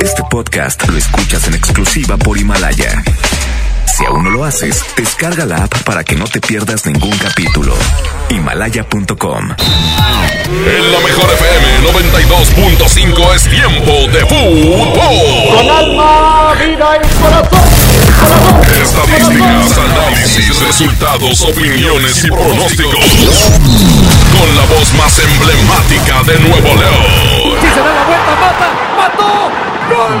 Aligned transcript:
Este 0.00 0.22
podcast 0.30 0.86
lo 0.88 0.96
escuchas 0.96 1.46
en 1.48 1.54
exclusiva 1.54 2.16
por 2.16 2.38
Himalaya. 2.38 3.02
Si 3.86 4.04
aún 4.04 4.24
no 4.24 4.30
lo 4.30 4.44
haces, 4.44 4.84
descarga 4.96 5.44
la 5.44 5.64
app 5.64 5.82
para 5.82 6.04
que 6.04 6.14
no 6.14 6.24
te 6.24 6.40
pierdas 6.40 6.86
ningún 6.86 7.16
capítulo. 7.18 7.74
Himalaya.com. 8.30 9.54
En 10.48 10.92
la 10.92 11.00
mejor 11.00 11.26
FM 11.32 11.88
92.5 11.92 13.34
es 13.34 13.50
tiempo 13.50 13.92
de 14.12 14.26
fútbol. 14.26 14.92
Con 15.56 15.70
alma, 15.70 16.54
vida 16.54 16.96
y 16.96 17.20
corazón. 17.20 17.88
Estadísticas, 18.80 19.78
análisis, 19.78 20.60
resultados, 20.60 21.40
opiniones 21.42 22.24
y 22.24 22.28
pronósticos. 22.28 23.50
Con 24.38 24.56
la 24.56 24.64
voz 24.64 24.94
más 24.94 25.18
emblemática 25.18 26.22
de 26.22 26.38
Nuevo 26.38 26.80
León. 26.80 27.58
Si 27.60 27.66
se 27.66 27.80
da 27.80 27.94
la 27.94 28.04
vuelta, 28.04 28.36
mata, 28.40 28.68
mató. 28.96 29.47
¡Gol! 29.88 30.18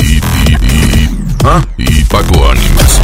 Y, 0.00 0.04
y, 0.04 0.56
y, 0.62 1.08
¿ah? 1.44 1.62
y 1.76 2.04
Paco 2.04 2.50
Ánimas. 2.50 3.00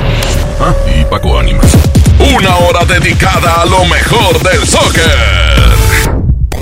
¿Ah? 0.61 0.75
Y 0.87 1.05
Paco 1.05 1.39
Ánimas. 1.39 1.73
Una 2.19 2.57
hora 2.57 2.85
dedicada 2.85 3.63
a 3.63 3.67
lo 3.67 3.85
mejor 3.85 4.41
del 4.43 4.67
soccer. 4.67 5.75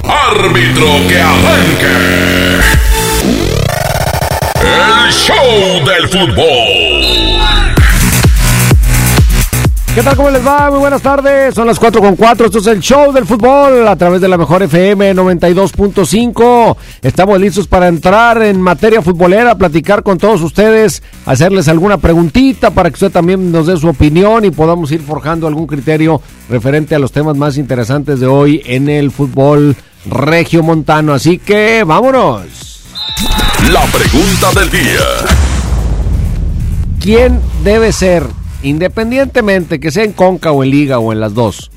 Árbitro 0.04 0.86
que 1.08 1.20
arranque. 1.20 2.60
El 4.60 5.12
show 5.12 5.84
del 5.86 6.08
fútbol. 6.08 7.21
¿Qué 9.94 10.02
tal? 10.02 10.16
¿Cómo 10.16 10.30
les 10.30 10.46
va? 10.46 10.70
Muy 10.70 10.78
buenas 10.78 11.02
tardes. 11.02 11.54
Son 11.54 11.66
las 11.66 11.78
4 11.78 12.00
con 12.00 12.16
4. 12.16 12.46
Esto 12.46 12.60
es 12.60 12.66
el 12.66 12.80
show 12.80 13.12
del 13.12 13.26
fútbol 13.26 13.86
a 13.86 13.94
través 13.94 14.22
de 14.22 14.28
la 14.28 14.38
mejor 14.38 14.62
FM 14.62 15.14
92.5. 15.14 16.76
Estamos 17.02 17.38
listos 17.38 17.66
para 17.66 17.88
entrar 17.88 18.40
en 18.42 18.58
materia 18.58 19.02
futbolera, 19.02 19.54
platicar 19.54 20.02
con 20.02 20.16
todos 20.16 20.40
ustedes, 20.40 21.02
hacerles 21.26 21.68
alguna 21.68 21.98
preguntita 21.98 22.70
para 22.70 22.88
que 22.88 22.94
usted 22.94 23.10
también 23.10 23.52
nos 23.52 23.66
dé 23.66 23.76
su 23.76 23.86
opinión 23.86 24.46
y 24.46 24.50
podamos 24.50 24.90
ir 24.92 25.02
forjando 25.02 25.46
algún 25.46 25.66
criterio 25.66 26.22
referente 26.48 26.94
a 26.94 26.98
los 26.98 27.12
temas 27.12 27.36
más 27.36 27.58
interesantes 27.58 28.18
de 28.18 28.26
hoy 28.26 28.62
en 28.64 28.88
el 28.88 29.10
fútbol 29.10 29.76
regio 30.06 30.62
montano. 30.62 31.12
Así 31.12 31.36
que 31.36 31.84
vámonos. 31.84 32.80
La 33.70 33.82
pregunta 33.82 34.58
del 34.58 34.70
día. 34.70 35.42
¿Quién 36.98 37.40
debe 37.62 37.92
ser, 37.92 38.24
independientemente 38.62 39.80
que 39.80 39.90
sea 39.90 40.04
en 40.04 40.12
Conca 40.12 40.52
o 40.52 40.64
en 40.64 40.70
Liga 40.70 40.98
o 40.98 41.12
en 41.12 41.20
las 41.20 41.34
dos, 41.34 41.70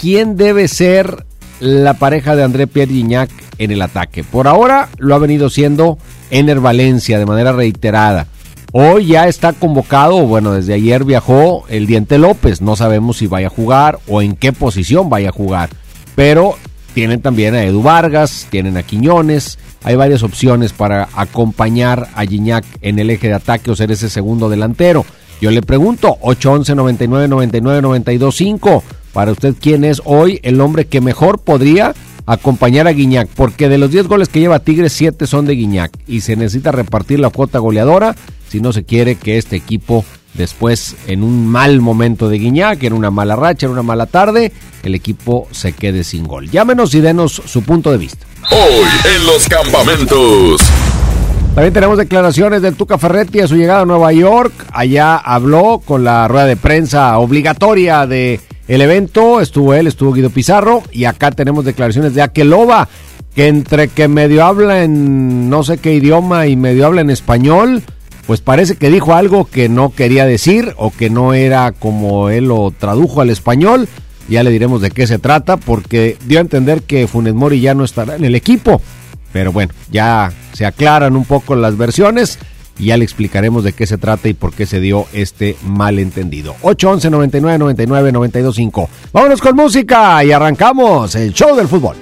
quién 0.00 0.36
debe 0.36 0.68
ser 0.68 1.24
la 1.60 1.94
pareja 1.94 2.36
de 2.36 2.42
André 2.42 2.66
Pierre 2.66 2.92
Gignac 2.92 3.30
en 3.58 3.70
el 3.70 3.82
ataque? 3.82 4.24
Por 4.24 4.48
ahora 4.48 4.88
lo 4.98 5.14
ha 5.14 5.18
venido 5.18 5.50
siendo 5.50 5.98
Ener 6.30 6.60
Valencia 6.60 7.18
de 7.18 7.26
manera 7.26 7.52
reiterada. 7.52 8.26
Hoy 8.72 9.06
ya 9.06 9.28
está 9.28 9.52
convocado, 9.52 10.26
bueno, 10.26 10.52
desde 10.52 10.74
ayer 10.74 11.04
viajó 11.04 11.64
el 11.68 11.86
Diente 11.86 12.18
López. 12.18 12.60
No 12.60 12.74
sabemos 12.74 13.18
si 13.18 13.28
vaya 13.28 13.46
a 13.46 13.50
jugar 13.50 14.00
o 14.08 14.20
en 14.20 14.34
qué 14.34 14.52
posición 14.52 15.08
vaya 15.08 15.28
a 15.28 15.32
jugar. 15.32 15.70
Pero 16.16 16.56
tienen 16.92 17.22
también 17.22 17.54
a 17.54 17.62
Edu 17.62 17.82
Vargas, 17.82 18.48
tienen 18.50 18.76
a 18.76 18.82
Quiñones. 18.82 19.58
Hay 19.84 19.94
varias 19.94 20.24
opciones 20.24 20.72
para 20.72 21.08
acompañar 21.14 22.08
a 22.16 22.24
Gignac 22.24 22.64
en 22.80 22.98
el 22.98 23.10
eje 23.10 23.28
de 23.28 23.34
ataque 23.34 23.70
o 23.70 23.76
ser 23.76 23.92
ese 23.92 24.10
segundo 24.10 24.48
delantero. 24.48 25.06
Yo 25.40 25.50
le 25.50 25.62
pregunto, 25.62 26.16
811 26.20 26.74
99 26.74 27.28
99 27.28 27.82
92 27.82 28.34
5. 28.34 28.84
Para 29.12 29.32
usted, 29.32 29.54
¿quién 29.60 29.84
es 29.84 30.02
hoy 30.04 30.40
el 30.42 30.60
hombre 30.60 30.86
que 30.86 31.00
mejor 31.00 31.38
podría 31.38 31.94
acompañar 32.26 32.88
a 32.88 32.92
Guiñac? 32.92 33.28
Porque 33.28 33.68
de 33.68 33.78
los 33.78 33.90
10 33.90 34.08
goles 34.08 34.28
que 34.28 34.40
lleva 34.40 34.58
Tigres, 34.58 34.92
7 34.92 35.26
son 35.26 35.46
de 35.46 35.54
Guiñac. 35.54 35.92
Y 36.06 36.22
se 36.22 36.36
necesita 36.36 36.72
repartir 36.72 37.20
la 37.20 37.30
cuota 37.30 37.58
goleadora 37.58 38.16
si 38.48 38.60
no 38.60 38.72
se 38.72 38.84
quiere 38.84 39.16
que 39.16 39.38
este 39.38 39.56
equipo 39.56 40.04
después 40.34 40.96
en 41.06 41.22
un 41.22 41.46
mal 41.46 41.80
momento 41.80 42.28
de 42.28 42.38
Guiñac, 42.38 42.82
en 42.82 42.92
una 42.92 43.10
mala 43.10 43.36
racha, 43.36 43.66
en 43.66 43.72
una 43.72 43.82
mala 43.82 44.06
tarde, 44.06 44.52
el 44.82 44.94
equipo 44.94 45.48
se 45.50 45.72
quede 45.72 46.04
sin 46.04 46.26
gol. 46.26 46.50
Llámenos 46.50 46.94
y 46.94 47.00
denos 47.00 47.40
su 47.46 47.62
punto 47.62 47.90
de 47.90 47.98
vista. 47.98 48.26
Hoy 48.50 49.14
en 49.16 49.26
los 49.26 49.48
campamentos. 49.48 50.60
También 51.54 51.72
tenemos 51.72 51.98
declaraciones 51.98 52.62
del 52.62 52.74
Tuca 52.74 52.98
Ferretti 52.98 53.38
a 53.38 53.46
su 53.46 53.54
llegada 53.54 53.82
a 53.82 53.86
Nueva 53.86 54.12
York. 54.12 54.52
Allá 54.72 55.14
habló 55.16 55.80
con 55.84 56.02
la 56.02 56.26
rueda 56.26 56.46
de 56.46 56.56
prensa 56.56 57.16
obligatoria 57.18 58.08
de 58.08 58.40
el 58.66 58.80
evento. 58.80 59.40
Estuvo 59.40 59.72
él, 59.72 59.86
estuvo 59.86 60.12
Guido 60.12 60.30
Pizarro. 60.30 60.82
Y 60.90 61.04
acá 61.04 61.30
tenemos 61.30 61.64
declaraciones 61.64 62.12
de 62.12 62.22
Aqueloba, 62.22 62.88
que 63.36 63.46
entre 63.46 63.86
que 63.86 64.08
medio 64.08 64.44
habla 64.44 64.82
en 64.82 65.48
no 65.48 65.62
sé 65.62 65.78
qué 65.78 65.94
idioma 65.94 66.48
y 66.48 66.56
medio 66.56 66.86
habla 66.86 67.02
en 67.02 67.10
español, 67.10 67.84
pues 68.26 68.40
parece 68.40 68.74
que 68.74 68.90
dijo 68.90 69.14
algo 69.14 69.44
que 69.44 69.68
no 69.68 69.90
quería 69.90 70.26
decir 70.26 70.74
o 70.76 70.90
que 70.90 71.08
no 71.08 71.34
era 71.34 71.70
como 71.70 72.30
él 72.30 72.46
lo 72.46 72.72
tradujo 72.76 73.20
al 73.20 73.30
español. 73.30 73.88
Ya 74.28 74.42
le 74.42 74.50
diremos 74.50 74.80
de 74.80 74.90
qué 74.90 75.06
se 75.06 75.20
trata, 75.20 75.56
porque 75.56 76.16
dio 76.26 76.38
a 76.38 76.40
entender 76.40 76.82
que 76.82 77.06
Funes 77.06 77.34
Mori 77.34 77.60
ya 77.60 77.74
no 77.74 77.84
estará 77.84 78.16
en 78.16 78.24
el 78.24 78.34
equipo. 78.34 78.80
Pero 79.34 79.50
bueno, 79.50 79.74
ya 79.90 80.32
se 80.52 80.64
aclaran 80.64 81.16
un 81.16 81.24
poco 81.24 81.56
las 81.56 81.76
versiones 81.76 82.38
y 82.78 82.86
ya 82.86 82.96
le 82.96 83.02
explicaremos 83.02 83.64
de 83.64 83.72
qué 83.72 83.84
se 83.84 83.98
trata 83.98 84.28
y 84.28 84.32
por 84.32 84.54
qué 84.54 84.64
se 84.64 84.78
dio 84.78 85.06
este 85.12 85.56
malentendido. 85.64 86.54
811 86.62 87.10
99 87.10 87.58
99 87.58 88.12
92 88.12 88.54
5. 88.54 88.90
Vámonos 89.12 89.40
con 89.40 89.56
música 89.56 90.22
y 90.22 90.30
arrancamos 90.30 91.16
el 91.16 91.32
show 91.32 91.56
del 91.56 91.66
fútbol. 91.66 91.96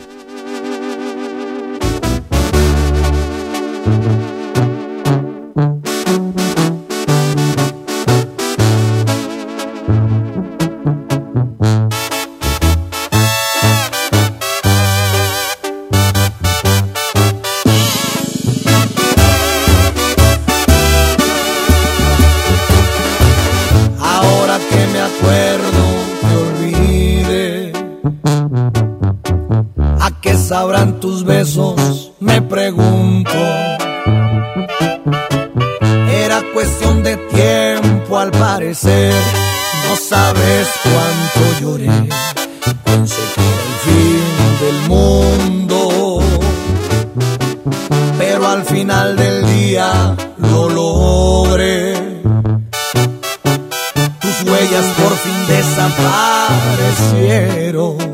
Me 32.22 32.40
pregunto. 32.40 33.36
Era 36.24 36.40
cuestión 36.54 37.02
de 37.02 37.16
tiempo 37.16 38.16
al 38.18 38.30
parecer. 38.30 39.12
No 39.88 39.96
sabes 39.96 40.68
cuánto 40.84 41.40
lloré. 41.60 41.90
Pensé 42.84 43.22
que 43.34 43.40
era 43.40 43.62
el 43.70 43.74
fin 43.86 44.22
del 44.60 44.78
mundo. 44.88 46.20
Pero 48.18 48.46
al 48.48 48.64
final 48.64 49.16
del 49.16 49.44
día 49.46 50.14
lo 50.38 50.68
logré 50.68 52.22
tus 54.20 54.42
huellas 54.44 54.86
por 54.96 55.16
fin 55.16 55.46
desaparecieron. 55.48 58.11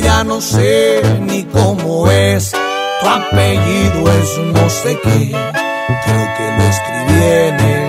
Ya 0.00 0.24
no 0.24 0.40
sé 0.40 1.02
ni 1.20 1.44
cómo 1.44 2.10
es, 2.10 2.52
tu 2.52 3.06
apellido 3.06 4.12
es 4.12 4.38
no 4.38 4.70
sé 4.70 4.98
qué, 5.02 5.30
creo 6.04 6.26
que 6.36 6.44
lo 6.56 6.64
escribí 6.64 7.24
en 7.24 7.81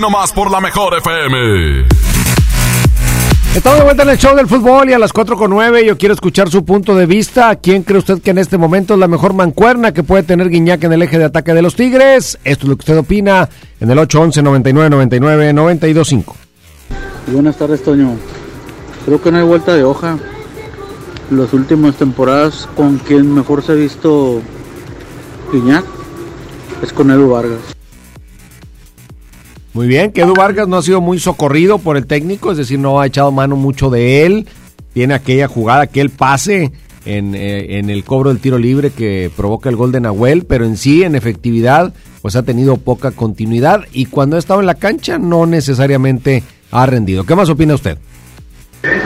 Aquí 0.00 0.10
nomás 0.10 0.32
por 0.32 0.50
la 0.50 0.62
mejor 0.62 0.94
FM. 0.94 1.86
Estamos 3.54 3.78
de 3.80 3.84
vuelta 3.84 4.02
en 4.04 4.08
el 4.08 4.16
show 4.16 4.34
del 4.34 4.48
fútbol 4.48 4.88
y 4.88 4.94
a 4.94 4.98
las 4.98 5.12
4 5.12 5.36
con 5.36 5.50
9 5.50 5.84
yo 5.84 5.98
quiero 5.98 6.14
escuchar 6.14 6.48
su 6.48 6.64
punto 6.64 6.96
de 6.96 7.04
vista. 7.04 7.54
¿Quién 7.56 7.82
cree 7.82 7.98
usted 7.98 8.22
que 8.22 8.30
en 8.30 8.38
este 8.38 8.56
momento 8.56 8.94
es 8.94 9.00
la 9.00 9.08
mejor 9.08 9.34
mancuerna 9.34 9.92
que 9.92 10.02
puede 10.02 10.22
tener 10.22 10.48
Guiñac 10.48 10.82
en 10.84 10.94
el 10.94 11.02
eje 11.02 11.18
de 11.18 11.26
ataque 11.26 11.52
de 11.52 11.60
los 11.60 11.74
Tigres? 11.74 12.38
Esto 12.44 12.64
es 12.64 12.68
lo 12.70 12.76
que 12.76 12.80
usted 12.80 12.96
opina 12.96 13.46
en 13.78 13.90
el 13.90 13.98
811 13.98 14.42
99 14.42 14.88
99 14.88 15.52
925. 15.52 16.36
Buenas 17.26 17.58
tardes, 17.58 17.82
Toño. 17.82 18.16
Creo 19.04 19.20
que 19.20 19.30
no 19.30 19.36
hay 19.36 19.44
vuelta 19.44 19.74
de 19.74 19.84
hoja. 19.84 20.16
Las 21.30 21.52
últimas 21.52 21.96
temporadas 21.96 22.70
con 22.74 22.96
quien 22.96 23.34
mejor 23.34 23.62
se 23.62 23.72
ha 23.72 23.74
visto 23.74 24.40
Guiñac 25.52 25.84
es 26.82 26.90
con 26.90 27.10
Edu 27.10 27.28
Vargas. 27.28 27.79
Muy 29.72 29.86
bien, 29.86 30.10
que 30.10 30.22
Edu 30.22 30.34
Vargas 30.34 30.66
no 30.66 30.78
ha 30.78 30.82
sido 30.82 31.00
muy 31.00 31.20
socorrido 31.20 31.78
por 31.78 31.96
el 31.96 32.06
técnico, 32.06 32.50
es 32.50 32.58
decir, 32.58 32.78
no 32.78 33.00
ha 33.00 33.06
echado 33.06 33.30
mano 33.30 33.54
mucho 33.56 33.88
de 33.88 34.26
él. 34.26 34.46
Tiene 34.92 35.14
aquella 35.14 35.46
jugada, 35.46 35.82
aquel 35.82 36.10
pase 36.10 36.72
en, 37.04 37.34
eh, 37.36 37.78
en 37.78 37.88
el 37.88 38.04
cobro 38.04 38.30
del 38.30 38.40
tiro 38.40 38.58
libre 38.58 38.90
que 38.90 39.30
provoca 39.36 39.68
el 39.68 39.76
gol 39.76 39.92
de 39.92 40.00
Nahuel, 40.00 40.44
pero 40.44 40.64
en 40.64 40.76
sí, 40.76 41.04
en 41.04 41.14
efectividad, 41.14 41.94
pues 42.20 42.34
ha 42.34 42.42
tenido 42.42 42.76
poca 42.78 43.12
continuidad 43.12 43.84
y 43.92 44.06
cuando 44.06 44.36
ha 44.36 44.38
estado 44.40 44.58
en 44.60 44.66
la 44.66 44.74
cancha 44.74 45.18
no 45.18 45.46
necesariamente 45.46 46.42
ha 46.72 46.86
rendido. 46.86 47.24
¿Qué 47.24 47.36
más 47.36 47.48
opina 47.48 47.74
usted? 47.74 47.98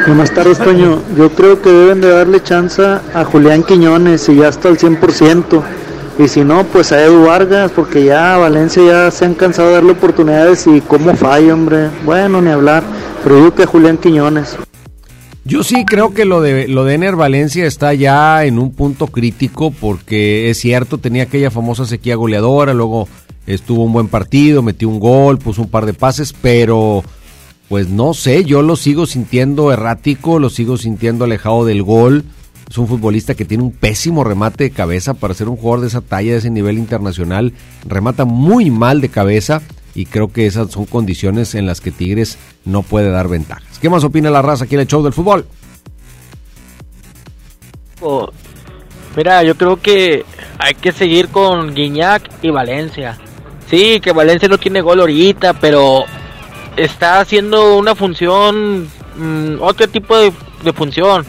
Buenas 0.07 0.33
tardes, 0.33 0.59
Toño. 0.59 1.03
Yo 1.17 1.31
creo 1.31 1.61
que 1.61 1.71
deben 1.71 2.01
de 2.01 2.09
darle 2.09 2.43
chance 2.43 2.83
a 2.83 3.25
Julián 3.25 3.65
Quiñones 3.65 4.29
y 4.29 4.37
ya 4.37 4.49
está 4.49 4.69
al 4.69 4.79
100%. 4.79 5.63
Y 6.17 6.29
si 6.29 6.45
no, 6.45 6.65
pues 6.65 6.93
a 6.93 7.03
Edu 7.03 7.27
Vargas, 7.27 7.73
porque 7.75 8.05
ya 8.05 8.37
Valencia 8.37 8.83
ya 8.85 9.11
se 9.11 9.25
han 9.25 9.35
cansado 9.35 9.69
de 9.69 9.75
darle 9.75 9.93
oportunidades 9.93 10.67
y 10.67 10.81
cómo 10.81 11.15
falla, 11.17 11.53
hombre. 11.53 11.91
Bueno, 12.05 12.41
ni 12.41 12.51
hablar. 12.51 12.85
Pero 13.25 13.39
yo 13.39 13.55
que 13.55 13.67
Julián 13.67 13.99
Quiñones. 13.99 14.57
Yo 15.45 15.63
sí 15.63 15.85
creo 15.85 16.15
que 16.15 16.25
lo 16.25 16.41
de 16.41 16.69
lo 16.69 16.85
de 16.85 16.95
Ener 16.95 17.17
Valencia 17.17 17.67
está 17.67 17.93
ya 17.93 18.45
en 18.45 18.59
un 18.59 18.73
punto 18.73 19.09
crítico 19.09 19.73
porque 19.73 20.49
es 20.49 20.59
cierto, 20.59 20.97
tenía 20.97 21.25
aquella 21.25 21.51
famosa 21.51 21.85
sequía 21.85 22.17
goleadora, 22.17 22.73
luego 22.73 23.09
estuvo 23.47 23.85
un 23.85 23.93
buen 23.93 24.09
partido, 24.09 24.63
metió 24.63 24.89
un 24.89 25.01
gol, 25.01 25.39
puso 25.39 25.61
un 25.61 25.69
par 25.69 25.85
de 25.85 25.93
pases, 25.93 26.33
pero 26.33 27.05
pues 27.69 27.91
no 27.91 28.15
sé, 28.15 28.45
yo 28.45 28.63
lo 28.63 28.77
sigo 28.77 29.05
sintiendo 29.05 29.71
errático, 29.71 30.39
lo 30.39 30.49
sigo 30.49 30.79
sintiendo 30.79 31.25
alejado 31.25 31.67
del 31.67 31.83
gol. 31.83 32.25
Es 32.69 32.79
un 32.79 32.89
futbolista 32.89 33.35
que 33.35 33.45
tiene 33.45 33.63
un 33.63 33.73
pésimo 33.73 34.25
remate 34.25 34.65
de 34.65 34.71
cabeza 34.71 35.15
para 35.15 35.35
ser 35.35 35.49
un 35.49 35.57
jugador 35.57 35.83
de 35.83 35.89
esa 35.89 36.01
talla, 36.01 36.33
de 36.33 36.39
ese 36.39 36.51
nivel 36.51 36.79
internacional. 36.79 37.53
Remata 37.87 38.25
muy 38.25 38.71
mal 38.71 39.01
de 39.01 39.09
cabeza 39.09 39.63
y 39.95 40.07
creo 40.07 40.33
que 40.33 40.47
esas 40.47 40.71
son 40.71 40.87
condiciones 40.87 41.55
en 41.55 41.67
las 41.67 41.81
que 41.81 41.91
Tigres 41.93 42.39
no 42.65 42.83
puede 42.83 43.11
dar 43.11 43.29
ventajas. 43.29 43.79
¿Qué 43.81 43.91
más 43.91 44.03
opina 44.05 44.31
la 44.31 44.43
raza 44.43 44.65
aquí 44.65 44.75
en 44.75 44.81
el 44.81 44.87
show 44.89 45.03
del 45.03 45.13
fútbol? 45.13 45.47
Oh, 48.01 48.31
Mira, 49.17 49.45
yo 49.45 49.55
creo 49.57 49.81
que 49.81 50.25
hay 50.59 50.75
que 50.75 50.91
seguir 50.91 51.29
con 51.29 51.75
Guiñac 51.75 52.31
y 52.43 52.51
Valencia. 52.51 53.17
Sí, 53.69 54.01
que 54.01 54.13
Valencia 54.13 54.49
no 54.49 54.59
tiene 54.59 54.81
gol 54.81 55.01
ahorita, 55.01 55.55
pero 55.55 56.05
está 56.77 57.21
haciendo 57.21 57.77
una 57.79 57.95
función, 57.95 58.89
mm, 59.17 59.57
otro 59.61 59.89
tipo 59.89 60.19
de, 60.19 60.33
de 60.65 60.73
función. 60.73 61.25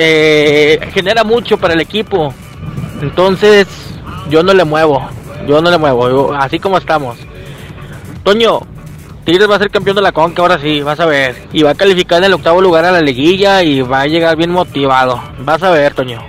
Eh, 0.00 0.78
genera 0.94 1.24
mucho 1.24 1.58
para 1.58 1.74
el 1.74 1.80
equipo. 1.80 2.32
Entonces, 3.02 3.66
yo 4.30 4.44
no 4.44 4.54
le 4.54 4.62
muevo. 4.62 5.02
Yo 5.48 5.60
no 5.60 5.72
le 5.72 5.76
muevo. 5.78 6.32
así 6.34 6.60
como 6.60 6.78
estamos. 6.78 7.18
Toño, 8.22 8.60
Tigres 9.24 9.50
va 9.50 9.56
a 9.56 9.58
ser 9.58 9.70
campeón 9.70 9.96
de 9.96 10.02
la 10.02 10.12
Conca, 10.12 10.40
ahora 10.40 10.60
sí, 10.60 10.82
vas 10.82 11.00
a 11.00 11.06
ver. 11.06 11.34
Y 11.52 11.64
va 11.64 11.70
a 11.70 11.74
calificar 11.74 12.18
en 12.18 12.24
el 12.26 12.34
octavo 12.34 12.62
lugar 12.62 12.84
a 12.84 12.92
la 12.92 13.00
liguilla 13.00 13.64
y 13.64 13.80
va 13.80 14.02
a 14.02 14.06
llegar 14.06 14.36
bien 14.36 14.52
motivado. 14.52 15.20
Vas 15.44 15.64
a 15.64 15.70
ver, 15.70 15.94
Toño. 15.94 16.22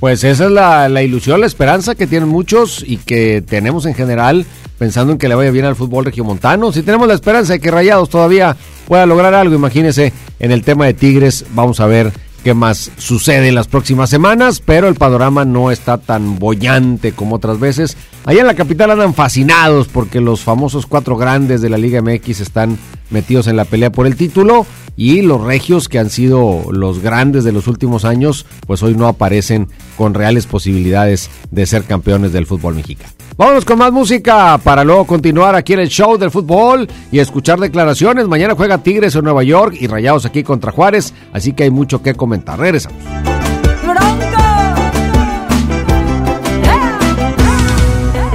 Pues 0.00 0.24
esa 0.24 0.46
es 0.46 0.50
la, 0.50 1.02
ilusión, 1.02 1.40
la 1.40 1.46
esperanza 1.46 1.94
que 1.94 2.08
tienen 2.08 2.28
muchos 2.28 2.84
y 2.84 2.96
que 2.96 3.42
tenemos 3.42 3.86
en 3.86 3.94
general 3.94 4.44
pensando 4.76 5.12
en 5.12 5.18
que 5.18 5.28
le 5.28 5.36
vaya 5.36 5.52
bien 5.52 5.66
al 5.66 5.76
fútbol 5.76 6.04
regiomontano. 6.04 6.72
Si 6.72 6.82
tenemos 6.82 7.06
la 7.06 7.14
esperanza 7.14 7.52
de 7.52 7.60
que 7.60 7.70
Rayados 7.70 8.08
todavía 8.08 8.56
pueda 8.88 9.06
lograr 9.06 9.34
algo, 9.34 9.54
imagínense 9.54 10.12
en 10.40 10.50
el 10.50 10.64
tema 10.64 10.86
de 10.86 10.94
Tigres, 10.94 11.46
vamos 11.54 11.78
a 11.78 11.86
ver 11.86 12.12
qué 12.44 12.52
más 12.52 12.92
sucede 12.98 13.48
en 13.48 13.54
las 13.54 13.68
próximas 13.68 14.10
semanas, 14.10 14.62
pero 14.64 14.86
el 14.86 14.94
panorama 14.96 15.46
no 15.46 15.70
está 15.70 15.96
tan 15.96 16.38
bollante 16.38 17.12
como 17.12 17.36
otras 17.36 17.58
veces. 17.58 17.96
Allá 18.26 18.42
en 18.42 18.46
la 18.46 18.54
capital 18.54 18.90
andan 18.90 19.14
fascinados 19.14 19.88
porque 19.88 20.20
los 20.20 20.42
famosos 20.42 20.84
cuatro 20.86 21.16
grandes 21.16 21.62
de 21.62 21.70
la 21.70 21.78
Liga 21.78 22.02
MX 22.02 22.40
están 22.40 22.78
metidos 23.08 23.46
en 23.46 23.56
la 23.56 23.64
pelea 23.64 23.90
por 23.90 24.06
el 24.06 24.16
título 24.16 24.66
y 24.96 25.22
los 25.22 25.40
regios 25.40 25.88
que 25.88 25.98
han 25.98 26.10
sido 26.10 26.64
los 26.70 27.00
grandes 27.00 27.44
de 27.44 27.52
los 27.52 27.66
últimos 27.66 28.04
años, 28.04 28.46
pues 28.66 28.82
hoy 28.82 28.94
no 28.94 29.06
aparecen 29.06 29.68
con 29.96 30.14
reales 30.14 30.46
posibilidades 30.46 31.30
de 31.50 31.66
ser 31.66 31.84
campeones 31.84 32.32
del 32.32 32.46
fútbol 32.46 32.74
mexicano. 32.74 33.12
Vámonos 33.36 33.64
con 33.64 33.78
más 33.78 33.90
música 33.90 34.58
para 34.62 34.84
luego 34.84 35.06
continuar 35.06 35.56
aquí 35.56 35.72
en 35.72 35.80
el 35.80 35.88
show 35.88 36.16
del 36.16 36.30
fútbol 36.30 36.88
y 37.10 37.18
escuchar 37.18 37.58
declaraciones. 37.58 38.28
Mañana 38.28 38.54
juega 38.54 38.78
Tigres 38.78 39.16
en 39.16 39.24
Nueva 39.24 39.42
York 39.42 39.76
y 39.80 39.88
Rayados 39.88 40.24
aquí 40.24 40.44
contra 40.44 40.70
Juárez, 40.70 41.12
así 41.32 41.52
que 41.52 41.64
hay 41.64 41.70
mucho 41.70 42.00
que 42.00 42.14
comentar. 42.14 42.58
Regresamos. 42.58 43.02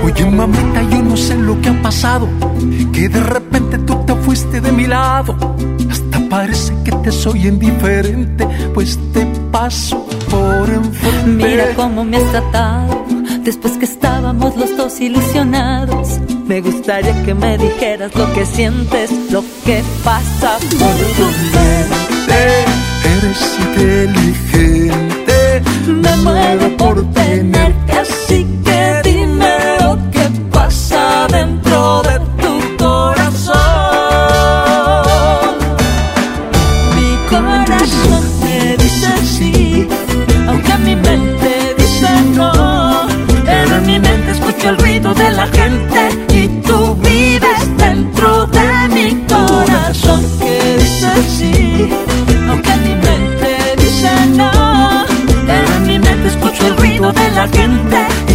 Oye 0.03 0.25
mamita, 0.25 0.81
yo 0.89 1.03
no 1.03 1.15
sé 1.15 1.37
lo 1.37 1.61
que 1.61 1.69
ha 1.69 1.81
pasado, 1.81 2.27
que 2.91 3.07
de 3.07 3.19
repente 3.21 3.77
tú 3.79 4.03
te 4.05 4.15
fuiste 4.15 4.59
de 4.59 4.71
mi 4.71 4.87
lado. 4.87 5.35
Hasta 5.89 6.18
parece 6.29 6.73
que 6.83 6.91
te 6.91 7.11
soy 7.11 7.47
indiferente, 7.47 8.47
pues 8.73 8.97
te 9.13 9.25
paso 9.51 10.05
por 10.29 10.69
enfrente. 10.69 11.47
Mira 11.47 11.65
cómo 11.75 12.03
me 12.05 12.17
has 12.17 12.31
tratado 12.31 13.05
después 13.43 13.77
que 13.77 13.85
estábamos 13.85 14.55
los 14.55 14.75
dos 14.77 14.99
ilusionados. 14.99 16.19
Me 16.45 16.61
gustaría 16.61 17.23
que 17.23 17.33
me 17.33 17.57
dijeras 17.57 18.13
lo 18.15 18.31
que 18.33 18.45
sientes, 18.45 19.09
lo 19.31 19.43
que 19.65 19.81
pasa 20.03 20.57
por 20.77 20.95
tu 21.17 21.25
mente. 21.53 22.65
Eres 23.17 23.57
inteligente, 23.59 25.61
Me 25.87 26.15
muero 26.17 26.77
por 26.77 27.03
tenerte 27.13 27.93
así 27.93 28.45
que 28.63 29.01
dime 29.03 29.57
lo 29.81 29.97
que 30.11 30.29
pasa 30.51 31.25
dentro 31.31 31.68
de 45.13 45.31
la 45.31 45.47
gente 45.47 46.09
y 46.33 46.47
tú 46.61 46.95
vives 46.95 47.77
dentro 47.77 48.45
de 48.47 48.87
mi 48.89 49.25
corazón 49.27 50.23
que 50.39 50.77
dice 50.77 51.09
sí, 51.37 51.89
aunque 52.47 52.75
mi 52.77 52.95
mente 52.95 53.75
dice 53.77 54.09
no. 54.35 55.05
En 55.47 55.87
mi 55.87 55.99
mente 55.99 56.27
escucho 56.27 56.67
el 56.67 56.77
ruido 56.77 57.11
de 57.11 57.31
la 57.31 57.47
gente 57.47 58.28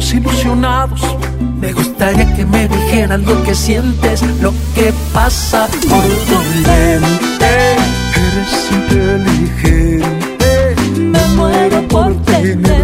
ilusionados. 0.00 1.00
Me 1.60 1.72
gustaría 1.72 2.32
que 2.34 2.44
me 2.44 2.66
dijeras 2.68 3.20
lo 3.20 3.42
que 3.44 3.54
sientes, 3.54 4.22
lo 4.40 4.52
que 4.74 4.92
pasa 5.12 5.68
por 5.88 6.04
tu 6.28 6.38
mente. 6.66 7.76
Eres 8.16 8.70
inteligente, 8.72 10.06
me 10.98 11.24
muero 11.36 11.86
por 11.88 12.14
tenerte 12.22 12.79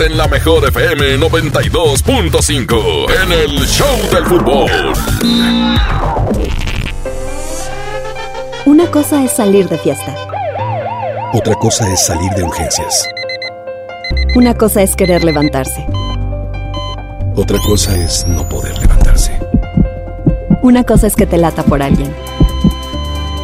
en 0.00 0.16
la 0.16 0.28
mejor 0.28 0.64
FM 0.68 1.18
92.5 1.18 3.06
en 3.22 3.32
el 3.32 3.66
Show 3.66 3.96
del 4.12 4.24
Fútbol. 4.26 4.70
Una 8.66 8.90
cosa 8.90 9.24
es 9.24 9.32
salir 9.32 9.68
de 9.68 9.78
fiesta. 9.78 10.14
Otra 11.32 11.54
cosa 11.54 11.92
es 11.92 12.04
salir 12.04 12.30
de 12.32 12.44
urgencias. 12.44 13.08
Una 14.36 14.54
cosa 14.54 14.82
es 14.82 14.94
querer 14.94 15.24
levantarse. 15.24 15.86
Otra 17.34 17.58
cosa 17.66 17.96
es 17.96 18.26
no 18.26 18.48
poder 18.48 18.78
levantarse. 18.78 19.38
Una 20.62 20.84
cosa 20.84 21.06
es 21.06 21.16
que 21.16 21.26
te 21.26 21.38
lata 21.38 21.64
por 21.64 21.82
alguien. 21.82 22.14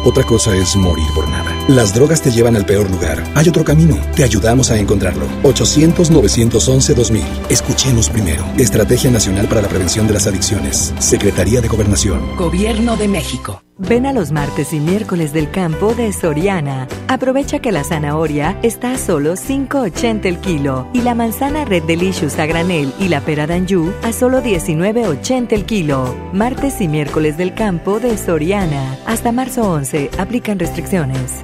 Otra 0.05 0.23
cosa 0.23 0.55
es 0.55 0.75
morir 0.75 1.07
por. 1.13 1.24
Las 1.67 1.95
drogas 1.95 2.21
te 2.21 2.29
llevan 2.29 2.55
al 2.55 2.63
peor 2.63 2.91
lugar. 2.91 3.23
Hay 3.33 3.49
otro 3.49 3.65
camino. 3.65 3.97
Te 4.15 4.23
ayudamos 4.23 4.69
a 4.69 4.77
encontrarlo. 4.77 5.25
800-911-2000. 5.41 7.23
Escuchemos 7.49 8.11
primero. 8.11 8.45
Estrategia 8.55 9.09
Nacional 9.09 9.47
para 9.47 9.63
la 9.63 9.67
Prevención 9.67 10.05
de 10.05 10.13
las 10.13 10.27
Adicciones. 10.27 10.93
Secretaría 10.99 11.61
de 11.61 11.67
Gobernación. 11.67 12.35
Gobierno 12.37 12.95
de 12.97 13.07
México. 13.07 13.64
Ven 13.77 14.05
a 14.05 14.13
los 14.13 14.31
martes 14.31 14.71
y 14.71 14.79
miércoles 14.79 15.33
del 15.33 15.51
campo 15.51 15.93
de 15.93 16.13
Soriana. 16.13 16.87
Aprovecha 17.09 17.59
que 17.59 17.73
la 17.73 17.83
zanahoria 17.83 18.57
está 18.63 18.93
a 18.93 18.97
solo 18.97 19.33
5.80 19.33 20.25
el 20.27 20.39
kilo 20.39 20.87
y 20.93 21.01
la 21.01 21.13
manzana 21.13 21.65
Red 21.65 21.83
Delicious 21.83 22.39
a 22.39 22.45
granel 22.45 22.93
y 22.99 23.09
la 23.09 23.19
pera 23.19 23.47
d'Anjou 23.47 23.93
a 24.01 24.13
solo 24.13 24.41
19.80 24.41 25.51
el 25.51 25.65
kilo. 25.65 26.15
Martes 26.31 26.79
y 26.79 26.87
miércoles 26.87 27.35
del 27.35 27.53
campo 27.53 27.99
de 27.99 28.17
Soriana. 28.17 28.97
Hasta 29.05 29.33
marzo 29.33 29.69
11 29.69 30.09
aplican 30.19 30.57
restricciones. 30.57 31.43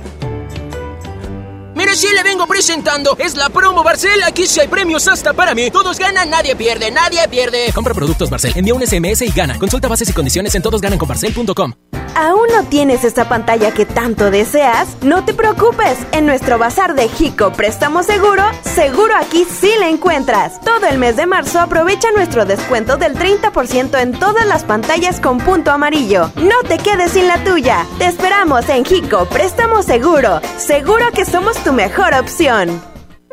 Mire, 1.75 1.95
sí 1.95 2.07
le 2.15 2.23
vengo 2.23 2.47
presentando. 2.47 3.17
Es 3.19 3.35
la 3.35 3.49
promo 3.49 3.83
Barcel. 3.83 4.23
Aquí 4.23 4.47
sí 4.47 4.61
hay 4.61 4.69
premios 4.69 5.05
hasta 5.09 5.33
para 5.33 5.53
mí. 5.53 5.69
Todos 5.69 5.99
ganan, 5.99 6.29
nadie 6.29 6.55
pierde, 6.55 6.91
nadie 6.91 7.27
pierde. 7.29 7.73
Compra 7.73 7.93
productos 7.93 8.29
Barcel, 8.29 8.53
envía 8.55 8.73
un 8.73 8.87
SMS 8.87 9.21
y 9.23 9.31
gana. 9.31 9.59
Consulta 9.59 9.89
bases 9.89 10.09
y 10.09 10.13
condiciones 10.13 10.55
en 10.55 10.61
todosgananconbarcel.com. 10.61 11.73
¿Aún 12.15 12.47
no 12.53 12.63
tienes 12.63 13.03
esta 13.03 13.29
pantalla 13.29 13.71
que 13.71 13.85
tanto 13.85 14.31
deseas? 14.31 14.97
No 15.01 15.23
te 15.23 15.33
preocupes, 15.33 15.97
en 16.11 16.25
nuestro 16.25 16.57
bazar 16.57 16.93
de 16.93 17.07
Jico 17.07 17.51
Préstamo 17.53 18.03
Seguro, 18.03 18.43
seguro 18.63 19.15
aquí 19.15 19.45
sí 19.45 19.71
la 19.79 19.87
encuentras. 19.87 20.59
Todo 20.61 20.87
el 20.87 20.97
mes 20.97 21.15
de 21.15 21.25
marzo 21.25 21.59
aprovecha 21.59 22.11
nuestro 22.11 22.45
descuento 22.45 22.97
del 22.97 23.15
30% 23.15 23.99
en 24.01 24.11
todas 24.11 24.45
las 24.45 24.63
pantallas 24.63 25.19
con 25.19 25.37
punto 25.37 25.71
amarillo. 25.71 26.31
No 26.35 26.61
te 26.67 26.77
quedes 26.77 27.11
sin 27.11 27.27
la 27.27 27.43
tuya. 27.43 27.85
Te 27.97 28.05
esperamos 28.05 28.67
en 28.69 28.83
Jico 28.83 29.25
Préstamo 29.25 29.81
Seguro. 29.81 30.41
Seguro 30.57 31.11
que 31.13 31.25
somos 31.25 31.57
tu 31.63 31.71
mejor 31.71 32.13
opción. 32.13 32.81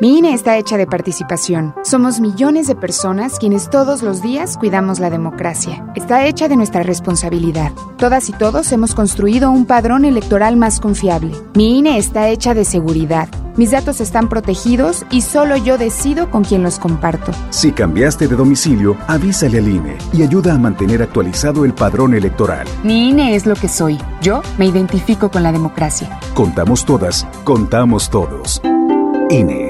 Mi 0.01 0.17
INE 0.17 0.33
está 0.33 0.55
hecha 0.55 0.77
de 0.77 0.87
participación. 0.87 1.75
Somos 1.83 2.21
millones 2.21 2.67
de 2.67 2.75
personas 2.75 3.37
quienes 3.37 3.69
todos 3.69 4.01
los 4.01 4.21
días 4.21 4.55
cuidamos 4.57 4.99
la 4.99 5.09
democracia. 5.09 5.85
Está 5.93 6.25
hecha 6.25 6.47
de 6.47 6.55
nuestra 6.55 6.83
responsabilidad. 6.83 7.73
Todas 7.97 8.29
y 8.29 8.31
todos 8.31 8.71
hemos 8.71 8.95
construido 8.95 9.51
un 9.51 9.65
padrón 9.65 10.05
electoral 10.05 10.55
más 10.55 10.79
confiable. 10.79 11.35
Mi 11.53 11.79
INE 11.79 11.97
está 11.97 12.29
hecha 12.29 12.53
de 12.53 12.63
seguridad. 12.63 13.27
Mis 13.57 13.71
datos 13.71 13.99
están 13.99 14.29
protegidos 14.29 15.05
y 15.11 15.19
solo 15.19 15.57
yo 15.57 15.77
decido 15.77 16.31
con 16.31 16.45
quién 16.45 16.63
los 16.63 16.79
comparto. 16.79 17.33
Si 17.49 17.73
cambiaste 17.73 18.29
de 18.29 18.37
domicilio, 18.37 18.95
avísale 19.05 19.57
al 19.57 19.67
INE 19.67 19.97
y 20.13 20.23
ayuda 20.23 20.53
a 20.53 20.57
mantener 20.57 21.01
actualizado 21.01 21.65
el 21.65 21.73
padrón 21.73 22.13
electoral. 22.13 22.65
Mi 22.85 23.09
INE 23.09 23.35
es 23.35 23.45
lo 23.45 23.55
que 23.55 23.67
soy. 23.67 23.97
Yo 24.21 24.43
me 24.57 24.65
identifico 24.65 25.29
con 25.29 25.43
la 25.43 25.51
democracia. 25.51 26.21
Contamos 26.35 26.85
todas, 26.85 27.27
contamos 27.43 28.09
todos. 28.09 28.61
INE. 29.29 29.68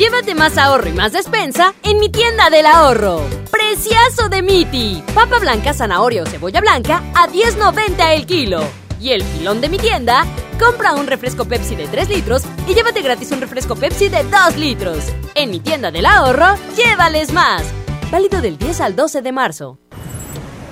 Llévate 0.00 0.34
más 0.34 0.56
ahorro 0.56 0.88
y 0.88 0.92
más 0.92 1.12
despensa 1.12 1.74
en 1.82 1.98
mi 1.98 2.08
tienda 2.08 2.48
del 2.48 2.64
ahorro. 2.64 3.20
Preciazo 3.50 4.30
de 4.30 4.40
Miti. 4.40 5.04
Papa 5.14 5.38
blanca, 5.38 5.74
zanahoria 5.74 6.22
o 6.22 6.26
cebolla 6.26 6.62
blanca 6.62 7.02
a 7.14 7.28
10.90 7.28 8.14
el 8.14 8.24
kilo. 8.24 8.62
Y 8.98 9.10
el 9.10 9.22
filón 9.22 9.60
de 9.60 9.68
mi 9.68 9.76
tienda, 9.76 10.24
compra 10.58 10.94
un 10.94 11.06
refresco 11.06 11.44
Pepsi 11.44 11.76
de 11.76 11.86
3 11.86 12.08
litros 12.08 12.44
y 12.66 12.72
llévate 12.72 13.02
gratis 13.02 13.30
un 13.30 13.42
refresco 13.42 13.76
Pepsi 13.76 14.08
de 14.08 14.24
2 14.24 14.56
litros. 14.56 15.04
En 15.34 15.50
mi 15.50 15.60
tienda 15.60 15.90
del 15.90 16.06
ahorro, 16.06 16.54
llévales 16.78 17.30
más. 17.34 17.62
Válido 18.10 18.40
del 18.40 18.56
10 18.56 18.80
al 18.80 18.96
12 18.96 19.20
de 19.20 19.32
marzo. 19.32 19.78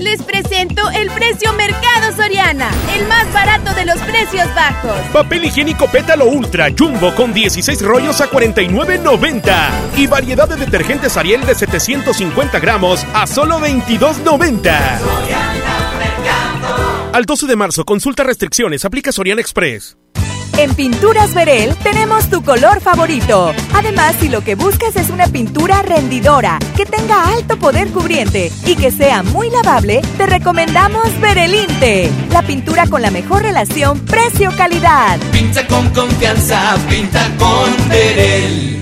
Les 0.00 0.22
presento 0.22 0.88
el 0.94 1.10
precio 1.10 1.52
Mercado 1.52 2.16
Soriana, 2.16 2.70
el 2.96 3.06
más 3.06 3.30
barato 3.34 3.74
de 3.74 3.84
los 3.84 3.98
precios 3.98 4.46
bajos. 4.54 4.98
Papel 5.12 5.44
higiénico 5.44 5.88
Pétalo 5.88 6.24
Ultra 6.24 6.68
Jumbo 6.76 7.14
con 7.14 7.34
16 7.34 7.82
rollos 7.82 8.22
a 8.22 8.30
49.90 8.30 9.70
y 9.98 10.06
variedad 10.06 10.48
de 10.48 10.56
detergentes 10.56 11.18
Ariel 11.18 11.44
de 11.44 11.54
750 11.54 12.58
gramos 12.60 13.04
a 13.12 13.26
solo 13.26 13.60
22.90. 13.60 14.78
Al 17.12 17.24
12 17.26 17.46
de 17.46 17.56
marzo, 17.56 17.84
consulta 17.84 18.24
restricciones, 18.24 18.86
aplica 18.86 19.12
Soriana 19.12 19.42
Express. 19.42 19.98
En 20.56 20.74
Pinturas 20.74 21.34
Verel 21.34 21.74
tenemos 21.76 22.28
tu 22.28 22.42
color 22.42 22.80
favorito. 22.80 23.52
Además, 23.74 24.16
si 24.20 24.28
lo 24.28 24.42
que 24.42 24.54
buscas 24.54 24.96
es 24.96 25.10
una 25.10 25.26
pintura 25.26 25.82
rendidora, 25.82 26.58
que 26.76 26.84
tenga 26.84 27.32
alto 27.32 27.58
poder 27.58 27.88
cubriente 27.88 28.52
y 28.66 28.76
que 28.76 28.90
sea 28.90 29.22
muy 29.22 29.50
lavable, 29.50 30.02
te 30.16 30.26
recomendamos 30.26 31.18
Verelinte, 31.20 32.10
la 32.30 32.42
pintura 32.42 32.86
con 32.86 33.02
la 33.02 33.10
mejor 33.10 33.42
relación 33.42 33.98
precio-calidad. 34.00 35.18
Pinta 35.32 35.66
con 35.66 35.88
confianza, 35.90 36.76
pinta 36.88 37.26
con 37.38 37.88
Verel. 37.88 38.80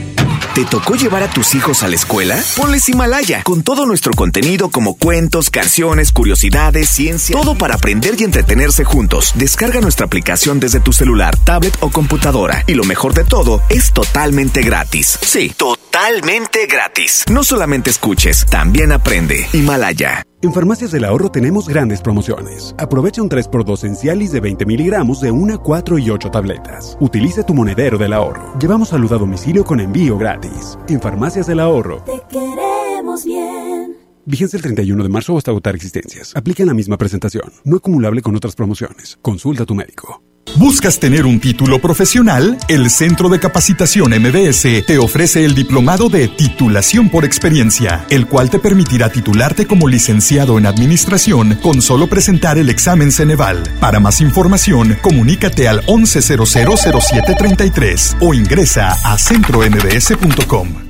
¿Te 0.59 0.65
tocó 0.65 0.97
llevar 0.97 1.23
a 1.23 1.31
tus 1.31 1.55
hijos 1.55 1.85
a 1.85 1.88
la 1.88 1.95
escuela? 1.95 2.37
Ponles 2.57 2.88
Himalaya, 2.88 3.45
con 3.45 3.62
todo 3.62 3.87
nuestro 3.87 4.12
contenido 4.12 4.71
como 4.71 4.97
cuentos, 4.97 5.50
canciones, 5.50 6.11
curiosidades, 6.11 6.88
ciencia, 6.88 7.37
todo 7.41 7.57
para 7.57 7.77
aprender 7.77 8.17
y 8.19 8.25
entretenerse 8.25 8.83
juntos. 8.83 9.35
Descarga 9.37 9.81
nuestra 9.81 10.07
aplicación 10.07 10.59
desde 10.59 10.81
tu 10.81 10.93
celular, 10.93 11.37
tablet 11.37 11.77
o 11.79 11.91
computadora. 11.91 12.65
Y 12.67 12.75
lo 12.75 12.83
mejor 12.83 13.15
de 13.15 13.23
todo, 13.23 13.62
es 13.69 13.93
totalmente 13.93 14.62
gratis. 14.62 15.17
Sí, 15.23 15.55
totalmente 15.57 16.67
gratis. 16.67 17.25
No 17.31 17.45
solamente 17.45 17.91
escuches, 17.91 18.45
también 18.45 18.91
aprende. 18.91 19.47
Himalaya. 19.53 20.25
En 20.40 20.52
Farmacias 20.52 20.92
del 20.92 21.04
Ahorro 21.04 21.33
tenemos 21.33 21.68
grandes 21.68 22.00
promociones. 22.00 22.73
Aprovecha 22.78 23.21
un 23.21 23.28
3x2 23.28 23.85
en 23.85 23.97
Cialis 23.97 24.30
de 24.30 24.38
20 24.38 24.66
miligramos 24.66 25.21
de 25.21 25.33
1, 25.33 25.61
4 25.61 25.99
y 25.99 26.11
8 26.11 26.30
tabletas. 26.30 26.97
Utiliza 27.00 27.45
tu 27.45 27.54
monedero 27.54 27.99
del 27.99 28.12
ahorro. 28.12 28.57
Llevamos 28.61 28.90
salud 28.90 29.12
a 29.12 29.18
domicilio 29.18 29.64
con 29.64 29.80
envío 29.80 30.16
gratis. 30.16 30.78
En 30.88 31.00
Farmacias 31.00 31.49
del 31.49 31.59
Ahorro. 31.59 32.04
Te 32.04 32.23
queremos 32.30 33.25
bien. 33.25 33.97
Vigencia 34.26 34.57
el 34.59 34.62
31 34.62 35.02
de 35.02 35.09
marzo 35.09 35.37
hasta 35.37 35.50
agotar 35.50 35.75
existencias. 35.75 36.37
Aplica 36.37 36.62
en 36.62 36.68
la 36.68 36.75
misma 36.75 36.97
presentación. 36.97 37.52
No 37.64 37.78
acumulable 37.78 38.23
con 38.23 38.37
otras 38.37 38.54
promociones. 38.54 39.18
Consulta 39.21 39.64
a 39.64 39.66
tu 39.66 39.75
médico. 39.75 40.23
¿Buscas 40.57 40.99
tener 40.99 41.26
un 41.26 41.38
título 41.40 41.81
profesional? 41.81 42.57
El 42.69 42.88
Centro 42.90 43.28
de 43.28 43.38
Capacitación 43.38 44.11
MBS 44.11 44.62
te 44.87 44.97
ofrece 44.99 45.45
el 45.45 45.55
diplomado 45.55 46.09
de 46.09 46.26
titulación 46.28 47.11
por 47.11 47.25
experiencia, 47.25 48.05
el 48.11 48.26
cual 48.26 48.50
te 48.50 48.59
permitirá 48.59 49.09
titularte 49.11 49.67
como 49.67 49.87
licenciado 49.87 50.59
en 50.59 50.67
administración 50.67 51.57
con 51.62 51.81
solo 51.83 52.09
presentar 52.09 52.59
el 52.59 52.71
examen 52.71 53.12
Ceneval. 53.12 53.62
Para 53.81 54.00
más 54.00 54.21
información, 54.21 54.97
comunícate 55.00 55.69
al 55.69 55.87
11000733 55.87 58.17
o 58.21 58.35
ingresa 58.35 58.97
a 59.05 59.17
centrombs.com. 59.19 60.88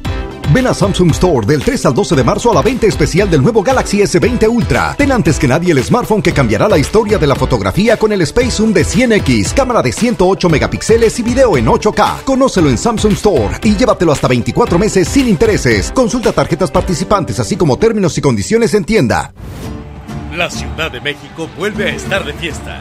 Ven 0.51 0.67
a 0.67 0.73
Samsung 0.73 1.11
Store 1.11 1.47
del 1.47 1.63
3 1.63 1.87
al 1.87 1.95
12 1.95 2.17
de 2.17 2.25
marzo 2.25 2.51
a 2.51 2.55
la 2.55 2.63
venta 2.63 2.87
especial 2.87 3.29
del 3.29 3.43
nuevo 3.43 3.63
Galaxy 3.63 3.99
S20 3.99 4.49
Ultra. 4.49 4.95
Ten 4.97 5.13
antes 5.13 5.39
que 5.39 5.47
nadie 5.47 5.73
el 5.73 5.85
smartphone 5.85 6.23
que 6.23 6.33
cambiará 6.33 6.69
la 6.69 6.79
historia 6.79 7.19
de 7.19 7.27
la 7.27 7.35
fotografía 7.35 7.99
con 7.99 8.13
el 8.13 8.23
Space 8.23 8.53
Zoom 8.53 8.73
de 8.73 8.83
100X, 8.83 9.53
cámara 9.53 9.83
de 9.83 9.93
108 9.93 10.49
megapíxeles 10.49 11.19
y 11.19 11.23
video 11.23 11.59
en 11.59 11.67
8K. 11.67 12.23
Conócelo 12.25 12.71
en 12.71 12.79
Samsung 12.79 13.13
Store 13.13 13.59
y 13.63 13.77
llévatelo 13.77 14.11
hasta 14.11 14.27
24 14.27 14.79
meses 14.79 15.07
sin 15.07 15.29
intereses. 15.29 15.93
Consulta 15.93 16.33
tarjetas 16.33 16.71
participantes 16.71 17.39
así 17.39 17.57
como 17.57 17.77
términos 17.77 18.17
y 18.17 18.23
condiciones 18.23 18.73
en 18.73 18.85
tienda. 18.85 19.33
La 20.35 20.49
Ciudad 20.49 20.91
de 20.91 21.03
México 21.03 21.47
vuelve 21.59 21.91
a 21.91 21.95
estar 21.95 22.25
de 22.25 22.33
fiesta. 22.33 22.81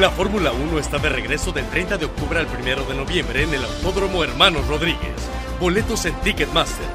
La 0.00 0.10
Fórmula 0.10 0.50
1 0.50 0.78
está 0.78 0.98
de 0.98 1.10
regreso 1.10 1.52
del 1.52 1.66
30 1.66 1.98
de 1.98 2.06
octubre 2.06 2.38
al 2.38 2.46
1 2.46 2.84
de 2.88 2.94
noviembre 2.94 3.42
en 3.42 3.52
el 3.52 3.62
Autódromo 3.62 4.24
Hermanos 4.24 4.66
Rodríguez. 4.66 5.12
Boletos 5.60 6.06
en 6.06 6.14
Ticketmaster. 6.22 6.86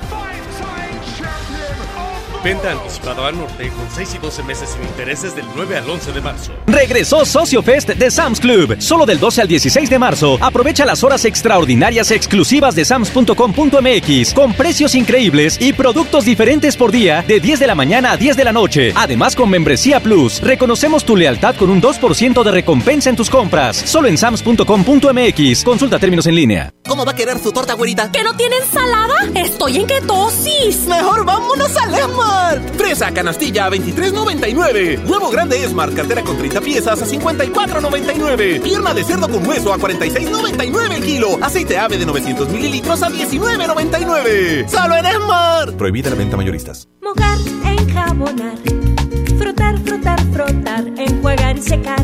Venta 2.46 2.70
anticipada 2.70 3.28
al 3.28 3.40
norte 3.40 3.70
con 3.70 3.90
6 3.90 4.14
y 4.14 4.18
12 4.20 4.44
meses 4.44 4.70
sin 4.70 4.84
intereses 4.84 5.36
del 5.36 5.46
9 5.56 5.78
al 5.78 5.90
11 5.90 6.12
de 6.12 6.22
marzo. 6.22 6.52
Regresó 6.68 7.26
Socio 7.26 7.64
Fest 7.64 7.90
de 7.90 8.12
Sam's 8.12 8.40
Club. 8.40 8.76
Solo 8.80 9.08
del 9.08 9.20
12 9.20 9.42
al 9.42 9.48
16 9.48 9.90
de 9.90 9.98
marzo. 9.98 10.38
Aprovecha 10.40 10.86
las 10.86 11.04
horas 11.04 11.26
extraordinarias 11.26 12.12
exclusivas 12.12 12.76
de 12.76 12.86
Sams.com.mx 12.86 14.36
con 14.36 14.54
precios 14.54 14.94
increíbles 14.94 15.58
y 15.60 15.74
productos 15.74 16.24
diferentes 16.24 16.78
por 16.78 16.92
día 16.92 17.24
de 17.28 17.40
10 17.40 17.62
de 17.62 17.66
la 17.66 17.74
mañana 17.74 18.12
a 18.12 18.18
10 18.18 18.38
de 18.38 18.44
la 18.44 18.54
noche. 18.54 18.94
Además, 18.96 19.36
con 19.36 19.50
Membresía 19.50 20.00
Plus, 20.00 20.40
reconocemos 20.40 21.04
tu 21.04 21.16
lealtad 21.16 21.56
con 21.56 21.72
un 21.72 21.82
2% 21.82 22.44
de 22.44 22.52
recompensa 22.52 23.10
en 23.10 23.16
tus 23.16 23.32
compras. 23.32 23.76
Solo 23.76 24.08
en 24.08 24.20
Sams.com.mx. 24.20 25.64
Consulta 25.64 25.98
términos 25.98 26.28
en 26.28 26.36
línea. 26.36 26.72
¿Cómo 26.88 27.06
va 27.06 27.14
a 27.14 27.16
querer 27.16 27.40
su 27.40 27.52
torta, 27.52 27.74
güerita? 27.74 28.12
¿Que 28.12 28.22
no 28.22 28.38
tiene 28.38 28.58
ensalada? 28.58 29.16
Estoy 29.34 29.78
en 29.78 29.88
ketosis. 29.88 30.86
Mejor 30.86 31.26
vámonos 31.26 31.76
al 31.78 31.92
Esmar. 32.36 32.62
Fresa 32.78 33.12
canastilla 33.12 33.66
a 33.66 33.70
23.99. 33.70 35.08
Huevo 35.08 35.30
grande 35.30 35.64
Esmar, 35.64 35.94
cartera 35.94 36.22
con 36.22 36.38
30 36.38 36.62
piezas 36.62 37.02
a 37.02 37.06
54.99. 37.06 38.62
Pierna 38.62 38.94
de 38.94 39.04
cerdo 39.04 39.30
con 39.30 39.46
hueso 39.48 39.74
a 39.74 39.78
46.99 39.78 40.96
el 40.96 41.04
kilo. 41.04 41.38
Aceite 41.42 41.78
ave 41.78 41.98
de 41.98 42.06
900 42.06 42.50
mililitros 42.50 43.02
a 43.04 43.10
19.99. 43.10 44.68
¡Solo 44.68 44.98
en 44.98 45.06
Esmar! 45.06 45.74
Prohibida 45.78 46.10
la 46.10 46.16
venta 46.16 46.38
mayoristas. 46.38 46.88
Mojar, 47.02 47.38
enjabonar. 47.66 48.58
Frotar, 49.38 49.78
frotar, 49.80 50.20
frotar. 50.32 50.86
Enjuagar 50.98 51.58
y 51.58 51.62
secar. 51.62 52.04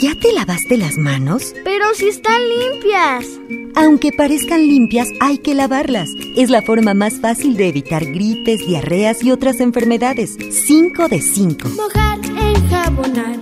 ¿Ya 0.00 0.14
te 0.14 0.32
lavaste 0.32 0.78
las 0.78 0.96
manos? 0.96 1.54
Pero 1.62 1.84
si 1.94 2.08
están 2.08 2.40
limpias. 2.48 3.26
Aunque 3.74 4.12
parezcan 4.12 4.66
limpias, 4.66 5.08
hay 5.20 5.36
que 5.36 5.54
lavarlas. 5.54 6.08
Es 6.36 6.48
la 6.48 6.62
forma 6.62 6.94
más 6.94 7.20
fácil 7.20 7.54
de 7.58 7.68
evitar 7.68 8.06
gripes, 8.06 8.66
diarreas 8.66 9.22
y 9.22 9.30
otras 9.30 9.60
enfermedades. 9.60 10.38
5 10.50 11.08
de 11.08 11.20
5. 11.20 11.68
Mojar, 11.76 12.18
enjabonar. 12.18 13.40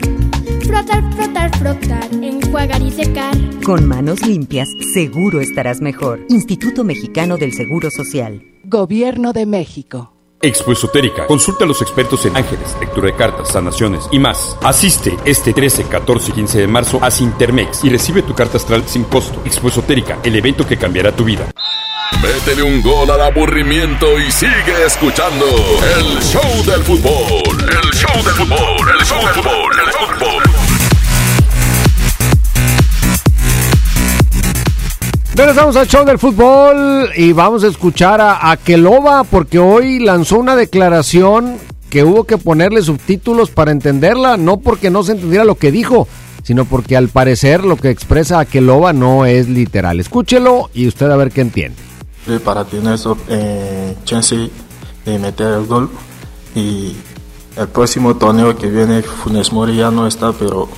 Frotar, 0.66 1.14
frotar, 1.14 1.57
frotar. 1.59 2.09
Enjuagar 2.12 2.83
y 2.83 2.90
secar. 2.90 3.37
Con 3.62 3.87
manos 3.87 4.27
limpias, 4.27 4.68
seguro 4.92 5.40
estarás 5.40 5.81
mejor. 5.81 6.27
Instituto 6.29 6.83
Mexicano 6.83 7.37
del 7.37 7.53
Seguro 7.53 7.88
Social. 7.92 8.42
Gobierno 8.64 9.33
de 9.33 9.47
México. 9.47 10.17
Expo 10.40 10.72
Esotérica. 10.72 11.27
Consulta 11.27 11.64
a 11.64 11.66
los 11.66 11.83
expertos 11.83 12.24
en 12.27 12.37
ángeles, 12.37 12.77
lectura 12.81 13.09
de 13.09 13.16
cartas, 13.16 13.48
sanaciones 13.48 14.09
y 14.12 14.18
más. 14.18 14.57
Asiste 14.62 15.16
este 15.24 15.53
13, 15.53 15.85
14 15.85 16.31
y 16.31 16.35
15 16.35 16.61
de 16.61 16.66
marzo 16.68 17.01
a 17.03 17.11
Sintermex 17.11 17.85
y 17.85 17.88
recibe 17.88 18.22
tu 18.22 18.35
carta 18.35 18.57
astral 18.57 18.85
sin 18.87 19.05
costo. 19.05 19.42
Expo 19.44 19.68
Esotérica, 19.68 20.18
el 20.22 20.37
evento 20.37 20.66
que 20.66 20.77
cambiará 20.77 21.11
tu 21.11 21.24
vida. 21.24 21.51
Métele 22.22 22.62
un 22.62 22.83
gol 22.83 23.11
al 23.11 23.20
aburrimiento 23.20 24.18
y 24.18 24.31
sigue 24.31 24.87
escuchando 24.87 25.46
el 25.98 26.22
show 26.22 26.64
del 26.64 26.83
fútbol. 26.83 27.59
El 27.61 27.90
show 27.92 28.24
del 28.24 28.35
fútbol, 28.35 28.88
el 28.98 29.05
show 29.05 29.18
del 29.18 29.35
fútbol, 29.35 29.72
el 29.85 29.92
fútbol. 29.92 30.48
Regresamos 35.38 35.77
al 35.77 35.87
show 35.87 36.05
del 36.05 36.18
fútbol 36.18 37.11
y 37.16 37.33
vamos 37.33 37.62
a 37.62 37.68
escuchar 37.68 38.20
a 38.20 38.51
Akeloba 38.51 39.22
porque 39.22 39.61
hoy 39.61 40.01
lanzó 40.01 40.37
una 40.37 40.57
declaración 40.57 41.59
que 41.90 42.03
hubo 42.03 42.24
que 42.24 42.38
ponerle 42.38 42.83
subtítulos 42.83 43.48
para 43.48 43.70
entenderla, 43.70 44.37
no 44.37 44.57
porque 44.57 44.90
no 44.90 45.05
se 45.05 45.12
entendiera 45.12 45.44
lo 45.44 45.55
que 45.55 45.70
dijo, 45.70 46.09
sino 46.42 46.64
porque 46.64 46.96
al 46.96 47.09
parecer 47.09 47.62
lo 47.62 47.77
que 47.77 47.88
expresa 47.88 48.40
Akeloba 48.40 48.92
no 48.92 49.27
es 49.27 49.48
literal. 49.48 50.01
Escúchelo 50.01 50.70
y 50.74 50.88
usted 50.88 51.09
a 51.09 51.14
ver 51.14 51.31
qué 51.31 51.42
entiende. 51.42 51.79
Para 52.44 52.64
tener 52.64 52.98
eh, 53.29 53.94
chance 54.05 54.51
de 55.05 55.18
meter 55.20 55.53
el 55.55 55.66
gol 55.66 55.88
y 56.57 56.96
el 57.57 57.68
próximo 57.68 58.16
torneo 58.16 58.57
que 58.57 58.66
viene 58.66 59.03
Funes 59.03 59.53
Mori 59.53 59.77
ya 59.77 59.92
no 59.92 60.09
está, 60.09 60.33
pero 60.33 60.68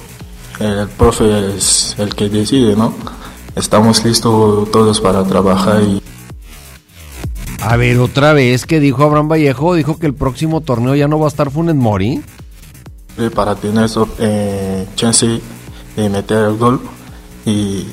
el 0.58 0.86
profe 0.90 1.56
es 1.56 1.94
el 1.96 2.14
que 2.14 2.28
decide, 2.28 2.76
¿no? 2.76 2.92
Estamos 3.56 4.04
listos 4.04 4.70
todos 4.70 5.00
para 5.00 5.24
trabajar 5.24 5.82
y 5.82 6.02
A 7.60 7.76
ver, 7.76 7.98
otra 7.98 8.32
vez 8.32 8.64
que 8.64 8.80
dijo 8.80 9.02
Abraham 9.04 9.28
Vallejo, 9.28 9.74
dijo 9.74 9.98
que 9.98 10.06
el 10.06 10.14
próximo 10.14 10.60
torneo 10.60 10.94
ya 10.94 11.08
no 11.08 11.18
va 11.18 11.26
a 11.26 11.28
estar 11.28 11.50
Funes 11.50 11.74
Mori. 11.74 12.22
para 13.34 13.54
tener 13.54 13.88
eh, 14.18 14.86
chance 14.94 15.40
de 15.96 16.08
meter 16.08 16.38
el 16.38 16.56
gol 16.56 16.80
y 17.44 17.86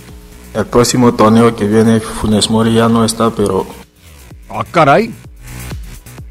el 0.54 0.66
próximo 0.68 1.14
torneo 1.16 1.54
que 1.56 1.68
viene 1.68 2.00
Funes 2.00 2.50
Mori 2.50 2.74
ya 2.76 2.88
no 2.88 3.04
está, 3.04 3.30
pero 3.32 3.66
Ah, 4.50 4.64
caray. 4.72 5.14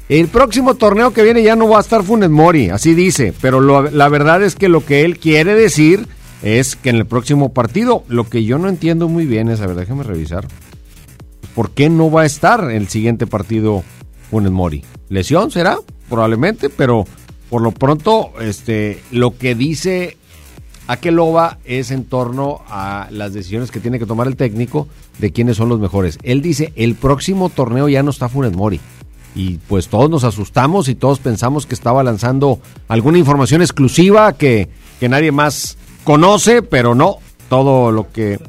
El 0.09 0.29
próximo 0.29 0.73
torneo 0.75 1.11
que 1.13 1.21
viene 1.21 1.43
ya 1.43 1.55
no 1.55 1.67
va 1.69 1.77
a 1.77 1.81
estar 1.81 2.01
Funes 2.01 2.29
Mori, 2.29 2.69
así 2.69 2.93
dice, 2.95 3.33
pero 3.41 3.59
lo- 3.59 3.91
la 3.91 4.07
verdad 4.09 4.41
es 4.41 4.55
que 4.55 4.69
lo 4.69 4.83
que 4.83 5.03
él 5.03 5.19
quiere 5.19 5.53
decir 5.53 6.07
es 6.41 6.75
que 6.75 6.89
en 6.89 6.97
el 6.97 7.05
próximo 7.05 7.53
partido, 7.53 8.03
lo 8.07 8.29
que 8.29 8.43
yo 8.43 8.57
no 8.57 8.69
entiendo 8.69 9.07
muy 9.07 9.25
bien 9.25 9.49
es, 9.49 9.61
a 9.61 9.67
ver, 9.67 9.75
déjeme 9.75 10.03
revisar, 10.03 10.47
¿por 11.55 11.71
qué 11.71 11.89
no 11.89 12.11
va 12.11 12.21
a 12.21 12.25
estar 12.25 12.71
el 12.71 12.87
siguiente 12.87 13.27
partido 13.27 13.83
Funes 14.29 14.51
Mori? 14.51 14.83
¿Lesión 15.09 15.51
será? 15.51 15.77
Probablemente, 16.09 16.69
pero 16.69 17.05
por 17.49 17.61
lo 17.61 17.71
pronto, 17.71 18.33
este, 18.41 19.01
lo 19.11 19.37
que 19.37 19.55
dice 19.55 20.17
Akeloba 20.87 21.59
es 21.65 21.91
en 21.91 22.05
torno 22.05 22.61
a 22.69 23.07
las 23.11 23.33
decisiones 23.33 23.71
que 23.71 23.79
tiene 23.79 23.99
que 23.99 24.05
tomar 24.05 24.27
el 24.27 24.35
técnico 24.35 24.87
de 25.19 25.31
quiénes 25.31 25.57
son 25.57 25.69
los 25.69 25.79
mejores. 25.79 26.17
Él 26.23 26.41
dice, 26.41 26.73
el 26.75 26.95
próximo 26.95 27.49
torneo 27.49 27.89
ya 27.89 28.03
no 28.03 28.11
está 28.11 28.29
Funes 28.29 28.55
Mori. 28.55 28.79
Y 29.35 29.59
pues 29.67 29.87
todos 29.87 30.09
nos 30.09 30.23
asustamos 30.23 30.87
y 30.89 30.95
todos 30.95 31.19
pensamos 31.19 31.65
que 31.65 31.75
estaba 31.75 32.03
lanzando 32.03 32.59
alguna 32.87 33.17
información 33.17 33.61
exclusiva 33.61 34.33
que, 34.33 34.69
que 34.99 35.09
nadie 35.09 35.31
más 35.31 35.77
conoce, 36.07 36.61
pero 36.61 36.95
no. 36.95 37.17
Todo 37.49 37.91
lo 37.91 38.09
que 38.13 38.39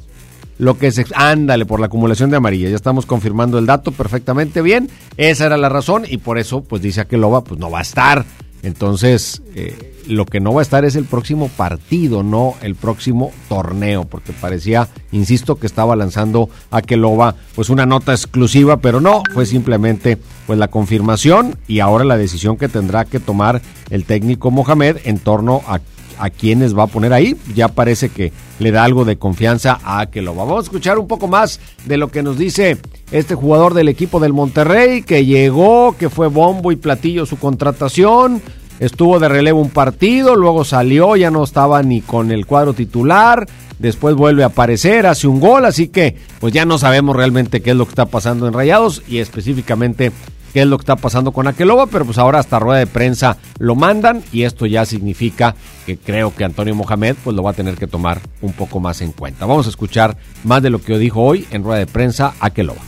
lo 0.58 0.78
que 0.78 0.92
se 0.92 1.04
ándale 1.14 1.66
por 1.66 1.80
la 1.80 1.86
acumulación 1.86 2.30
de 2.30 2.36
amarilla. 2.36 2.68
Ya 2.68 2.76
estamos 2.76 3.04
confirmando 3.04 3.58
el 3.58 3.66
dato 3.66 3.90
perfectamente 3.90 4.62
bien. 4.62 4.88
Esa 5.16 5.46
era 5.46 5.56
la 5.56 5.68
razón 5.68 6.04
y 6.08 6.18
por 6.18 6.38
eso 6.38 6.62
pues 6.62 6.82
dice 6.82 7.00
Akeloba 7.00 7.42
pues 7.42 7.58
no 7.58 7.68
va 7.68 7.80
a 7.80 7.82
estar 7.82 8.24
Entonces, 8.62 9.42
eh, 9.56 10.02
lo 10.06 10.24
que 10.24 10.38
no 10.38 10.54
va 10.54 10.60
a 10.60 10.62
estar 10.62 10.84
es 10.84 10.94
el 10.94 11.04
próximo 11.04 11.48
partido, 11.48 12.22
no 12.22 12.54
el 12.62 12.76
próximo 12.76 13.32
torneo, 13.48 14.04
porque 14.04 14.32
parecía, 14.32 14.88
insisto, 15.10 15.56
que 15.56 15.66
estaba 15.66 15.96
lanzando 15.96 16.48
a 16.70 16.80
Keloba 16.80 17.34
pues 17.56 17.70
una 17.70 17.86
nota 17.86 18.12
exclusiva, 18.12 18.76
pero 18.76 19.00
no, 19.00 19.22
fue 19.34 19.46
simplemente 19.46 20.16
pues 20.46 20.60
la 20.60 20.68
confirmación 20.68 21.56
y 21.66 21.80
ahora 21.80 22.04
la 22.04 22.16
decisión 22.16 22.56
que 22.56 22.68
tendrá 22.68 23.04
que 23.04 23.18
tomar 23.18 23.62
el 23.90 24.04
técnico 24.04 24.52
Mohamed 24.52 24.98
en 25.04 25.18
torno 25.18 25.62
a 25.66 25.80
a 26.18 26.30
quienes 26.30 26.76
va 26.76 26.84
a 26.84 26.88
poner 26.88 27.12
ahí. 27.12 27.36
Ya 27.54 27.68
parece 27.68 28.08
que 28.08 28.32
le 28.58 28.70
da 28.70 28.84
algo 28.84 29.04
de 29.04 29.16
confianza 29.16 29.78
a 29.84 30.06
que 30.06 30.22
lo 30.22 30.34
vamos 30.34 30.58
a 30.58 30.62
escuchar 30.62 30.98
un 30.98 31.06
poco 31.06 31.28
más 31.28 31.60
de 31.86 31.96
lo 31.96 32.08
que 32.08 32.22
nos 32.22 32.38
dice 32.38 32.78
este 33.10 33.34
jugador 33.34 33.74
del 33.74 33.88
equipo 33.88 34.20
del 34.20 34.32
Monterrey 34.32 35.02
que 35.02 35.24
llegó, 35.24 35.96
que 35.96 36.10
fue 36.10 36.28
bombo 36.28 36.72
y 36.72 36.76
platillo 36.76 37.26
su 37.26 37.38
contratación. 37.38 38.42
Estuvo 38.80 39.18
de 39.18 39.28
relevo 39.28 39.60
un 39.60 39.70
partido, 39.70 40.36
luego 40.36 40.64
salió, 40.64 41.16
ya 41.16 41.30
no 41.30 41.42
estaba 41.42 41.82
ni 41.82 42.00
con 42.00 42.30
el 42.30 42.46
cuadro 42.46 42.74
titular, 42.74 43.44
después 43.80 44.14
vuelve 44.14 44.44
a 44.44 44.46
aparecer, 44.46 45.06
hace 45.06 45.26
un 45.26 45.40
gol, 45.40 45.64
así 45.64 45.88
que 45.88 46.16
pues 46.38 46.54
ya 46.54 46.64
no 46.64 46.78
sabemos 46.78 47.16
realmente 47.16 47.60
qué 47.60 47.70
es 47.70 47.76
lo 47.76 47.86
que 47.86 47.90
está 47.90 48.06
pasando 48.06 48.46
en 48.46 48.54
Rayados 48.54 49.02
y 49.08 49.18
específicamente 49.18 50.12
qué 50.52 50.62
es 50.62 50.66
lo 50.66 50.78
que 50.78 50.82
está 50.82 50.96
pasando 50.96 51.32
con 51.32 51.46
Aqueloba, 51.46 51.86
pero 51.86 52.04
pues 52.04 52.18
ahora 52.18 52.38
hasta 52.38 52.58
rueda 52.58 52.78
de 52.78 52.86
prensa 52.86 53.36
lo 53.58 53.74
mandan 53.74 54.22
y 54.32 54.42
esto 54.42 54.66
ya 54.66 54.84
significa 54.84 55.54
que 55.86 55.96
creo 55.96 56.34
que 56.34 56.44
Antonio 56.44 56.74
Mohamed 56.74 57.16
pues 57.22 57.36
lo 57.36 57.42
va 57.42 57.50
a 57.50 57.54
tener 57.54 57.76
que 57.76 57.86
tomar 57.86 58.20
un 58.42 58.52
poco 58.52 58.80
más 58.80 59.00
en 59.00 59.12
cuenta. 59.12 59.46
Vamos 59.46 59.66
a 59.66 59.70
escuchar 59.70 60.16
más 60.44 60.62
de 60.62 60.70
lo 60.70 60.80
que 60.80 60.98
dijo 60.98 61.22
hoy 61.22 61.46
en 61.50 61.62
rueda 61.62 61.78
de 61.78 61.86
prensa 61.86 62.34
Aqueloba. 62.40 62.80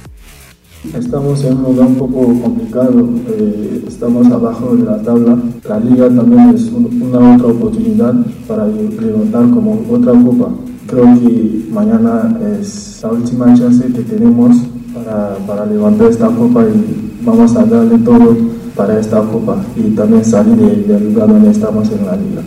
Estamos 0.95 1.45
en 1.45 1.59
un 1.59 1.63
lugar 1.63 1.89
un 1.89 1.97
poco 1.97 2.41
complicado, 2.41 3.07
eh, 3.29 3.85
estamos 3.87 4.27
abajo 4.29 4.75
de 4.75 4.85
la 4.85 5.03
tabla. 5.03 5.39
La 5.69 5.79
liga 5.79 6.09
también 6.09 6.55
es 6.55 6.71
una 6.73 7.37
otra 7.37 7.49
oportunidad 7.49 8.15
para 8.49 8.67
levantar 8.67 9.51
como 9.51 9.85
otra 9.91 10.13
copa. 10.13 10.49
Creo 10.87 11.05
que 11.21 11.67
mañana 11.71 12.35
es 12.59 13.01
la 13.03 13.11
última 13.11 13.55
chance 13.55 13.85
que 13.93 14.03
tenemos 14.03 14.57
para, 14.95 15.37
para 15.47 15.67
levantar 15.67 16.11
esta 16.11 16.29
copa 16.29 16.65
y 16.65 17.10
vamos 17.25 17.55
a 17.57 17.65
darle 17.65 17.99
todo 17.99 18.37
para 18.77 18.99
esta 18.99 19.21
copa 19.21 19.57
y 19.77 19.91
también 19.91 20.25
salir 20.25 20.57
del 20.57 21.13
lugar 21.13 21.29
donde 21.29 21.51
estamos 21.51 21.91
en 21.91 22.07
la 22.07 22.17
liga. 22.17 22.43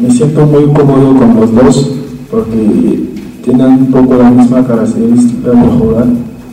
Me 0.00 0.10
siento 0.10 0.46
muy 0.46 0.64
cómodo 0.66 1.18
con 1.18 1.34
los 1.36 1.54
dos 1.54 1.90
porque 2.30 3.08
tienen 3.42 3.66
un 3.66 3.86
poco 3.86 4.16
la 4.16 4.30
misma 4.30 4.66
característica 4.66 5.50
de 5.50 5.68
jugar, 5.68 6.06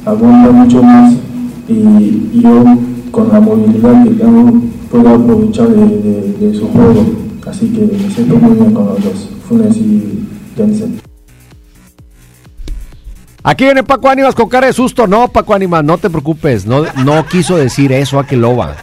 aguanta 0.05 0.51
mucho 0.51 0.81
más 0.81 1.13
y, 1.67 2.39
yo 2.41 2.63
con 3.11 3.29
la 3.29 3.39
movilidad 3.39 4.03
que 4.03 4.11
tengo 4.11 4.61
puedo 4.91 5.09
aprovechar 5.09 5.69
de, 5.69 6.35
de 6.39 6.53
su 6.53 6.67
juego. 6.67 7.05
Así 7.45 7.67
que 7.69 7.81
me 7.81 8.09
siento 8.09 8.35
muy 8.37 8.57
bien 8.57 8.73
con 8.73 8.87
los 8.87 9.03
dos, 9.03 9.29
Funes 9.47 9.77
y 9.77 10.25
Jensen. 10.55 11.04
Aquí 13.47 13.63
viene 13.63 13.83
Paco 13.83 14.09
Ánimas 14.09 14.33
con 14.33 14.49
cara 14.49 14.65
de 14.65 14.73
susto. 14.73 15.05
No, 15.05 15.27
Paco 15.27 15.53
Ánimas, 15.53 15.83
no 15.83 15.99
te 15.99 16.09
preocupes. 16.09 16.65
No, 16.65 16.83
no 17.03 17.27
quiso 17.27 17.55
decir 17.55 17.91
eso 17.91 18.17
a 18.17 18.25
que 18.25 18.35
loba. 18.35 18.75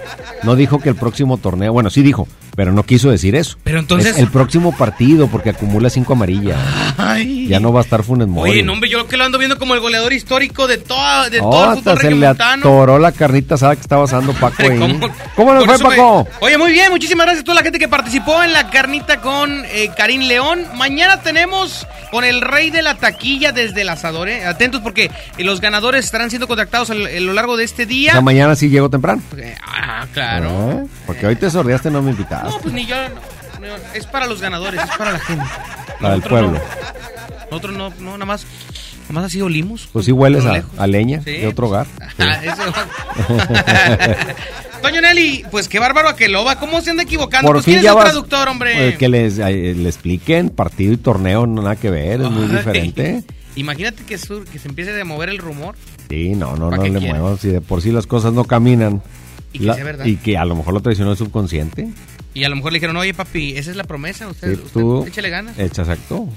No 0.45 0.55
dijo 0.55 0.79
que 0.79 0.89
el 0.89 0.95
próximo 0.95 1.37
torneo. 1.37 1.73
Bueno, 1.73 1.91
sí 1.91 2.01
dijo, 2.01 2.29
pero 2.55 2.73
no 2.73 2.83
quiso 2.83 3.11
decir 3.11 3.35
eso. 3.35 3.57
Pero 3.65 3.79
entonces. 3.79 4.13
Es 4.13 4.19
el 4.19 4.29
próximo 4.29 4.77
partido, 4.77 5.29
porque 5.29 5.51
acumula 5.51 5.91
cinco 5.91 6.13
amarillas. 6.13 6.59
Ay. 6.97 7.47
Ya 7.49 7.61
no 7.61 7.73
va 7.73 7.81
a 7.81 7.83
estar 7.85 8.03
Funes 8.03 8.29
Mori. 8.29 8.51
Oye, 8.51 8.63
no, 8.63 8.73
hombre, 8.75 8.91
yo 8.91 9.07
que 9.07 9.17
lo 9.17 9.25
ando 9.25 9.39
viendo 9.39 9.59
como 9.59 9.75
el 9.75 9.81
goleador 9.81 10.13
histórico 10.13 10.67
de, 10.67 10.79
toda, 10.79 11.31
de 11.31 11.39
todo 11.39 11.73
el 11.73 11.79
fútbol 11.79 11.99
se 11.99 12.11
le 12.11 12.27
atoró 12.27 12.99
la 12.99 13.13
carnita 13.13 13.57
¿sabes 13.57 13.79
que 13.79 13.83
estaba 13.83 14.05
asando 14.05 14.33
Paco 14.35 14.63
ahí. 14.63 14.79
¿Cómo, 14.79 15.11
¿Cómo 15.37 15.55
nos 15.55 15.65
fue, 15.65 15.79
Paco? 15.79 16.29
Oye, 16.41 16.59
muy 16.59 16.73
bien, 16.73 16.91
muchísimas 16.91 17.27
gracias 17.27 17.43
a 17.43 17.45
toda 17.45 17.57
la 17.57 17.63
gente 17.63 17.79
que 17.79 17.89
participó 17.89 18.43
en 18.43 18.53
la 18.53 18.71
carnita 18.71 19.21
con 19.21 19.65
eh, 19.67 19.91
Karim 19.97 20.23
León. 20.23 20.67
Mañana 20.75 21.23
tenemos 21.23 21.87
con 22.11 22.25
el 22.25 22.41
rey 22.41 22.71
de 22.71 22.83
la 22.83 22.97
taquilla 22.97 23.53
desde 23.53 23.83
el 23.83 23.89
asador, 23.89 24.29
¿eh? 24.29 24.45
Atentos 24.45 24.81
porque 24.81 25.11
eh, 25.39 25.45
los 25.45 25.61
ganadores 25.61 26.05
estarán 26.05 26.31
siendo 26.31 26.47
contactados 26.47 26.91
a, 26.91 26.95
lo 26.95 27.33
largo 27.33 27.57
de 27.57 27.65
este 27.65 27.87
día. 27.87 28.19
O 28.19 28.23
mañana 28.23 28.55
sí 28.57 28.69
llego 28.69 28.91
temprano. 28.91 29.23
ah, 29.63 30.07
claro. 30.13 30.73
¿Eh? 30.73 30.87
Porque 31.07 31.27
hoy 31.27 31.37
te 31.37 31.51
sordeaste, 31.51 31.91
no 31.91 32.03
me 32.03 32.11
invitaste. 32.11 32.42
No, 32.43 32.59
pues 32.61 32.75
ni 32.75 32.87
yo. 32.87 32.97
es 33.95 34.07
para 34.07 34.27
los 34.27 34.41
ganadores, 34.41 34.83
es 34.83 34.97
para 34.97 35.13
la 35.13 35.19
gente. 35.19 35.45
Para 36.01 36.15
el 36.15 36.23
pueblo. 36.23 36.61
Nosotros 37.51 37.77
no, 37.77 37.91
no, 38.01 38.13
nada 38.13 38.27
más. 38.27 38.47
Nada 39.03 39.15
más 39.15 39.25
así 39.25 39.43
olimos. 39.43 39.89
Pues 39.93 40.07
sí 40.07 40.13
hueles 40.13 40.45
a, 40.47 40.87
leña 40.87 41.21
de 41.21 41.47
otro 41.47 41.69
hogar. 41.69 41.87
Ah, 42.19 42.41
Toño 44.83 45.01
Nelly, 45.01 45.45
pues 45.51 45.69
qué 45.69 45.79
bárbaro 45.79 46.09
a 46.09 46.17
que 46.17 46.29
va. 46.29 46.59
¿Cómo 46.59 46.81
se 46.81 46.91
anda 46.91 47.05
equivocando? 47.05 47.47
Por 47.47 47.57
pues 47.57 47.65
fin 47.65 47.81
ya 47.81 47.95
traductor, 47.95 48.49
hombre. 48.49 48.89
Eh, 48.89 48.97
que 48.97 49.09
les, 49.09 49.39
le 49.39 49.89
expliquen 49.89 50.51
partido 50.51 50.93
y 50.93 50.97
torneo, 50.97 51.47
no 51.47 51.63
nada 51.63 51.77
que 51.77 51.91
ver, 51.91 52.21
es 52.21 52.31
muy 52.31 52.49
diferente. 52.49 53.23
Imagínate 53.57 54.03
que, 54.05 54.17
que 54.17 54.59
se 54.59 54.69
empiece 54.69 55.01
a 55.01 55.05
mover 55.05 55.29
el 55.29 55.39
rumor. 55.39 55.77
Sí, 56.09 56.31
no, 56.31 56.57
no, 56.57 56.71
no 56.71 56.83
le 56.83 57.01
muevas. 57.01 57.41
Si 57.41 57.49
de 57.49 57.61
por 57.61 57.83
sí 57.83 57.93
las 57.93 58.07
cosas 58.07 58.33
no 58.33 58.45
caminan. 58.45 59.03
Y 59.53 59.61
que, 59.61 59.75
sea 59.75 59.85
verdad. 59.85 60.07
y 60.07 60.17
que 60.17 60.39
a 60.39 60.45
lo 60.45 60.57
mejor 60.57 60.75
lo 60.75 60.81
traicionó 60.81 61.13
el 61.13 61.17
subconsciente. 61.17 61.89
Y 62.35 62.45
a 62.45 62.49
lo 62.49 62.57
mejor 62.57 62.73
le 62.73 62.77
dijeron, 62.77 62.97
oye 62.97 63.15
papi, 63.15 63.57
esa 63.57 63.71
es 63.71 63.77
la 63.77 63.85
promesa, 63.85 64.29
usted, 64.29 64.59
usted 64.59 65.09
échale 65.09 65.31
ganas. 65.31 65.59
Echa, 65.59 65.83
exacto. 65.83 66.29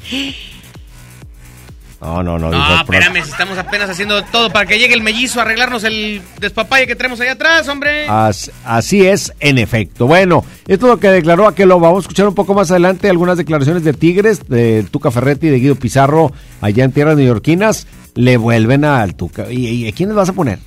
No, 2.01 2.21
no, 2.21 2.37
no. 2.37 2.51
No, 2.51 2.81
espérame, 2.81 3.17
estamos 3.17 3.57
apenas 3.57 3.89
haciendo 3.89 4.23
todo 4.25 4.51
para 4.51 4.65
que 4.65 4.77
llegue 4.77 4.93
el 4.93 5.01
mellizo 5.01 5.39
a 5.39 5.43
arreglarnos 5.43 5.83
el 5.85 6.21
despapalle 6.39 6.87
que 6.87 6.95
tenemos 6.95 7.19
allá 7.19 7.31
atrás, 7.31 7.67
hombre. 7.67 8.05
así 8.07 9.05
es, 9.05 9.33
en 9.39 9.57
efecto. 9.57 10.05
Bueno, 10.05 10.45
esto 10.67 10.85
es 10.85 10.91
lo 10.91 10.99
que 10.99 11.09
declaró 11.09 11.51
lo 11.57 11.79
Vamos 11.79 11.97
a 11.97 12.01
escuchar 12.01 12.27
un 12.27 12.35
poco 12.35 12.53
más 12.53 12.69
adelante 12.69 13.09
algunas 13.09 13.37
declaraciones 13.37 13.83
de 13.83 13.93
Tigres, 13.93 14.47
de 14.47 14.85
Tuca 14.91 15.09
Ferretti 15.09 15.47
y 15.47 15.49
de 15.49 15.59
Guido 15.59 15.75
Pizarro 15.75 16.31
allá 16.61 16.83
en 16.83 16.91
tierras 16.91 17.17
neoyorquinas. 17.17 17.87
Le 18.13 18.37
vuelven 18.37 18.85
al 18.85 19.15
Tuca. 19.15 19.51
¿Y, 19.51 19.87
a 19.87 19.91
quiénes 19.91 20.15
vas 20.15 20.29
a 20.29 20.33
poner? 20.33 20.59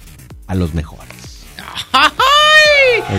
A 0.47 0.55
los 0.55 0.75
mejores. 0.75 1.47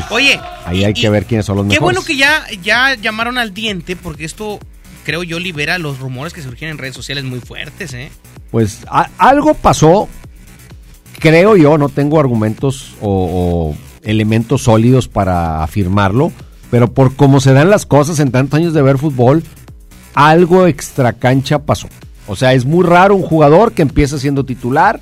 Oye. 0.09 0.39
Ahí 0.65 0.83
hay 0.83 0.93
que 0.93 1.09
ver 1.09 1.25
quiénes 1.25 1.45
son 1.45 1.57
los 1.57 1.65
mejores. 1.65 1.79
Qué 1.79 1.83
bueno 1.83 2.01
que 2.03 2.15
ya, 2.15 2.45
ya 2.61 2.95
llamaron 2.95 3.37
al 3.37 3.53
diente, 3.53 3.95
porque 3.95 4.25
esto 4.25 4.59
creo 5.03 5.23
yo, 5.23 5.39
libera 5.39 5.77
los 5.77 5.99
rumores 5.99 6.33
que 6.33 6.41
surgieron 6.41 6.75
en 6.75 6.77
redes 6.77 6.95
sociales 6.95 7.23
muy 7.23 7.39
fuertes, 7.39 7.93
¿eh? 7.93 8.11
Pues 8.51 8.85
algo 9.17 9.53
pasó, 9.53 10.07
creo 11.19 11.55
yo, 11.55 11.77
no 11.77 11.89
tengo 11.89 12.19
argumentos 12.19 12.95
o, 13.01 13.75
elementos 14.03 14.63
sólidos 14.63 15.07
para 15.07 15.63
afirmarlo, 15.63 16.31
pero 16.71 16.93
por 16.93 17.15
cómo 17.15 17.39
se 17.39 17.53
dan 17.53 17.69
las 17.69 17.85
cosas 17.85 18.19
en 18.19 18.31
tantos 18.31 18.57
años 18.57 18.73
de 18.73 18.81
ver 18.81 18.97
fútbol, 18.97 19.43
algo 20.13 20.67
extra 20.67 21.13
cancha 21.13 21.59
pasó. 21.59 21.89
O 22.27 22.35
sea, 22.35 22.53
es 22.53 22.65
muy 22.65 22.85
raro 22.85 23.15
un 23.15 23.23
jugador 23.23 23.73
que 23.73 23.81
empieza 23.81 24.19
siendo 24.19 24.45
titular 24.45 25.01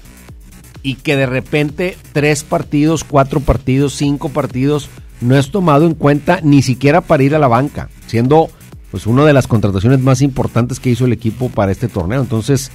y 0.84 0.96
que 0.96 1.16
de 1.16 1.26
repente 1.26 1.98
tres 2.14 2.44
partidos, 2.44 3.04
cuatro 3.04 3.40
partidos, 3.40 3.94
cinco 3.94 4.30
partidos 4.30 4.90
no 5.22 5.38
es 5.38 5.52
tomado 5.52 5.86
en 5.86 5.94
cuenta 5.96 6.40
ni 6.44 6.62
siquiera 6.62 7.02
para 7.02 7.24
ir 7.24 7.36
a 7.36 7.40
la 7.40 7.48
banca, 7.48 7.90
siendo 8.08 8.50
pues 8.92 9.06
una 9.06 9.26
de 9.26 9.34
las 9.34 9.48
contrataciones 9.48 10.00
más 10.00 10.22
importantes 10.22 10.80
que 10.80 10.90
hizo 10.90 11.06
el 11.06 11.14
equipo 11.14 11.50
para 11.50 11.72
este 11.72 11.88
torneo. 11.88 12.22
Entonces, 12.22 12.72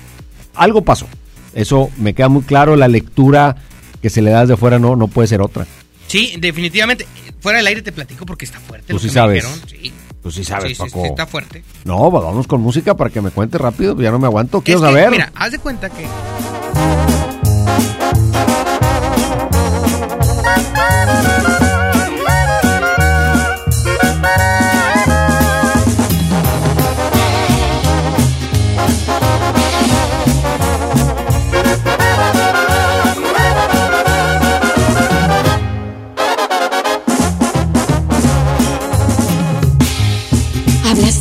algo 0.54 0.82
pasó. 0.82 1.06
Eso 1.54 1.90
me 1.98 2.14
queda 2.14 2.28
muy 2.28 2.42
claro. 2.42 2.76
La 2.76 2.88
lectura 2.88 3.56
que 4.00 4.10
se 4.10 4.22
le 4.22 4.30
da 4.30 4.42
desde 4.42 4.56
fuera 4.56 4.78
no, 4.78 4.96
no 4.96 5.08
puede 5.08 5.28
ser 5.28 5.40
otra. 5.40 5.66
Sí, 6.06 6.34
definitivamente. 6.38 7.06
Fuera 7.40 7.58
del 7.58 7.66
aire 7.66 7.82
te 7.82 7.92
platico 7.92 8.26
porque 8.26 8.44
está 8.44 8.60
fuerte. 8.60 8.92
Tú 8.92 8.98
sí 8.98 9.08
sabes. 9.08 9.46
Sí. 9.66 9.92
Tú 10.22 10.30
sí 10.30 10.44
sabes, 10.44 10.78
sí, 10.78 10.84
Sí, 10.88 11.00
está 11.04 11.26
fuerte. 11.26 11.64
No, 11.84 12.08
pues 12.10 12.22
vamos 12.22 12.46
con 12.46 12.60
música 12.60 12.96
para 12.96 13.10
que 13.10 13.20
me 13.20 13.30
cuente 13.30 13.58
rápido. 13.58 14.00
Ya 14.00 14.12
no 14.12 14.20
me 14.20 14.26
aguanto. 14.26 14.60
Quiero 14.60 14.80
saber. 14.80 15.10
Mira, 15.10 15.32
haz 15.34 15.50
de 15.50 15.58
cuenta 15.58 15.90
que. 15.90 16.06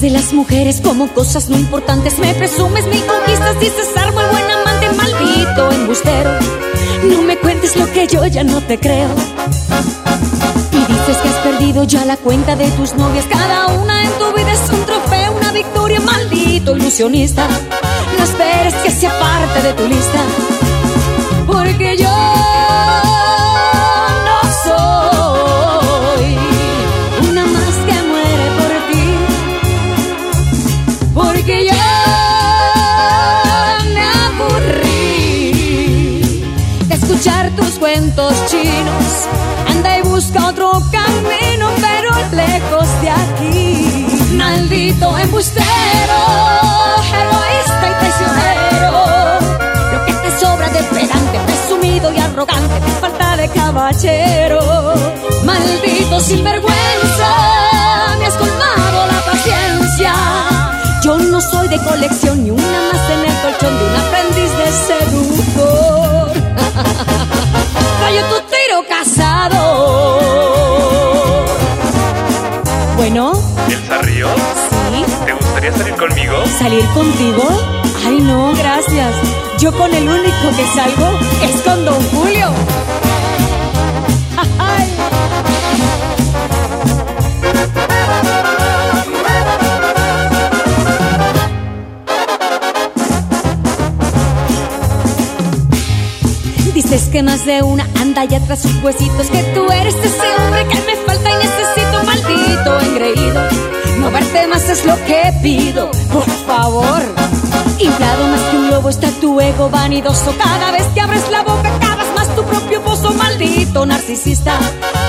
De 0.01 0.10
las 0.10 0.34
mujeres 0.34 0.82
como 0.82 1.08
cosas 1.13 1.47
no 1.49 1.58
importantes. 1.58 2.17
Me 2.17 2.34
presumes 2.34 2.86
mi 2.88 2.99
conquistas, 3.01 3.60
dices 3.60 3.88
algo 3.95 4.19
el 4.19 4.27
buen 4.32 4.43
amante, 4.45 4.61
maldito 5.41 5.71
embustero. 5.71 6.30
No 7.04 7.21
me 7.23 7.38
cuentes 7.38 7.75
lo 7.75 7.91
que 7.91 8.08
yo 8.08 8.25
ya 8.25 8.43
no 8.43 8.62
te 8.62 8.80
creo. 8.80 9.10
Y 10.71 10.77
dices 10.77 11.17
que 11.17 11.30
has 11.30 11.36
perdido 11.43 11.84
ya 11.84 12.06
la 12.06 12.17
cuenta 12.17 12.56
de 12.56 12.69
tus 12.71 12.93
novias. 12.93 13.25
Cada 13.25 13.67
una 13.67 14.04
en 14.04 14.12
tu 14.19 14.32
vida 14.34 14.51
es 14.51 14.69
un 14.69 14.86
trofeo, 14.86 15.34
una 15.34 15.51
victoria, 15.51 15.99
maldito 16.01 16.75
ilusionista. 16.77 17.47
No 18.17 18.23
esperes 18.23 18.73
que 18.75 18.91
sea 18.91 19.12
parte 19.19 19.62
de 19.67 19.73
tu 19.73 19.88
lista. 19.88 20.70
Chinos. 38.47 39.28
Anda 39.67 39.97
y 39.97 40.02
busca 40.02 40.47
otro 40.47 40.71
camino, 40.91 41.69
pero 41.80 42.12
lejos 42.32 42.88
de 43.02 43.10
aquí. 43.10 44.08
Maldito 44.34 45.17
embustero, 45.17 45.65
egoísta 47.24 47.86
y 47.88 47.93
traicionero. 48.00 48.91
Lo 49.93 50.06
que 50.06 50.13
te 50.13 50.39
sobra 50.39 50.69
de 50.69 50.84
pedante, 50.84 51.39
presumido 51.45 52.12
y 52.13 52.19
arrogante, 52.19 52.80
te 52.80 52.91
falta 53.00 53.38
de 53.38 53.47
caballero. 53.50 54.93
Maldito 55.45 56.19
sinvergüenza, 56.19 57.30
me 58.19 58.26
has 58.26 58.36
colmado 58.36 59.08
la 59.08 59.21
paciencia. 59.32 60.13
Yo 61.04 61.17
no 61.17 61.39
soy 61.41 61.67
de 61.67 61.78
colección 61.84 62.43
ni 62.43 62.52
una 62.52 62.82
más 62.91 63.10
en 63.10 63.19
el 63.30 63.41
colchón 63.41 63.78
de 63.78 63.86
un 63.86 63.95
aprendiz 63.95 64.52
de 64.58 64.71
seductor. 64.88 65.20
Fallo 68.12 68.26
tu 68.26 68.41
tiro 68.50 68.84
casado. 68.89 69.62
Bueno, 72.97 73.32
¿Elsa 73.69 74.02
Ríos? 74.02 74.32
Sí. 74.91 75.06
¿Te 75.26 75.32
gustaría 75.32 75.71
salir 75.71 75.95
conmigo? 75.95 76.34
¿salir 76.60 76.86
contigo? 76.88 77.43
Ay, 78.06 78.19
no, 78.19 78.54
gracias. 78.58 79.15
Yo 79.60 79.71
con 79.71 79.93
el 79.93 80.10
único 80.10 80.50
que 80.58 80.65
salgo 80.76 81.10
es 81.41 81.62
con 81.62 81.86
Don 81.86 82.04
Julio. 82.10 82.52
Que 97.21 97.23
más 97.23 97.45
de 97.45 97.62
una 97.62 97.88
anda 97.99 98.25
y 98.25 98.27
tras 98.27 98.62
sus 98.62 98.75
huesitos 98.84 99.29
Que 99.29 99.43
tú 99.53 99.71
eres 99.71 99.95
ese 99.95 100.36
hombre 100.39 100.65
que 100.67 100.79
me 100.81 100.95
falta 101.05 101.29
y 101.29 101.34
necesito 101.36 102.03
Maldito 102.03 102.79
engreído. 102.79 103.41
No 103.99 104.12
verte 104.12 104.47
más 104.47 104.67
es 104.69 104.86
lo 104.86 104.95
que 105.05 105.34
pido 105.41 105.91
Por 106.12 106.29
favor. 106.47 107.01
Inflado 107.79 108.27
más 108.27 108.41
que 108.41 108.57
un 108.57 108.67
globo 108.69 108.89
está 108.89 109.10
tu 109.19 109.39
ego 109.39 109.69
vanidoso. 109.69 110.34
Cada 110.38 110.71
vez 110.71 110.86
que 110.93 111.01
abres 111.01 111.29
la 111.29 111.43
boca 111.43 111.71
cavas 111.79 112.07
más 112.15 112.36
tu 112.36 112.43
propio 112.43 112.81
pozo 112.81 113.13
Maldito 113.13 113.86
narcisista. 113.86 114.57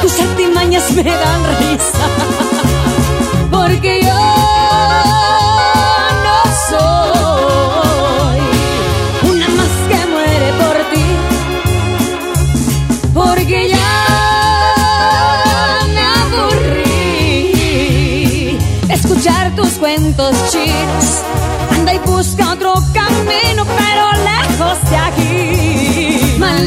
Tus 0.03 0.19
artimañas 0.21 0.91
me 0.93 1.05
dan 1.05 1.43
risa 1.61 2.82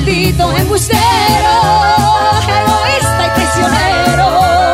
Maldito 0.05 0.51
embustero, 0.51 0.99
egoísta 2.47 3.25
y 3.25 3.29
traicionero. 3.33 4.73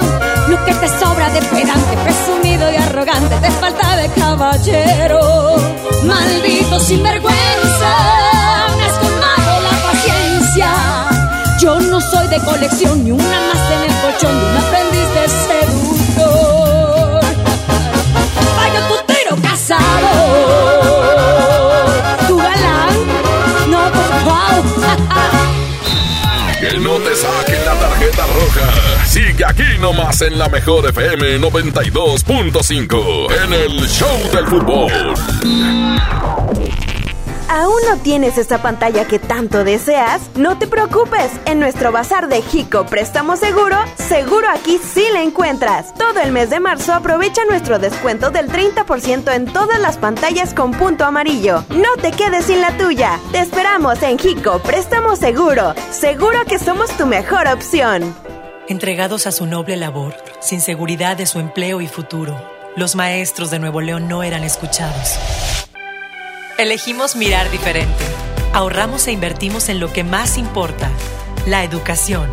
Lo 0.49 0.65
que 0.65 0.73
te 0.73 0.89
sobra 0.99 1.29
de 1.29 1.41
pedante, 1.43 1.95
presumido 2.03 2.69
y 2.69 2.75
arrogante, 2.75 3.37
te 3.37 3.49
falta 3.51 3.95
de 3.95 4.09
caballero. 4.09 5.55
Maldito 6.03 6.77
sinvergüenza, 6.81 7.93
me 8.75 8.83
has 8.83 8.97
colmado 8.99 9.61
la 9.61 9.89
paciencia. 9.89 10.69
Yo 11.61 11.79
no 11.79 12.01
soy 12.01 12.27
de 12.27 12.37
colección 12.39 13.01
ni 13.05 13.11
una 13.13 13.23
más 13.23 13.71
en 13.71 13.89
el 13.89 14.01
colchón 14.01 14.37
de 14.37 14.45
un 14.47 14.57
Sigue 29.11 29.45
aquí 29.45 29.77
nomás 29.81 30.21
en 30.21 30.39
la 30.39 30.47
mejor 30.47 30.87
FM 30.87 31.41
92.5 31.41 33.43
en 33.43 33.51
el 33.51 33.85
Show 33.85 34.17
del 34.31 34.47
Fútbol. 34.47 34.89
¿Aún 37.49 37.81
no 37.89 37.97
tienes 37.97 38.37
esa 38.37 38.61
pantalla 38.61 39.05
que 39.09 39.19
tanto 39.19 39.65
deseas? 39.65 40.21
No 40.35 40.57
te 40.57 40.65
preocupes, 40.65 41.29
en 41.43 41.59
nuestro 41.59 41.91
bazar 41.91 42.29
de 42.29 42.41
Jico 42.41 42.85
Préstamo 42.85 43.35
Seguro, 43.35 43.75
seguro 43.97 44.47
aquí 44.49 44.77
sí 44.77 45.03
la 45.11 45.21
encuentras. 45.21 45.93
Todo 45.95 46.21
el 46.21 46.31
mes 46.31 46.49
de 46.49 46.61
marzo 46.61 46.93
aprovecha 46.93 47.41
nuestro 47.49 47.79
descuento 47.79 48.31
del 48.31 48.49
30% 48.49 49.35
en 49.35 49.51
todas 49.51 49.81
las 49.81 49.97
pantallas 49.97 50.53
con 50.53 50.71
punto 50.71 51.03
amarillo. 51.03 51.65
No 51.71 51.97
te 52.01 52.13
quedes 52.13 52.45
sin 52.45 52.61
la 52.61 52.77
tuya. 52.77 53.19
Te 53.33 53.39
esperamos 53.39 54.01
en 54.03 54.17
Jico 54.17 54.59
Préstamo 54.59 55.17
Seguro. 55.17 55.75
Seguro 55.91 56.45
que 56.47 56.59
somos 56.59 56.89
tu 56.91 57.05
mejor 57.05 57.49
opción. 57.49 58.15
Entregados 58.71 59.27
a 59.27 59.33
su 59.33 59.47
noble 59.47 59.75
labor, 59.75 60.15
sin 60.39 60.61
seguridad 60.61 61.17
de 61.17 61.25
su 61.25 61.39
empleo 61.39 61.81
y 61.81 61.89
futuro, 61.89 62.41
los 62.77 62.95
maestros 62.95 63.51
de 63.51 63.59
Nuevo 63.59 63.81
León 63.81 64.07
no 64.07 64.23
eran 64.23 64.45
escuchados. 64.45 65.19
Elegimos 66.57 67.17
mirar 67.17 67.51
diferente. 67.51 68.01
Ahorramos 68.53 69.07
e 69.07 69.11
invertimos 69.11 69.67
en 69.67 69.81
lo 69.81 69.91
que 69.91 70.05
más 70.05 70.37
importa, 70.37 70.89
la 71.47 71.65
educación. 71.65 72.29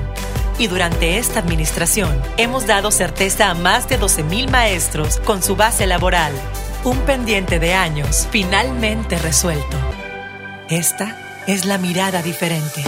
Y 0.60 0.68
durante 0.68 1.18
esta 1.18 1.40
administración 1.40 2.22
hemos 2.36 2.68
dado 2.68 2.92
certeza 2.92 3.50
a 3.50 3.54
más 3.54 3.88
de 3.88 3.98
12.000 3.98 4.48
maestros 4.48 5.18
con 5.18 5.42
su 5.42 5.56
base 5.56 5.88
laboral. 5.88 6.32
Un 6.84 6.98
pendiente 6.98 7.58
de 7.58 7.74
años 7.74 8.28
finalmente 8.30 9.18
resuelto. 9.18 9.76
Esta 10.70 11.16
es 11.48 11.64
la 11.64 11.78
mirada 11.78 12.22
diferente. 12.22 12.84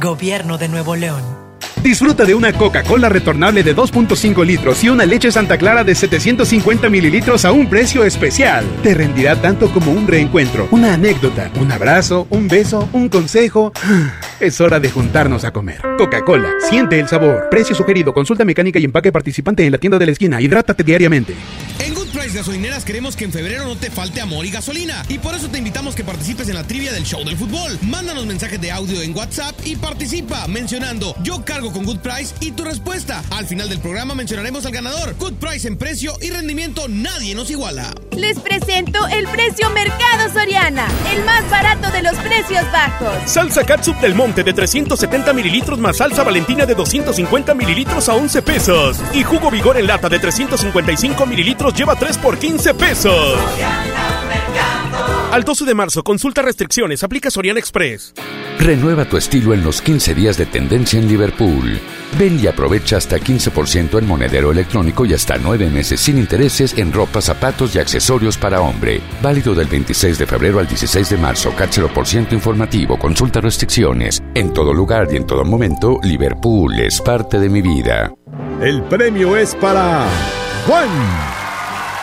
Gobierno 0.00 0.58
de 0.58 0.66
Nuevo 0.66 0.96
León. 0.96 1.41
Disfruta 1.82 2.24
de 2.24 2.34
una 2.36 2.52
Coca-Cola 2.52 3.08
retornable 3.08 3.64
de 3.64 3.74
2.5 3.74 4.46
litros 4.46 4.84
y 4.84 4.88
una 4.88 5.04
leche 5.04 5.32
Santa 5.32 5.58
Clara 5.58 5.82
de 5.82 5.96
750 5.96 6.88
mililitros 6.88 7.44
a 7.44 7.50
un 7.50 7.68
precio 7.68 8.04
especial. 8.04 8.64
Te 8.84 8.94
rendirá 8.94 9.34
tanto 9.34 9.68
como 9.68 9.90
un 9.90 10.06
reencuentro, 10.06 10.68
una 10.70 10.94
anécdota, 10.94 11.50
un 11.60 11.72
abrazo, 11.72 12.28
un 12.30 12.46
beso, 12.46 12.88
un 12.92 13.08
consejo. 13.08 13.72
Es 14.40 14.60
hora 14.60 14.80
de 14.80 14.90
juntarnos 14.90 15.44
a 15.44 15.52
comer. 15.52 15.80
Coca-Cola, 15.98 16.50
siente 16.68 16.98
el 16.98 17.06
sabor. 17.06 17.48
Precio 17.48 17.76
sugerido, 17.76 18.12
consulta 18.12 18.44
mecánica 18.44 18.80
y 18.80 18.84
empaque 18.84 19.12
participante 19.12 19.64
en 19.64 19.70
la 19.70 19.78
tienda 19.78 20.00
de 20.00 20.06
la 20.06 20.12
esquina. 20.12 20.40
Hidrátate 20.40 20.82
diariamente. 20.82 21.36
Gasolineras 22.34 22.84
queremos 22.84 23.16
que 23.16 23.24
en 23.24 23.32
febrero 23.32 23.64
no 23.64 23.76
te 23.76 23.90
falte 23.90 24.20
amor 24.20 24.46
y 24.46 24.50
gasolina. 24.50 25.04
Y 25.08 25.18
por 25.18 25.34
eso 25.34 25.48
te 25.48 25.58
invitamos 25.58 25.94
que 25.94 26.04
participes 26.04 26.48
en 26.48 26.54
la 26.54 26.64
trivia 26.64 26.92
del 26.92 27.04
show 27.04 27.24
del 27.24 27.36
fútbol. 27.36 27.78
Mándanos 27.82 28.26
mensajes 28.26 28.60
de 28.60 28.70
audio 28.70 29.02
en 29.02 29.16
WhatsApp 29.16 29.54
y 29.64 29.76
participa 29.76 30.46
mencionando 30.48 31.14
yo 31.22 31.44
cargo 31.44 31.72
con 31.72 31.84
Good 31.84 31.98
Price 31.98 32.34
y 32.40 32.52
tu 32.52 32.64
respuesta. 32.64 33.22
Al 33.30 33.46
final 33.46 33.68
del 33.68 33.80
programa 33.80 34.14
mencionaremos 34.14 34.64
al 34.66 34.72
ganador. 34.72 35.14
Good 35.18 35.34
Price 35.34 35.66
en 35.68 35.76
precio 35.76 36.14
y 36.20 36.30
rendimiento 36.30 36.88
nadie 36.88 37.34
nos 37.34 37.50
iguala. 37.50 37.92
Les 38.16 38.38
presento 38.38 39.06
el 39.08 39.26
precio 39.28 39.70
Mercado 39.70 40.32
Soriana, 40.32 40.86
el 41.14 41.24
más 41.24 41.48
barato 41.50 41.90
de 41.90 42.02
los 42.02 42.14
precios 42.16 42.64
bajos. 42.72 43.30
Salsa 43.30 43.64
Catsup 43.64 43.96
del 44.00 44.14
Monte 44.14 44.42
de 44.44 44.52
370 44.52 45.32
mililitros 45.32 45.78
más 45.78 45.96
salsa 45.96 46.22
Valentina 46.22 46.66
de 46.66 46.74
250 46.74 47.54
mililitros 47.54 48.08
a 48.08 48.14
11 48.14 48.42
pesos. 48.42 49.00
Y 49.12 49.22
jugo 49.22 49.50
Vigor 49.50 49.76
en 49.76 49.86
lata 49.86 50.08
de 50.08 50.18
355 50.18 51.26
mililitros 51.26 51.74
lleva 51.74 51.96
3 51.96 52.18
por 52.22 52.38
15 52.38 52.74
pesos. 52.74 53.36
Al 55.32 55.44
12 55.44 55.64
de 55.64 55.74
marzo, 55.74 56.02
consulta 56.02 56.42
restricciones, 56.42 57.02
aplica 57.02 57.30
Soriana 57.30 57.58
Express. 57.58 58.14
Renueva 58.58 59.06
tu 59.06 59.16
estilo 59.16 59.54
en 59.54 59.64
los 59.64 59.80
15 59.82 60.14
días 60.14 60.36
de 60.36 60.46
tendencia 60.46 61.00
en 61.00 61.08
Liverpool. 61.08 61.80
Ven 62.18 62.38
y 62.38 62.46
aprovecha 62.46 62.98
hasta 62.98 63.18
15% 63.18 63.98
en 63.98 64.06
monedero 64.06 64.52
electrónico 64.52 65.04
y 65.06 65.14
hasta 65.14 65.38
9 65.38 65.70
meses 65.70 66.00
sin 66.00 66.18
intereses 66.18 66.76
en 66.76 66.92
ropa, 66.92 67.20
zapatos 67.20 67.74
y 67.74 67.78
accesorios 67.78 68.36
para 68.36 68.60
hombre. 68.60 69.00
Válido 69.22 69.54
del 69.54 69.66
26 69.66 70.18
de 70.18 70.26
febrero 70.26 70.60
al 70.60 70.68
16 70.68 71.08
de 71.08 71.16
marzo. 71.16 71.52
Cáchero 71.56 71.88
por 71.88 72.06
ciento 72.06 72.34
informativo. 72.34 72.98
Consulta 72.98 73.40
restricciones. 73.40 74.22
En 74.34 74.52
todo 74.52 74.72
lugar 74.72 75.08
y 75.10 75.16
en 75.16 75.26
todo 75.26 75.44
momento, 75.44 75.98
Liverpool 76.02 76.78
es 76.78 77.00
parte 77.00 77.40
de 77.40 77.48
mi 77.48 77.62
vida. 77.62 78.12
El 78.60 78.82
premio 78.82 79.34
es 79.34 79.54
para 79.54 80.06
Juan. 80.66 81.41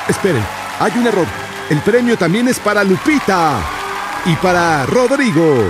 Esperen, 0.09 0.43
hay 0.79 0.91
un 0.97 1.07
error. 1.07 1.27
El 1.69 1.79
premio 1.81 2.17
también 2.17 2.47
es 2.47 2.59
para 2.59 2.83
Lupita 2.83 3.61
y 4.25 4.35
para 4.37 4.85
Rodrigo. 4.87 5.63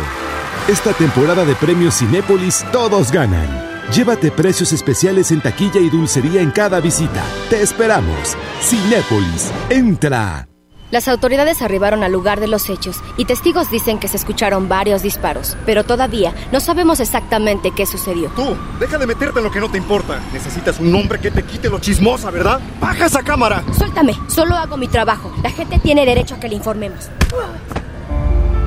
Esta 0.67 0.93
temporada 0.93 1.43
de 1.45 1.55
premios 1.55 1.99
Cinépolis 1.99 2.65
todos 2.71 3.11
ganan. 3.11 3.47
Llévate 3.91 4.31
precios 4.31 4.71
especiales 4.71 5.31
en 5.31 5.41
taquilla 5.41 5.79
y 5.79 5.89
dulcería 5.89 6.41
en 6.41 6.51
cada 6.51 6.79
visita. 6.79 7.23
Te 7.49 7.61
esperamos. 7.61 8.37
Cinépolis, 8.61 9.51
entra. 9.69 10.48
Las 10.91 11.07
autoridades 11.07 11.61
arribaron 11.61 12.03
al 12.03 12.11
lugar 12.11 12.39
de 12.39 12.47
los 12.47 12.67
hechos 12.67 12.97
y 13.15 13.25
testigos 13.25 13.69
dicen 13.69 13.99
que 13.99 14.07
se 14.07 14.17
escucharon 14.17 14.67
varios 14.67 15.03
disparos, 15.03 15.55
pero 15.63 15.83
todavía 15.83 16.33
no 16.51 16.59
sabemos 16.59 16.99
exactamente 16.99 17.71
qué 17.71 17.85
sucedió. 17.85 18.29
Tú, 18.35 18.57
deja 18.79 18.97
de 18.97 19.05
meterte 19.05 19.37
en 19.37 19.45
lo 19.45 19.51
que 19.51 19.59
no 19.59 19.69
te 19.69 19.77
importa. 19.77 20.19
Necesitas 20.33 20.79
un 20.79 20.93
hombre 20.95 21.19
que 21.19 21.29
te 21.29 21.43
quite 21.43 21.69
lo 21.69 21.77
chismosa, 21.79 22.31
¿verdad? 22.31 22.59
¡Baja 22.79 23.05
esa 23.05 23.21
cámara! 23.21 23.63
Suéltame, 23.77 24.15
solo 24.27 24.55
hago 24.55 24.77
mi 24.77 24.87
trabajo. 24.87 25.31
La 25.43 25.51
gente 25.51 25.77
tiene 25.77 26.07
derecho 26.07 26.35
a 26.35 26.39
que 26.39 26.49
le 26.49 26.55
informemos. 26.55 27.09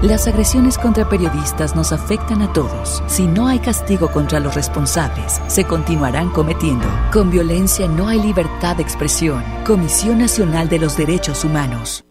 Las 0.02 0.26
agresiones 0.26 0.78
contra 0.78 1.08
periodistas 1.08 1.76
nos 1.76 1.92
afectan 1.92 2.42
a 2.42 2.52
todos. 2.52 3.04
Si 3.06 3.28
no 3.28 3.46
hay 3.46 3.60
castigo 3.60 4.10
contra 4.10 4.40
los 4.40 4.56
responsables, 4.56 5.40
se 5.46 5.62
continuarán 5.62 6.30
cometiendo. 6.30 6.84
Con 7.12 7.30
violencia 7.30 7.86
no 7.86 8.08
hay 8.08 8.20
libertad 8.20 8.74
de 8.74 8.82
expresión. 8.82 9.44
Comisión 9.64 10.18
Nacional 10.18 10.68
de 10.68 10.80
los 10.80 10.96
Derechos 10.96 11.44
Humanos. 11.44 12.04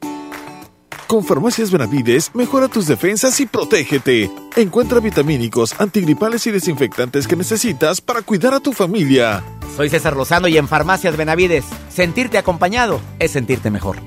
Con 1.05 1.25
Farmacias 1.25 1.69
Benavides, 1.69 2.31
mejora 2.33 2.69
tus 2.69 2.87
defensas 2.87 3.37
y 3.41 3.45
protégete. 3.45 4.31
Encuentra 4.55 5.01
vitamínicos, 5.01 5.75
antigripales 5.77 6.47
y 6.47 6.51
desinfectantes 6.51 7.27
que 7.27 7.35
necesitas 7.35 7.99
para 7.99 8.21
cuidar 8.21 8.53
a 8.53 8.61
tu 8.61 8.71
familia. 8.71 9.43
Soy 9.75 9.89
César 9.89 10.15
Lozano 10.15 10.47
y 10.47 10.55
en 10.57 10.69
Farmacias 10.69 11.17
Benavides, 11.17 11.65
sentirte 11.89 12.37
acompañado 12.37 13.01
es 13.19 13.31
sentirte 13.31 13.69
mejor. 13.69 13.97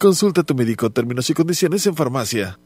Consulta 0.00 0.40
a 0.40 0.44
tu 0.44 0.54
médico 0.54 0.88
términos 0.88 1.28
y 1.28 1.34
condiciones 1.34 1.86
en 1.86 1.94
farmacia. 1.94 2.58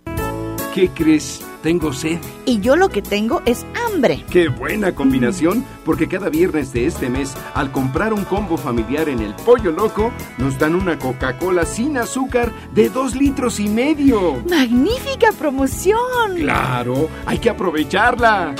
¿Qué 0.72 0.88
crees? 0.90 1.40
Tengo 1.64 1.92
sed. 1.92 2.20
Y 2.46 2.60
yo 2.60 2.76
lo 2.76 2.90
que 2.90 3.02
tengo 3.02 3.42
es 3.44 3.66
hambre. 3.74 4.24
Qué 4.30 4.46
buena 4.46 4.94
combinación, 4.94 5.64
porque 5.84 6.06
cada 6.06 6.28
viernes 6.28 6.72
de 6.72 6.86
este 6.86 7.10
mes, 7.10 7.34
al 7.54 7.72
comprar 7.72 8.12
un 8.12 8.24
combo 8.24 8.56
familiar 8.56 9.08
en 9.08 9.18
el 9.18 9.34
Pollo 9.34 9.72
Loco, 9.72 10.12
nos 10.38 10.60
dan 10.60 10.76
una 10.76 10.96
Coca-Cola 10.96 11.66
sin 11.66 11.98
azúcar 11.98 12.52
de 12.72 12.88
dos 12.88 13.16
litros 13.16 13.58
y 13.58 13.68
medio. 13.68 14.34
¡Magnífica 14.48 15.32
promoción! 15.36 16.36
Claro, 16.36 17.08
hay 17.26 17.38
que 17.38 17.50
aprovecharla. 17.50 18.54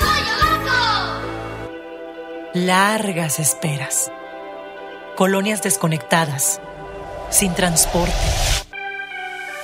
Largas 2.53 3.39
esperas. 3.39 4.11
Colonias 5.15 5.63
desconectadas. 5.63 6.59
Sin 7.29 7.53
transporte. 7.53 8.54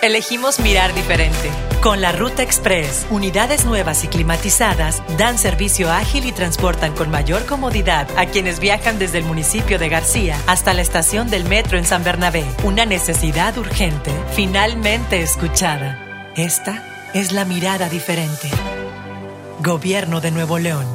Elegimos 0.02 0.60
mirar 0.60 0.96
diferente. 0.96 1.52
Con 1.80 2.02
la 2.02 2.12
Ruta 2.12 2.42
Express, 2.42 3.06
unidades 3.12 3.66
nuevas 3.66 4.04
y 4.04 4.08
climatizadas 4.08 5.04
dan 5.16 5.38
servicio 5.38 5.92
ágil 5.92 6.26
y 6.26 6.32
transportan 6.32 6.96
con 6.96 7.12
mayor 7.12 7.46
comodidad 7.46 8.08
a 8.18 8.26
quienes 8.26 8.60
viajan 8.60 8.98
desde 8.98 9.20
el 9.20 9.26
municipio 9.26 9.78
de 9.78 9.90
García 9.90 10.42
hasta 10.48 10.74
la 10.74 10.82
estación 10.82 11.30
del 11.30 11.46
metro 11.46 11.78
en 11.78 11.86
San 11.86 12.04
Bernabé. 12.04 12.46
Una 12.64 12.88
necesidad 12.88 13.56
urgente, 13.60 14.12
finalmente 14.34 15.22
escuchada. 15.22 16.00
Esta 16.36 16.84
es 17.14 17.32
la 17.32 17.46
mirada 17.46 17.88
diferente. 17.88 18.50
Gobierno 19.64 20.22
de 20.22 20.32
Nuevo 20.32 20.58
León. 20.58 20.86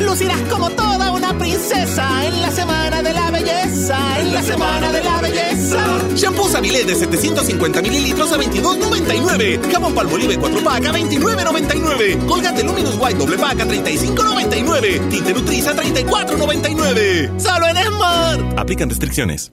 Lucirás 0.00 0.40
como 0.50 0.70
toda 0.70 1.12
una 1.12 1.36
princesa 1.36 2.26
en 2.26 2.40
la 2.40 2.50
semana 2.50 3.02
de 3.02 3.12
la 3.12 3.30
belleza, 3.30 4.20
en 4.20 4.32
la 4.32 4.42
semana 4.42 4.92
de 4.92 5.04
la 5.04 5.20
belleza. 5.20 5.84
Shampoo 6.14 6.48
Sabilé 6.48 6.84
de 6.84 6.94
750 6.94 7.82
mililitros 7.82 8.32
a 8.32 8.38
22.99. 8.38 9.70
Jabón 9.70 9.94
Palmolive 9.94 10.38
4 10.38 10.64
pack 10.64 10.86
a 10.86 10.92
29.99. 10.92 12.26
Colgate 12.26 12.64
Luminous 12.64 12.96
White 12.98 13.18
doble 13.18 13.36
pack 13.36 13.60
a 13.60 13.66
35.99. 13.66 15.08
Tinte 15.10 15.34
Nutriza 15.34 15.72
a 15.72 15.74
34.99. 15.74 17.38
Solo 17.38 17.66
en 17.66 17.76
Smart. 17.76 18.58
Aplican 18.58 18.88
restricciones. 18.88 19.52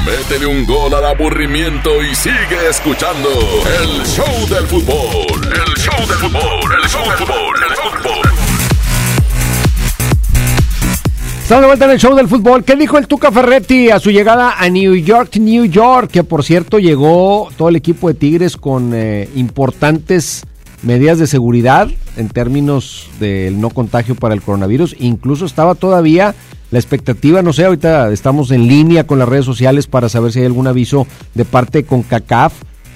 Métele 0.00 0.46
un 0.46 0.66
gol 0.66 0.92
al 0.94 1.04
aburrimiento 1.04 2.02
y 2.02 2.12
sigue 2.16 2.68
escuchando 2.68 3.28
el 3.28 4.04
show 4.04 4.48
del 4.48 4.66
fútbol. 4.66 5.44
El 5.44 5.74
show 5.80 6.08
del 6.08 6.18
fútbol, 6.18 6.72
el 6.82 6.88
show 6.88 7.04
del 7.04 7.18
fútbol, 7.18 7.56
el 7.68 7.76
fútbol. 7.76 8.32
Estamos 11.42 11.62
de 11.62 11.66
vuelta 11.66 11.84
en 11.84 11.90
el 11.92 11.98
show 12.00 12.16
del 12.16 12.26
fútbol. 12.26 12.64
¿Qué 12.64 12.74
dijo 12.74 12.98
el 12.98 13.06
Tuca 13.06 13.30
Ferretti 13.30 13.90
a 13.90 14.00
su 14.00 14.10
llegada 14.10 14.56
a 14.58 14.68
New 14.68 14.96
York, 14.96 15.36
New 15.36 15.66
York? 15.66 16.10
Que 16.10 16.24
por 16.24 16.42
cierto 16.42 16.80
llegó 16.80 17.50
todo 17.56 17.68
el 17.68 17.76
equipo 17.76 18.08
de 18.08 18.14
Tigres 18.14 18.56
con 18.56 18.92
eh, 18.94 19.28
importantes 19.36 20.42
medidas 20.82 21.18
de 21.18 21.28
seguridad 21.28 21.88
en 22.16 22.28
términos 22.28 23.08
del 23.20 23.60
no 23.60 23.70
contagio 23.70 24.16
para 24.16 24.34
el 24.34 24.42
coronavirus. 24.42 24.96
Incluso 24.98 25.46
estaba 25.46 25.76
todavía 25.76 26.34
la 26.72 26.78
expectativa, 26.78 27.42
no 27.42 27.52
sé, 27.52 27.66
ahorita 27.66 28.10
estamos 28.12 28.50
en 28.50 28.66
línea 28.66 29.06
con 29.06 29.18
las 29.18 29.28
redes 29.28 29.44
sociales 29.44 29.86
para 29.86 30.08
saber 30.08 30.32
si 30.32 30.40
hay 30.40 30.46
algún 30.46 30.66
aviso 30.66 31.06
de 31.34 31.44
parte 31.44 31.84
con 31.84 32.02
CACAF, 32.02 32.54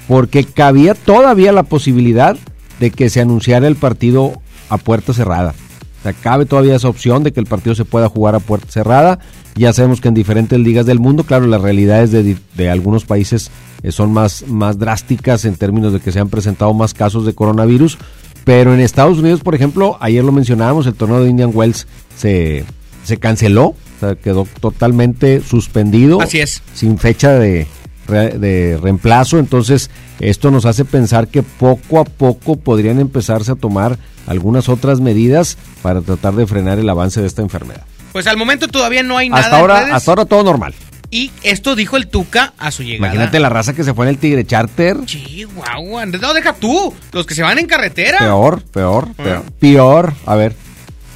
porque 0.08 0.44
cabía 0.44 0.94
todavía 0.94 1.52
la 1.52 1.62
posibilidad 1.62 2.38
de 2.80 2.90
que 2.90 3.10
se 3.10 3.20
anunciara 3.20 3.68
el 3.68 3.76
partido 3.76 4.32
a 4.70 4.78
puerta 4.78 5.12
cerrada. 5.12 5.54
O 6.00 6.02
sea, 6.02 6.14
cabe 6.14 6.46
todavía 6.46 6.74
esa 6.74 6.88
opción 6.88 7.22
de 7.22 7.32
que 7.32 7.40
el 7.40 7.46
partido 7.46 7.74
se 7.74 7.84
pueda 7.84 8.08
jugar 8.08 8.34
a 8.34 8.40
puerta 8.40 8.66
cerrada. 8.70 9.18
Ya 9.56 9.74
sabemos 9.74 10.00
que 10.00 10.08
en 10.08 10.14
diferentes 10.14 10.58
ligas 10.58 10.86
del 10.86 10.98
mundo, 10.98 11.24
claro, 11.24 11.46
las 11.46 11.60
realidades 11.60 12.10
de, 12.12 12.38
de 12.54 12.70
algunos 12.70 13.04
países 13.04 13.50
eh, 13.82 13.92
son 13.92 14.10
más, 14.10 14.46
más 14.48 14.78
drásticas 14.78 15.44
en 15.44 15.54
términos 15.56 15.92
de 15.92 16.00
que 16.00 16.12
se 16.12 16.20
han 16.20 16.30
presentado 16.30 16.72
más 16.72 16.94
casos 16.94 17.26
de 17.26 17.34
coronavirus. 17.34 17.98
Pero 18.44 18.72
en 18.72 18.80
Estados 18.80 19.18
Unidos, 19.18 19.40
por 19.40 19.54
ejemplo, 19.54 19.98
ayer 20.00 20.24
lo 20.24 20.32
mencionábamos, 20.32 20.86
el 20.86 20.94
torneo 20.94 21.22
de 21.22 21.28
Indian 21.28 21.50
Wells 21.52 21.86
se, 22.16 22.64
se 23.06 23.18
canceló, 23.18 23.66
o 23.66 23.76
sea, 24.00 24.14
quedó 24.16 24.46
totalmente 24.60 25.40
suspendido. 25.40 26.20
Así 26.20 26.40
es. 26.40 26.62
Sin 26.74 26.98
fecha 26.98 27.32
de, 27.32 27.66
de 28.08 28.78
reemplazo. 28.82 29.38
Entonces, 29.38 29.90
esto 30.20 30.50
nos 30.50 30.66
hace 30.66 30.84
pensar 30.84 31.28
que 31.28 31.42
poco 31.42 32.00
a 32.00 32.04
poco 32.04 32.56
podrían 32.56 32.98
empezarse 32.98 33.52
a 33.52 33.54
tomar 33.54 33.98
algunas 34.26 34.68
otras 34.68 35.00
medidas 35.00 35.56
para 35.82 36.00
tratar 36.00 36.34
de 36.34 36.46
frenar 36.46 36.78
el 36.78 36.88
avance 36.88 37.20
de 37.20 37.26
esta 37.26 37.42
enfermedad. 37.42 37.84
Pues 38.12 38.26
al 38.26 38.36
momento 38.36 38.66
todavía 38.68 39.02
no 39.02 39.18
hay 39.18 39.28
nada. 39.28 39.42
Hasta 39.42 39.56
en 39.56 39.60
ahora, 39.60 39.80
redes. 39.80 39.94
hasta 39.94 40.10
ahora 40.10 40.24
todo 40.24 40.42
normal. 40.42 40.74
Y 41.10 41.30
esto 41.44 41.76
dijo 41.76 41.96
el 41.96 42.08
Tuca 42.08 42.54
a 42.58 42.70
su 42.72 42.82
llegada. 42.82 43.12
Imagínate 43.14 43.38
la 43.38 43.48
raza 43.48 43.74
que 43.74 43.84
se 43.84 43.94
fue 43.94 44.06
en 44.06 44.10
el 44.10 44.18
Tigre 44.18 44.44
Charter. 44.44 44.96
Chihuahua. 45.04 46.06
No, 46.06 46.34
deja 46.34 46.52
tú. 46.54 46.92
Los 47.12 47.26
que 47.26 47.34
se 47.34 47.42
van 47.42 47.58
en 47.58 47.66
carretera. 47.66 48.18
Peor, 48.18 48.62
peor, 48.62 49.14
peor. 49.14 49.44
Peor. 49.60 50.14
A 50.26 50.34
ver. 50.34 50.56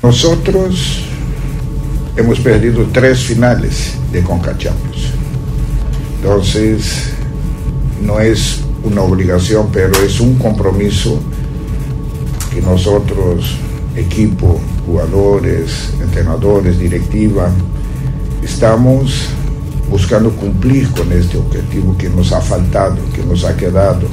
Nosotros 0.03 1.01
hemos 2.17 2.41
perdido 2.41 2.87
tres 2.93 3.21
finales 3.21 3.95
de 4.13 4.23
Conca. 4.23 4.57
Entonces, 6.17 7.11
no 8.03 8.21
es 8.21 8.61
una 8.83 9.03
obligación, 9.03 9.69
pero 9.73 9.95
es 10.03 10.21
un 10.21 10.35
compromiso 10.35 11.21
que 12.53 12.61
nosotros, 12.63 13.57
equipo, 13.97 14.61
jugadores, 14.87 15.93
entrenadores, 16.03 16.79
directiva, 16.79 17.51
estamos 18.43 19.29
buscando 19.91 20.31
cumplir 20.31 20.91
con 20.91 21.13
este 21.13 21.37
objetivo 21.37 21.97
que 21.97 22.09
nos 22.09 22.33
ha 22.33 22.41
faltado, 22.41 22.97
que 23.15 23.23
nos 23.23 23.45
ha 23.45 23.57
quedado. 23.57 24.07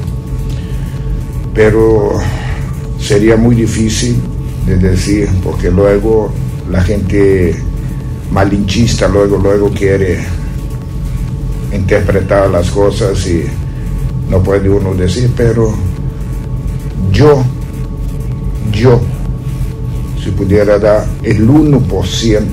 Pero 1.53 2.19
sería 2.99 3.37
muy 3.37 3.55
difícil 3.55 4.17
de 4.65 4.77
decir, 4.77 5.29
porque 5.43 5.71
luego 5.71 6.31
la 6.69 6.83
gente 6.83 7.55
malinchista 8.31 9.07
luego, 9.07 9.37
luego 9.37 9.69
quiere 9.71 10.23
interpretar 11.73 12.49
las 12.49 12.69
cosas 12.69 13.25
y 13.27 13.45
no 14.29 14.41
puede 14.43 14.69
uno 14.69 14.93
decir, 14.93 15.31
pero 15.35 15.73
yo, 17.11 17.43
yo, 18.71 19.01
si 20.23 20.31
pudiera 20.31 20.77
dar 20.77 21.05
el 21.23 21.47
1% 21.47 22.43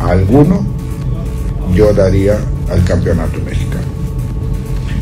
a 0.00 0.10
alguno, 0.10 0.64
yo 1.74 1.92
daría 1.92 2.38
al 2.70 2.84
campeonato 2.84 3.38
mexicano. 3.44 3.82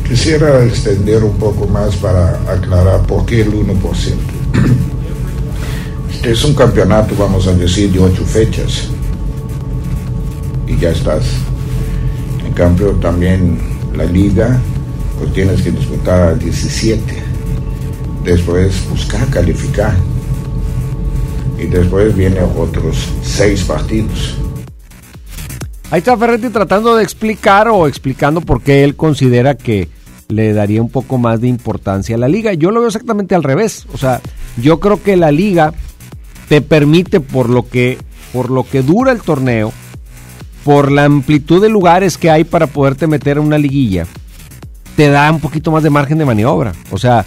Quisiera 0.07 0.63
extender 0.65 1.23
un 1.23 1.37
poco 1.37 1.67
más 1.67 1.95
para 1.95 2.39
aclarar 2.51 3.01
por 3.03 3.25
qué 3.25 3.41
el 3.41 3.53
1%. 3.53 3.73
Es 6.23 6.45
un 6.45 6.55
campeonato, 6.55 7.15
vamos 7.17 7.47
a 7.47 7.53
decir, 7.53 7.91
de 7.91 7.99
ocho 7.99 8.23
fechas. 8.23 8.87
Y 10.65 10.77
ya 10.77 10.91
estás 10.91 11.25
en 12.45 12.53
cambio 12.53 12.91
también 12.93 13.59
la 13.93 14.05
liga, 14.05 14.57
pues 15.19 15.33
tienes 15.33 15.61
que 15.61 15.71
disputar 15.71 16.21
a 16.21 16.33
17. 16.35 17.03
Después 18.23 18.87
buscar 18.89 19.29
calificar. 19.29 19.93
Y 21.59 21.65
después 21.65 22.15
vienen 22.15 22.45
otros 22.57 23.09
seis 23.21 23.63
partidos. 23.63 24.37
Ahí 25.91 25.99
está 25.99 26.15
Ferretti 26.15 26.49
tratando 26.49 26.95
de 26.95 27.03
explicar 27.03 27.67
o 27.67 27.85
explicando 27.85 28.39
por 28.39 28.61
qué 28.61 28.85
él 28.85 28.95
considera 28.95 29.55
que 29.55 29.89
le 30.29 30.53
daría 30.53 30.81
un 30.81 30.89
poco 30.89 31.17
más 31.17 31.41
de 31.41 31.49
importancia 31.49 32.15
a 32.15 32.19
la 32.19 32.29
liga. 32.29 32.53
Yo 32.53 32.71
lo 32.71 32.79
veo 32.79 32.87
exactamente 32.87 33.35
al 33.35 33.43
revés. 33.43 33.85
O 33.93 33.97
sea, 33.97 34.21
yo 34.55 34.79
creo 34.79 35.03
que 35.03 35.17
la 35.17 35.31
liga 35.31 35.73
te 36.53 36.61
permite 36.61 37.19
por 37.19 37.49
lo 37.49 37.67
que 37.67 37.97
por 38.31 38.51
lo 38.51 38.63
que 38.63 38.83
dura 38.83 39.11
el 39.11 39.21
torneo, 39.21 39.73
por 40.63 40.91
la 40.91 41.03
amplitud 41.03 41.59
de 41.59 41.67
lugares 41.67 42.19
que 42.19 42.29
hay 42.29 42.43
para 42.43 42.67
poderte 42.67 43.07
meter 43.07 43.37
en 43.37 43.45
una 43.45 43.57
liguilla, 43.57 44.05
te 44.95 45.09
da 45.09 45.31
un 45.31 45.39
poquito 45.39 45.71
más 45.71 45.81
de 45.81 45.89
margen 45.89 46.19
de 46.19 46.25
maniobra. 46.25 46.73
O 46.91 46.99
sea, 46.99 47.25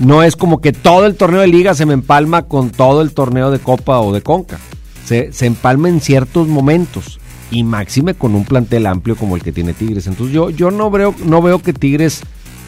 no 0.00 0.24
es 0.24 0.34
como 0.34 0.60
que 0.60 0.72
todo 0.72 1.06
el 1.06 1.14
torneo 1.14 1.42
de 1.42 1.46
liga 1.46 1.76
se 1.76 1.86
me 1.86 1.94
empalma 1.94 2.42
con 2.46 2.70
todo 2.70 3.02
el 3.02 3.12
torneo 3.12 3.52
de 3.52 3.60
copa 3.60 4.00
o 4.00 4.12
de 4.12 4.22
conca. 4.22 4.58
Se, 5.04 5.32
se 5.32 5.46
empalma 5.46 5.88
en 5.88 6.00
ciertos 6.00 6.48
momentos 6.48 7.20
y 7.52 7.62
máxime 7.62 8.14
con 8.14 8.34
un 8.34 8.44
plantel 8.44 8.86
amplio 8.86 9.14
como 9.14 9.36
el 9.36 9.44
que 9.44 9.52
tiene 9.52 9.74
Tigres. 9.74 10.08
Entonces 10.08 10.34
yo, 10.34 10.50
yo 10.50 10.72
no, 10.72 10.90
veo, 10.90 11.14
no 11.24 11.40
veo 11.40 11.60
que 11.60 11.72
Tigres 11.72 12.24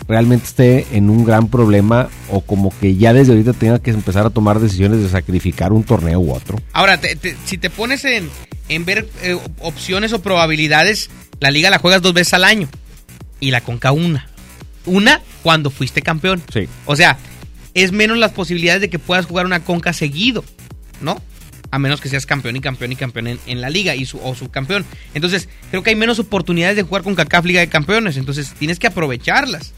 realmente 0.09 0.46
esté 0.46 0.86
en 0.96 1.11
un 1.11 1.24
gran 1.24 1.48
problema 1.48 2.09
o 2.30 2.40
como 2.40 2.72
que 2.80 2.96
ya 2.96 3.12
desde 3.12 3.32
ahorita 3.32 3.52
tenga 3.52 3.78
que 3.78 3.90
empezar 3.90 4.24
a 4.26 4.30
tomar 4.30 4.59
decisiones 4.59 5.02
de 5.02 5.09
sacrificar 5.09 5.72
un 5.72 5.84
torneo 5.84 6.18
u 6.20 6.32
otro. 6.32 6.59
Ahora, 6.72 6.98
te- 6.98 7.14
te- 7.14 7.36
si 7.44 7.59
te 7.59 7.68
pones 7.70 8.04
en, 8.04 8.28
en 8.68 8.84
ver 8.84 9.09
eh, 9.22 9.36
opciones 9.61 10.12
o 10.14 10.22
probabilidades, 10.22 11.11
la 11.40 11.50
liga 11.50 11.70
la 11.70 11.78
juegas 11.78 12.00
dos 12.02 12.14
veces 12.14 12.32
al 12.34 12.44
año 12.44 12.68
y 13.38 13.50
la 13.50 13.61
conca 13.61 13.92
una. 13.92 14.26
Una 14.86 15.20
cuando 15.42 15.70
fuiste 15.70 16.00
campeón. 16.02 16.42
Sí. 16.52 16.66
O 16.86 16.96
sea, 16.96 17.18
es 17.74 17.92
menos 17.92 18.16
las 18.16 18.32
posibilidades 18.32 18.80
de 18.80 18.88
que 18.90 18.98
puedas 18.98 19.26
jugar 19.26 19.44
una 19.44 19.61
conca 19.62 19.92
seguido, 19.92 20.42
¿no? 21.02 21.20
A 21.70 21.78
menos 21.78 22.00
que 22.00 22.09
seas 22.09 22.24
campeón 22.24 22.56
y 22.56 22.61
campeón 22.61 22.92
y 22.92 22.96
campeón 22.96 23.26
en, 23.26 23.38
en 23.46 23.61
la 23.61 23.68
liga 23.68 23.94
y 23.94 24.06
su, 24.06 24.18
o 24.24 24.34
subcampeón. 24.34 24.86
Entonces, 25.12 25.50
creo 25.70 25.82
que 25.82 25.90
hay 25.90 25.96
menos 25.96 26.18
oportunidades 26.18 26.76
de 26.76 26.82
jugar 26.82 27.02
con 27.02 27.14
CACAF 27.14 27.44
Liga 27.44 27.61
de 27.61 27.68
Campeones. 27.68 28.16
Entonces, 28.16 28.54
tienes 28.59 28.78
que 28.78 28.86
aprovecharlas. 28.86 29.74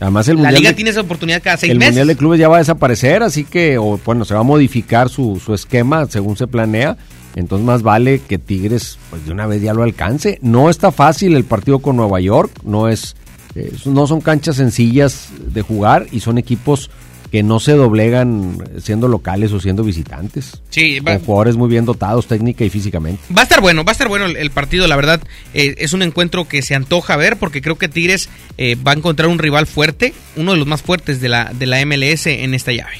Además 0.00 0.28
el 0.28 0.36
La 0.36 0.42
mundial 0.42 0.54
liga 0.60 0.70
de- 0.70 0.74
tiene 0.74 0.90
esa 0.90 1.00
oportunidad 1.00 1.42
cada 1.42 1.56
seis 1.56 1.70
el 1.72 1.78
meses. 1.78 1.92
Mundial 1.92 2.06
de 2.08 2.16
Clubes 2.16 2.40
ya 2.40 2.48
va 2.48 2.56
a 2.56 2.58
desaparecer, 2.60 3.22
así 3.22 3.44
que, 3.44 3.78
o, 3.78 3.98
bueno, 4.04 4.24
se 4.24 4.34
va 4.34 4.40
a 4.40 4.44
modificar 4.44 5.08
su, 5.08 5.40
su 5.44 5.54
esquema 5.54 6.06
según 6.06 6.36
se 6.36 6.46
planea. 6.46 6.96
Entonces 7.36 7.66
más 7.66 7.82
vale 7.82 8.20
que 8.20 8.38
Tigres 8.38 8.96
pues 9.10 9.26
de 9.26 9.32
una 9.32 9.46
vez 9.46 9.60
ya 9.62 9.74
lo 9.74 9.82
alcance. 9.82 10.38
No 10.40 10.70
está 10.70 10.92
fácil 10.92 11.34
el 11.34 11.44
partido 11.44 11.80
con 11.80 11.96
Nueva 11.96 12.20
York, 12.20 12.50
no 12.64 12.88
es, 12.88 13.16
eh, 13.56 13.72
no 13.86 14.06
son 14.06 14.20
canchas 14.20 14.56
sencillas 14.56 15.28
de 15.52 15.62
jugar 15.62 16.06
y 16.12 16.20
son 16.20 16.38
equipos 16.38 16.90
que 17.30 17.42
no 17.42 17.58
se 17.60 17.72
doblegan 17.72 18.58
siendo 18.80 19.08
locales 19.08 19.52
o 19.52 19.60
siendo 19.60 19.82
visitantes. 19.82 20.60
Sí, 20.70 21.00
va, 21.00 21.14
Con 21.16 21.24
jugadores 21.24 21.56
muy 21.56 21.68
bien 21.68 21.84
dotados 21.84 22.26
técnica 22.26 22.64
y 22.64 22.70
físicamente. 22.70 23.20
Va 23.36 23.40
a 23.40 23.44
estar 23.44 23.60
bueno, 23.60 23.84
va 23.84 23.90
a 23.90 23.94
estar 23.94 24.08
bueno 24.08 24.26
el, 24.26 24.36
el 24.36 24.50
partido, 24.50 24.86
la 24.86 24.96
verdad. 24.96 25.20
eh, 25.52 25.74
es 25.78 25.92
un 25.92 26.02
encuentro 26.02 26.46
que 26.46 26.62
se 26.62 26.74
antoja 26.74 27.16
ver 27.16 27.36
porque 27.36 27.60
creo 27.62 27.76
que 27.76 27.88
Tigres 27.88 28.28
eh, 28.58 28.76
va 28.76 28.92
a 28.92 28.94
encontrar 28.94 29.28
un 29.28 29.38
rival 29.38 29.66
fuerte, 29.66 30.14
uno 30.36 30.52
de 30.52 30.58
los 30.58 30.66
más 30.66 30.82
fuertes 30.82 31.20
de 31.20 31.28
la, 31.28 31.52
de 31.52 31.66
la 31.66 31.84
MLS 31.84 32.26
en 32.26 32.54
esta 32.54 32.72
llave. 32.72 32.92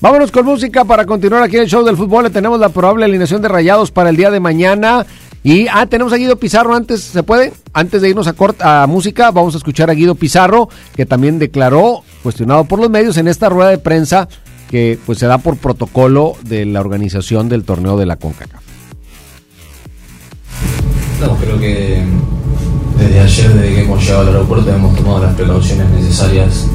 Vámonos 0.00 0.30
con 0.30 0.44
música 0.46 0.84
para 0.84 1.04
continuar 1.06 1.42
aquí 1.42 1.56
en 1.56 1.62
el 1.62 1.68
show 1.68 1.84
del 1.84 1.96
fútbol. 1.96 2.22
Le 2.24 2.30
tenemos 2.30 2.60
la 2.60 2.68
probable 2.68 3.04
alineación 3.04 3.42
de 3.42 3.48
rayados 3.48 3.90
para 3.90 4.10
el 4.10 4.16
día 4.16 4.30
de 4.30 4.38
mañana. 4.38 5.04
Y, 5.42 5.66
ah, 5.68 5.86
tenemos 5.86 6.12
a 6.12 6.16
Guido 6.16 6.36
Pizarro 6.36 6.74
antes, 6.74 7.00
¿se 7.00 7.22
puede? 7.22 7.52
Antes 7.72 8.02
de 8.02 8.08
irnos 8.08 8.26
a, 8.26 8.32
corta, 8.32 8.86
música, 8.86 9.30
vamos 9.30 9.54
a 9.54 9.58
escuchar 9.58 9.88
a 9.88 9.94
Guido 9.94 10.14
Pizarro, 10.14 10.68
que 10.96 11.06
también 11.06 11.38
declaró, 11.38 12.02
cuestionado 12.22 12.64
por 12.64 12.80
los 12.80 12.90
medios, 12.90 13.16
en 13.18 13.28
esta 13.28 13.48
rueda 13.48 13.70
de 13.70 13.78
prensa 13.78 14.28
que 14.68 14.98
pues 15.06 15.18
se 15.18 15.26
da 15.26 15.38
por 15.38 15.56
protocolo 15.56 16.34
de 16.42 16.66
la 16.66 16.80
organización 16.80 17.48
del 17.48 17.64
torneo 17.64 17.96
de 17.96 18.06
la 18.06 18.16
CONCACAF. 18.16 18.62
No, 21.20 21.36
creo 21.36 21.58
que 21.58 22.04
desde 22.98 23.20
ayer, 23.20 23.52
desde 23.54 23.74
que 23.74 23.80
hemos 23.82 24.02
llegado 24.02 24.20
al 24.22 24.28
aeropuerto, 24.28 24.70
hemos 24.70 24.96
tomado 24.96 25.22
las 25.22 25.34
precauciones 25.34 25.88
necesarias 25.90 26.66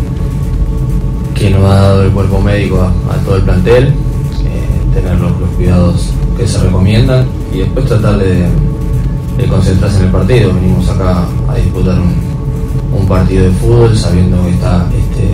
que 1.36 1.49
nos 1.49 1.64
ha 1.66 1.76
dado 1.76 2.03
el 2.03 2.11
cuerpo 2.11 2.41
médico 2.41 2.82
a, 2.82 3.16
todo 3.26 3.36
el 3.36 3.43
plantel, 3.43 3.88
eh, 3.88 3.91
tener 4.95 5.20
los 5.20 5.32
cuidados 5.55 6.09
que 6.38 6.47
se 6.47 6.59
recomiendan 6.59 7.42
y 7.53 7.59
después 7.59 7.85
tratar 7.85 8.17
de, 8.17 8.47
concentrarse 9.47 9.99
en 9.99 10.05
el 10.05 10.11
partido. 10.11 10.53
Venimos 10.53 10.89
acá 10.89 11.25
a 11.47 11.55
disputar 11.55 11.99
un, 11.99 12.13
un 12.99 13.07
partido 13.07 13.45
de 13.45 13.51
fútbol 13.51 13.97
sabiendo 13.97 14.43
que 14.43 14.51
está 14.51 14.87
este, 14.97 15.27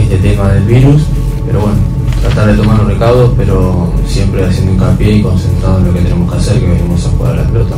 este 0.00 0.16
tema 0.16 0.52
del 0.52 0.64
virus, 0.64 1.02
pero 1.46 1.60
bueno, 1.60 1.76
tratar 2.22 2.48
de 2.48 2.54
tomar 2.54 2.78
los 2.78 2.88
recaudos, 2.88 3.32
pero 3.36 3.92
siempre 4.06 4.44
haciendo 4.44 4.72
hincapié 4.72 5.16
y 5.16 5.22
concentrado 5.22 5.78
en 5.78 5.86
lo 5.86 5.94
que 5.94 6.00
tenemos 6.00 6.32
que 6.32 6.38
hacer, 6.38 6.60
que 6.60 6.66
venimos 6.66 7.06
a 7.06 7.10
jugar 7.10 7.32
a 7.32 7.42
la 7.42 7.44
pelota. 7.44 7.76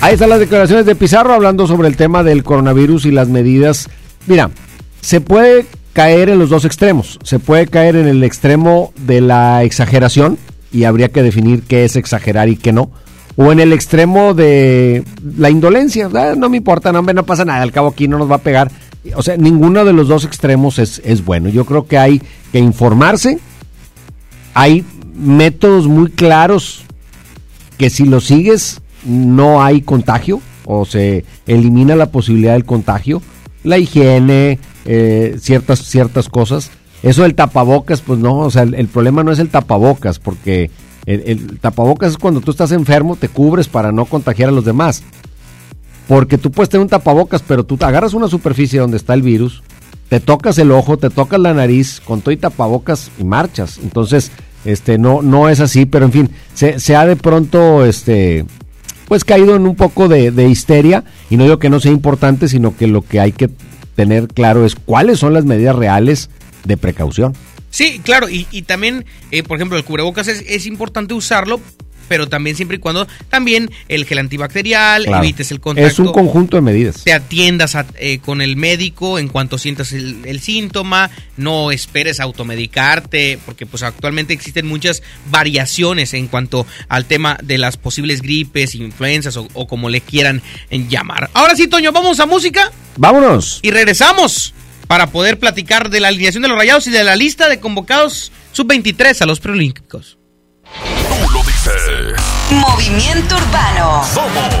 Ahí 0.00 0.14
están 0.14 0.30
las 0.30 0.38
declaraciones 0.38 0.86
de 0.86 0.94
Pizarro 0.94 1.34
hablando 1.34 1.66
sobre 1.66 1.88
el 1.88 1.96
tema 1.96 2.22
del 2.22 2.44
coronavirus 2.44 3.06
y 3.06 3.10
las 3.10 3.28
medidas. 3.28 3.88
Mira, 4.26 4.50
se 5.00 5.20
puede 5.20 5.66
caer 5.92 6.28
en 6.28 6.38
los 6.38 6.50
dos 6.50 6.64
extremos. 6.64 7.18
Se 7.24 7.40
puede 7.40 7.66
caer 7.66 7.96
en 7.96 8.06
el 8.06 8.22
extremo 8.22 8.92
de 8.96 9.20
la 9.20 9.64
exageración 9.64 10.38
y 10.72 10.84
habría 10.84 11.08
que 11.08 11.22
definir 11.22 11.62
qué 11.62 11.84
es 11.84 11.96
exagerar 11.96 12.48
y 12.48 12.56
qué 12.56 12.72
no. 12.72 12.90
O 13.36 13.52
en 13.52 13.60
el 13.60 13.72
extremo 13.72 14.34
de 14.34 15.04
la 15.36 15.50
indolencia. 15.50 16.08
No 16.36 16.48
me 16.48 16.56
importa, 16.56 16.92
no, 16.92 17.02
no 17.02 17.24
pasa 17.24 17.44
nada. 17.44 17.62
Al 17.62 17.72
cabo 17.72 17.88
aquí 17.88 18.08
no 18.08 18.18
nos 18.18 18.30
va 18.30 18.36
a 18.36 18.42
pegar. 18.42 18.70
O 19.14 19.22
sea, 19.22 19.36
ninguno 19.36 19.84
de 19.84 19.92
los 19.92 20.08
dos 20.08 20.24
extremos 20.24 20.78
es, 20.78 21.00
es 21.04 21.24
bueno. 21.24 21.48
Yo 21.48 21.64
creo 21.64 21.86
que 21.86 21.98
hay 21.98 22.20
que 22.50 22.58
informarse. 22.58 23.38
Hay 24.54 24.84
métodos 25.14 25.86
muy 25.86 26.10
claros 26.10 26.84
que 27.76 27.90
si 27.90 28.06
lo 28.06 28.20
sigues 28.20 28.80
no 29.04 29.62
hay 29.62 29.82
contagio 29.82 30.40
o 30.64 30.84
se 30.84 31.24
elimina 31.46 31.96
la 31.96 32.10
posibilidad 32.10 32.52
del 32.52 32.64
contagio. 32.64 33.22
La 33.62 33.78
higiene, 33.78 34.58
eh, 34.84 35.36
ciertas, 35.40 35.80
ciertas 35.80 36.28
cosas. 36.28 36.70
Eso 37.02 37.22
del 37.22 37.34
tapabocas, 37.34 38.00
pues 38.00 38.18
no, 38.18 38.38
o 38.38 38.50
sea, 38.50 38.62
el, 38.62 38.88
problema 38.88 39.22
no 39.22 39.30
es 39.30 39.38
el 39.38 39.50
tapabocas, 39.50 40.18
porque 40.18 40.70
el, 41.06 41.22
el 41.26 41.60
tapabocas 41.60 42.12
es 42.12 42.18
cuando 42.18 42.40
tú 42.40 42.50
estás 42.50 42.72
enfermo, 42.72 43.16
te 43.16 43.28
cubres 43.28 43.68
para 43.68 43.92
no 43.92 44.04
contagiar 44.04 44.48
a 44.48 44.52
los 44.52 44.64
demás. 44.64 45.02
Porque 46.08 46.38
tú 46.38 46.50
puedes 46.50 46.70
tener 46.70 46.82
un 46.82 46.88
tapabocas, 46.88 47.42
pero 47.46 47.64
tú 47.64 47.78
agarras 47.80 48.14
una 48.14 48.28
superficie 48.28 48.80
donde 48.80 48.96
está 48.96 49.14
el 49.14 49.22
virus, 49.22 49.62
te 50.08 50.20
tocas 50.20 50.58
el 50.58 50.72
ojo, 50.72 50.96
te 50.96 51.10
tocas 51.10 51.38
la 51.38 51.54
nariz, 51.54 52.00
con 52.00 52.20
todo 52.20 52.32
y 52.32 52.36
tapabocas 52.36 53.10
y 53.18 53.24
marchas. 53.24 53.78
Entonces, 53.82 54.32
este, 54.64 54.98
no, 54.98 55.22
no 55.22 55.48
es 55.48 55.60
así, 55.60 55.86
pero 55.86 56.06
en 56.06 56.12
fin, 56.12 56.30
se, 56.54 56.80
se 56.80 56.96
ha 56.96 57.06
de 57.06 57.16
pronto, 57.16 57.84
este, 57.84 58.46
pues 59.06 59.24
caído 59.24 59.54
en 59.54 59.66
un 59.66 59.76
poco 59.76 60.08
de, 60.08 60.30
de 60.30 60.48
histeria, 60.48 61.04
y 61.30 61.36
no 61.36 61.44
digo 61.44 61.58
que 61.58 61.70
no 61.70 61.78
sea 61.78 61.92
importante, 61.92 62.48
sino 62.48 62.76
que 62.76 62.86
lo 62.86 63.02
que 63.02 63.20
hay 63.20 63.32
que 63.32 63.50
tener 63.94 64.28
claro 64.28 64.64
es 64.64 64.74
cuáles 64.74 65.18
son 65.18 65.34
las 65.34 65.44
medidas 65.44 65.76
reales 65.76 66.30
de 66.68 66.76
precaución. 66.76 67.34
Sí, 67.70 68.00
claro, 68.04 68.28
y, 68.28 68.46
y 68.52 68.62
también, 68.62 69.04
eh, 69.32 69.42
por 69.42 69.56
ejemplo, 69.58 69.76
el 69.76 69.84
cubrebocas 69.84 70.28
es, 70.28 70.44
es 70.46 70.66
importante 70.66 71.12
usarlo, 71.14 71.60
pero 72.08 72.26
también 72.26 72.56
siempre 72.56 72.78
y 72.78 72.80
cuando 72.80 73.06
también 73.28 73.70
el 73.88 74.06
gel 74.06 74.18
antibacterial, 74.18 75.04
Claro. 75.04 75.22
evites 75.22 75.50
el 75.50 75.60
contacto. 75.60 75.86
Es 75.90 75.98
un 75.98 76.10
conjunto 76.10 76.56
de 76.56 76.62
medidas. 76.62 77.04
te 77.04 77.12
atiendas 77.12 77.74
a- 77.74 77.84
eh, 77.98 78.18
con 78.20 78.40
el 78.40 78.56
médico 78.56 79.18
en 79.18 79.28
cuanto 79.28 79.58
sientas 79.58 79.92
el, 79.92 80.22
el 80.24 80.40
síntoma, 80.40 81.10
no 81.36 81.70
esperes 81.70 82.18
automedicarte, 82.20 83.38
porque 83.44 83.66
pues 83.66 83.82
actualmente 83.82 84.32
existen 84.32 84.66
muchas 84.66 85.02
variaciones 85.30 86.14
en 86.14 86.28
cuanto 86.28 86.66
al 86.88 87.04
tema 87.04 87.38
de 87.42 87.58
las 87.58 87.76
posibles 87.76 88.22
gripes, 88.22 88.74
influencias 88.74 89.36
o, 89.36 89.46
o 89.52 89.66
como 89.66 89.90
le 89.90 90.00
quieran 90.00 90.40
llamar. 90.70 91.28
Ahora 91.34 91.54
sí, 91.56 91.66
Toño, 91.68 91.92
vamos 91.92 92.20
a 92.20 92.24
música 92.26 92.72
Vámonos. 92.96 93.60
y 93.62 93.70
regresamos 93.70 94.54
para 94.88 95.06
poder 95.06 95.38
platicar 95.38 95.88
de 95.90 96.00
la 96.00 96.08
alineación 96.08 96.42
de 96.42 96.48
los 96.48 96.58
rayados 96.58 96.88
y 96.88 96.90
de 96.90 97.04
la 97.04 97.14
lista 97.14 97.48
de 97.48 97.60
convocados 97.60 98.32
sub-23 98.52 99.22
a 99.22 99.26
los 99.26 99.38
preolímpicos. 99.38 100.18
Tú 100.64 101.30
lo 101.32 101.44
dices. 101.44 102.16
Movimiento 102.50 103.36
Urbano. 103.36 104.02
Somos 104.12 104.52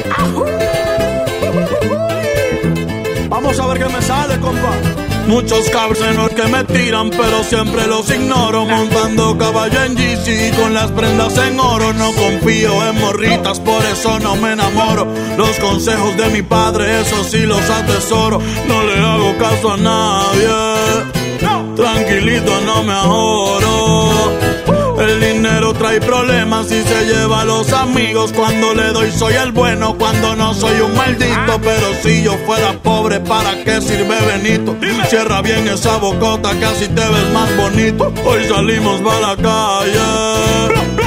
Vamos 3.29 3.59
a 3.59 3.67
ver 3.67 3.77
qué 3.77 3.85
me 3.93 4.01
sale, 4.01 4.39
compa. 4.39 4.88
Muchos 5.29 5.69
cabrones 5.69 6.33
que 6.33 6.47
me 6.47 6.63
tiran, 6.63 7.11
pero 7.11 7.43
siempre 7.43 7.85
los 7.85 8.09
ignoro. 8.09 8.65
Montando 8.65 9.37
caballo 9.37 9.83
en 9.83 9.95
GC 9.95 10.55
con 10.59 10.73
las 10.73 10.89
prendas 10.91 11.37
en 11.37 11.59
oro. 11.59 11.93
No 11.93 12.11
confío 12.13 12.71
en 12.89 12.99
morritas, 12.99 13.59
por 13.59 13.85
eso 13.85 14.19
no 14.19 14.35
me 14.37 14.53
enamoro. 14.53 15.07
Los 15.37 15.59
consejos 15.59 16.17
de 16.17 16.29
mi 16.29 16.41
padre, 16.41 17.01
eso 17.01 17.23
sí 17.23 17.45
los 17.45 17.61
atesoro. 17.69 18.41
No 18.67 18.83
le 18.83 18.97
hago 18.97 19.37
caso 19.37 19.73
a 19.73 19.77
nadie. 19.77 20.49
Tranquilito, 21.75 22.59
no 22.61 22.81
me 22.83 22.93
ahorro. 22.93 24.48
Trae 25.73 26.01
problemas 26.01 26.71
y 26.71 26.81
se 26.83 27.05
lleva 27.05 27.41
a 27.41 27.45
los 27.45 27.71
amigos. 27.73 28.33
Cuando 28.33 28.73
le 28.73 28.87
doy 28.91 29.11
soy 29.11 29.33
el 29.35 29.51
bueno, 29.51 29.95
cuando 29.97 30.35
no 30.35 30.53
soy 30.53 30.81
un 30.81 30.95
maldito. 30.95 31.59
Pero 31.61 31.93
si 32.01 32.23
yo 32.23 32.37
fuera 32.45 32.73
pobre, 32.73 33.19
¿para 33.19 33.63
qué 33.63 33.81
sirve 33.81 34.17
Benito? 34.25 34.75
Cierra 35.09 35.41
bien 35.41 35.67
esa 35.67 35.97
bocota, 35.97 36.51
casi 36.59 36.87
te 36.87 37.01
ves 37.01 37.29
más 37.33 37.55
bonito. 37.55 38.11
Hoy 38.25 38.47
salimos 38.47 39.01
para 39.01 39.19
la 39.19 39.35
calle 39.35 40.98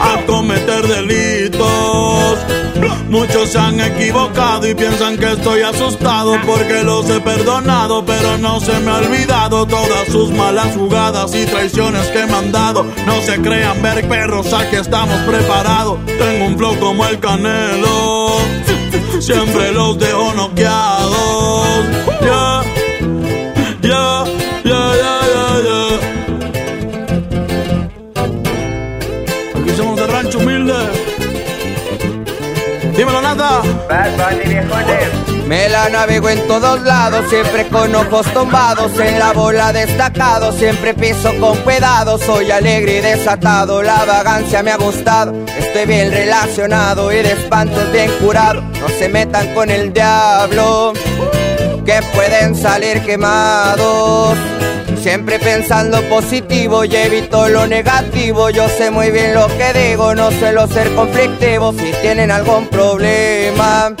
a 0.00 0.24
cometer 0.26 0.86
delitos. 0.86 2.38
Muchos 3.08 3.50
se 3.50 3.58
han 3.58 3.80
equivocado 3.80 4.68
y 4.68 4.74
piensan 4.74 5.16
que 5.16 5.32
estoy 5.32 5.62
asustado 5.62 6.36
porque 6.44 6.82
los 6.82 7.08
he 7.08 7.20
perdonado, 7.20 8.04
pero 8.04 8.36
no 8.38 8.60
se 8.60 8.78
me 8.80 8.90
ha 8.90 8.96
olvidado 8.96 9.64
todas 9.66 10.08
sus 10.10 10.30
malas 10.30 10.74
jugadas 10.74 11.34
y 11.34 11.46
traiciones 11.46 12.06
que 12.08 12.26
me 12.26 12.34
han 12.34 12.52
dado. 12.52 12.84
No 13.06 13.20
se 13.22 13.40
crean 13.40 13.80
ver 13.80 14.06
perros, 14.08 14.52
aquí 14.52 14.76
estamos 14.76 15.18
preparados. 15.20 15.98
Tengo 16.06 16.46
un 16.46 16.58
flow 16.58 16.78
como 16.78 17.06
el 17.06 17.18
canelo, 17.20 18.38
siempre 19.20 19.72
los 19.72 19.98
dejo 19.98 20.34
noqueados. 20.34 21.86
Navego 35.88 36.28
en 36.28 36.46
todos 36.46 36.80
lados, 36.82 37.24
siempre 37.28 37.68
con 37.68 37.94
ojos 37.94 38.26
tombados, 38.32 38.98
en 38.98 39.18
la 39.18 39.32
bola 39.32 39.72
destacado, 39.72 40.52
siempre 40.52 40.94
piso 40.94 41.32
con 41.38 41.56
cuidado, 41.58 42.18
soy 42.18 42.50
alegre 42.50 42.98
y 42.98 43.00
desatado, 43.00 43.82
la 43.82 44.04
vagancia 44.04 44.62
me 44.62 44.72
ha 44.72 44.76
gustado, 44.76 45.32
estoy 45.58 45.86
bien 45.86 46.10
relacionado 46.10 47.12
y 47.12 47.16
de 47.16 47.32
espantos 47.32 47.90
bien 47.92 48.10
curado, 48.20 48.62
no 48.80 48.88
se 48.98 49.08
metan 49.08 49.54
con 49.54 49.70
el 49.70 49.92
diablo, 49.92 50.92
que 51.84 52.00
pueden 52.14 52.56
salir 52.56 53.02
quemados. 53.02 54.36
Siempre 55.00 55.38
pensando 55.38 56.02
positivo 56.08 56.84
y 56.84 56.96
evito 56.96 57.48
lo 57.48 57.66
negativo. 57.68 58.50
Yo 58.50 58.68
sé 58.68 58.90
muy 58.90 59.12
bien 59.12 59.34
lo 59.34 59.46
que 59.46 59.72
digo, 59.72 60.16
no 60.16 60.32
suelo 60.32 60.66
ser 60.66 60.92
conflictivo. 60.96 61.72
Si 61.74 61.92
tienen 62.02 62.32
algún 62.32 62.66
problema, 62.66 63.94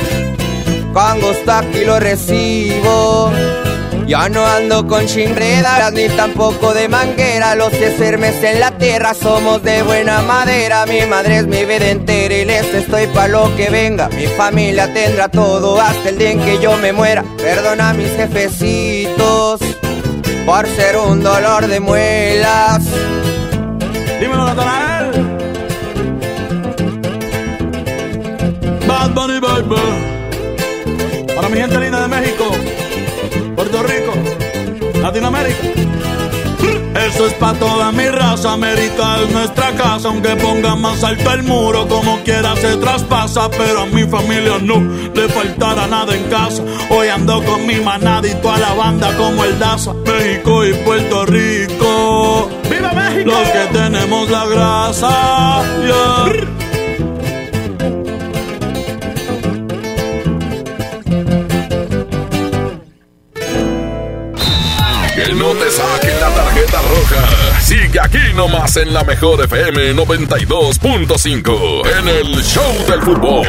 con 0.96 1.20
gusto 1.20 1.52
aquí 1.52 1.84
lo 1.84 2.00
recibo. 2.00 3.30
Ya 4.06 4.30
no 4.30 4.46
ando 4.46 4.86
con 4.86 5.04
chimredas 5.04 5.92
ni 5.92 6.08
tampoco 6.08 6.72
de 6.72 6.88
manguera. 6.88 7.54
Los 7.54 7.70
sermes 7.72 8.42
en 8.42 8.60
la 8.60 8.70
tierra 8.78 9.12
somos 9.12 9.62
de 9.62 9.82
buena 9.82 10.22
madera. 10.22 10.86
Mi 10.86 11.04
madre 11.04 11.38
es 11.40 11.46
mi 11.46 11.66
vida 11.66 11.90
entera 11.90 12.34
y 12.34 12.46
les 12.46 12.72
estoy 12.72 13.08
pa' 13.08 13.28
lo 13.28 13.54
que 13.56 13.68
venga. 13.68 14.08
Mi 14.08 14.26
familia 14.26 14.90
tendrá 14.94 15.28
todo 15.28 15.78
hasta 15.78 16.08
el 16.08 16.16
día 16.16 16.30
en 16.30 16.40
que 16.40 16.58
yo 16.62 16.78
me 16.78 16.94
muera. 16.94 17.22
Perdona 17.36 17.90
a 17.90 17.92
mis 17.92 18.12
jefecitos 18.16 19.60
por 20.46 20.66
ser 20.66 20.96
un 20.96 21.22
dolor 21.22 21.66
de 21.66 21.78
muelas. 21.78 22.82
Dímelo, 24.18 24.46
Natanael. 24.46 25.26
Bad 28.86 29.10
Bunny 29.10 29.40
Baby. 29.40 30.15
Para 31.36 31.50
mi 31.50 31.58
gente 31.58 31.78
linda 31.78 32.00
de 32.00 32.08
México, 32.08 32.44
Puerto 33.54 33.82
Rico, 33.82 34.12
Latinoamérica. 35.02 35.58
Eso 37.06 37.26
es 37.26 37.34
pa' 37.34 37.52
toda 37.52 37.92
mi 37.92 38.08
raza, 38.08 38.54
América 38.54 39.18
es 39.22 39.30
nuestra 39.30 39.70
casa, 39.72 40.08
aunque 40.08 40.34
ponga 40.36 40.74
más 40.76 41.04
alto 41.04 41.30
el 41.32 41.42
muro, 41.42 41.86
como 41.88 42.18
quiera 42.24 42.56
se 42.56 42.78
traspasa, 42.78 43.50
pero 43.50 43.82
a 43.82 43.86
mi 43.86 44.04
familia 44.04 44.58
no 44.62 44.80
le 45.14 45.28
faltará 45.28 45.86
nada 45.86 46.16
en 46.16 46.24
casa. 46.30 46.62
Hoy 46.88 47.08
ando 47.08 47.44
con 47.44 47.66
mi 47.66 47.80
manada 47.80 48.26
y 48.26 48.34
toda 48.36 48.56
la 48.56 48.72
banda 48.72 49.14
como 49.18 49.44
el 49.44 49.58
Daza, 49.58 49.92
México 49.92 50.64
y 50.64 50.72
Puerto 50.72 51.26
Rico. 51.26 52.48
¡Viva 52.70 52.92
México! 52.94 53.30
Los 53.30 53.48
que 53.50 53.78
tenemos 53.78 54.30
la 54.30 54.46
grasa, 54.46 55.62
yeah. 55.84 56.55
No 65.46 65.54
te 65.54 65.70
saquen 65.70 66.18
la 66.20 66.28
tarjeta 66.30 66.82
roja. 66.82 67.60
Sigue 67.60 68.00
aquí 68.00 68.32
nomás 68.34 68.76
en 68.78 68.92
la 68.92 69.04
mejor 69.04 69.44
FM 69.44 69.94
92.5 69.94 71.86
en 71.98 72.08
el 72.08 72.42
Show 72.42 72.74
del 72.88 73.00
Fútbol. 73.02 73.46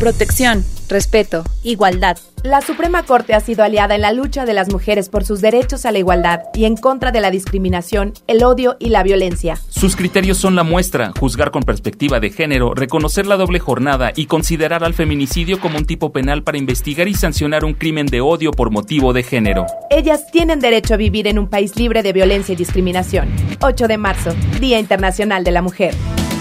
Protección, 0.00 0.64
respeto, 0.92 1.42
igualdad. 1.64 2.18
La 2.44 2.60
Suprema 2.60 3.04
Corte 3.04 3.34
ha 3.34 3.40
sido 3.40 3.64
aliada 3.64 3.94
en 3.94 4.02
la 4.02 4.12
lucha 4.12 4.44
de 4.44 4.52
las 4.52 4.70
mujeres 4.70 5.08
por 5.08 5.24
sus 5.24 5.40
derechos 5.40 5.86
a 5.86 5.92
la 5.92 5.98
igualdad 5.98 6.40
y 6.54 6.64
en 6.64 6.76
contra 6.76 7.12
de 7.12 7.20
la 7.20 7.30
discriminación, 7.30 8.14
el 8.26 8.42
odio 8.42 8.76
y 8.78 8.88
la 8.88 9.02
violencia. 9.02 9.56
Sus 9.68 9.96
criterios 9.96 10.38
son 10.38 10.56
la 10.56 10.64
muestra, 10.64 11.12
juzgar 11.18 11.50
con 11.50 11.62
perspectiva 11.62 12.20
de 12.20 12.30
género, 12.30 12.74
reconocer 12.74 13.26
la 13.26 13.36
doble 13.36 13.58
jornada 13.58 14.12
y 14.14 14.26
considerar 14.26 14.84
al 14.84 14.94
feminicidio 14.94 15.60
como 15.60 15.78
un 15.78 15.86
tipo 15.86 16.12
penal 16.12 16.42
para 16.42 16.58
investigar 16.58 17.08
y 17.08 17.14
sancionar 17.14 17.64
un 17.64 17.74
crimen 17.74 18.06
de 18.06 18.20
odio 18.20 18.50
por 18.50 18.70
motivo 18.70 19.12
de 19.12 19.22
género. 19.22 19.66
Ellas 19.90 20.30
tienen 20.30 20.60
derecho 20.60 20.94
a 20.94 20.98
vivir 20.98 21.26
en 21.28 21.38
un 21.38 21.48
país 21.48 21.76
libre 21.76 22.02
de 22.02 22.12
violencia 22.12 22.52
y 22.52 22.56
discriminación. 22.56 23.28
8 23.60 23.88
de 23.88 23.98
marzo, 23.98 24.34
Día 24.60 24.78
Internacional 24.78 25.44
de 25.44 25.52
la 25.52 25.62
Mujer. 25.62 25.94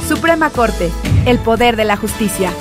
Suprema 0.08 0.50
Corte, 0.50 0.90
el 1.26 1.40
poder 1.40 1.76
de 1.76 1.86
la 1.86 1.96
justicia. 1.96 2.52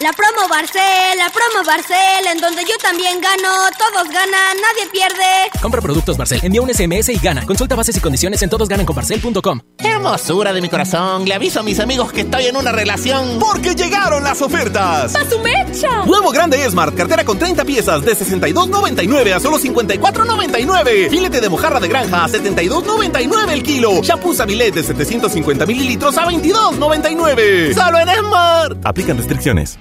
La 0.00 0.12
promo 0.12 0.48
Barcel, 0.50 1.16
la 1.16 1.30
promo 1.30 1.64
Barcel, 1.64 2.26
en 2.26 2.40
donde 2.40 2.62
yo 2.62 2.76
también 2.82 3.20
gano, 3.20 3.48
todos 3.78 4.08
ganan, 4.08 4.56
nadie 4.60 4.90
pierde. 4.90 5.24
Compra 5.62 5.80
productos 5.80 6.16
Barcel, 6.16 6.40
envía 6.42 6.60
un 6.62 6.68
SMS 6.68 7.10
y 7.10 7.18
gana. 7.18 7.46
Consulta 7.46 7.76
bases 7.76 7.96
y 7.96 8.00
condiciones 8.00 8.42
en 8.42 8.50
todosgananconbarcel.com. 8.50 9.60
Hermosura 9.78 10.52
de 10.52 10.60
mi 10.60 10.68
corazón, 10.68 11.24
le 11.26 11.34
aviso 11.34 11.60
a 11.60 11.62
mis 11.62 11.78
amigos 11.78 12.12
que 12.12 12.22
estoy 12.22 12.46
en 12.46 12.56
una 12.56 12.72
relación. 12.72 13.38
Porque 13.38 13.76
llegaron 13.76 14.24
las 14.24 14.42
ofertas. 14.42 15.14
¡A 15.14 15.30
su 15.30 15.38
mecha! 15.38 16.04
Nuevo 16.04 16.32
grande 16.32 16.68
Smart, 16.68 16.96
cartera 16.96 17.24
con 17.24 17.38
30 17.38 17.64
piezas 17.64 18.04
de 18.04 18.16
62.99 18.16 19.32
a 19.32 19.38
solo 19.38 19.58
54.99. 19.58 21.08
Filete 21.08 21.40
de 21.40 21.48
mojarra 21.48 21.78
de 21.78 21.86
granja 21.86 22.24
a 22.24 22.28
72.99 22.28 23.50
el 23.52 23.62
kilo. 23.62 24.02
Shampoo 24.02 24.34
Sabilet 24.34 24.74
de 24.74 24.82
750 24.82 25.66
mililitros 25.66 26.18
a 26.18 26.26
22.99. 26.26 27.74
Solo 27.74 27.98
en 28.00 28.08
Smart. 28.08 28.84
Aplican 28.84 29.16
restricciones. 29.16 29.78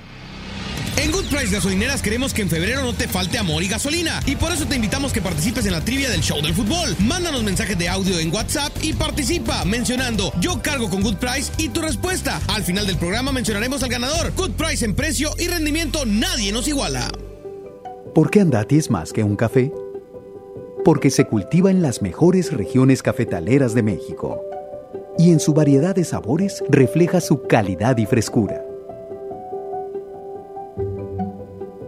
En 0.97 1.11
Good 1.11 1.25
Price 1.25 1.53
Gasolineras 1.53 2.01
queremos 2.01 2.33
que 2.33 2.43
en 2.43 2.49
febrero 2.49 2.83
no 2.83 2.93
te 2.93 3.07
falte 3.07 3.37
amor 3.37 3.63
y 3.63 3.67
gasolina. 3.67 4.21
Y 4.25 4.35
por 4.35 4.51
eso 4.51 4.65
te 4.65 4.75
invitamos 4.75 5.11
que 5.11 5.21
participes 5.21 5.65
en 5.65 5.71
la 5.71 5.81
trivia 5.81 6.09
del 6.09 6.21
show 6.21 6.41
del 6.41 6.53
fútbol. 6.53 6.95
Mándanos 6.99 7.43
mensajes 7.43 7.77
de 7.77 7.89
audio 7.89 8.19
en 8.19 8.33
WhatsApp 8.33 8.71
y 8.81 8.93
participa 8.93 9.65
mencionando 9.65 10.31
yo 10.39 10.61
cargo 10.61 10.89
con 10.89 11.01
Good 11.01 11.17
Price 11.17 11.51
y 11.57 11.69
tu 11.69 11.81
respuesta. 11.81 12.39
Al 12.47 12.63
final 12.63 12.85
del 12.85 12.97
programa 12.97 13.31
mencionaremos 13.31 13.81
al 13.83 13.89
ganador. 13.89 14.33
Good 14.35 14.51
Price 14.51 14.85
en 14.85 14.93
precio 14.93 15.31
y 15.39 15.47
rendimiento 15.47 16.05
nadie 16.05 16.51
nos 16.51 16.67
iguala. 16.67 17.09
¿Por 18.13 18.29
qué 18.29 18.41
Andati 18.41 18.77
es 18.77 18.91
más 18.91 19.11
que 19.11 19.23
un 19.23 19.35
café? 19.35 19.73
Porque 20.85 21.09
se 21.09 21.25
cultiva 21.25 21.71
en 21.71 21.81
las 21.81 22.01
mejores 22.01 22.53
regiones 22.53 23.01
cafetaleras 23.01 23.73
de 23.73 23.81
México. 23.81 24.41
Y 25.17 25.31
en 25.31 25.39
su 25.39 25.53
variedad 25.53 25.95
de 25.95 26.03
sabores 26.03 26.63
refleja 26.69 27.19
su 27.19 27.41
calidad 27.43 27.97
y 27.97 28.05
frescura. 28.05 28.63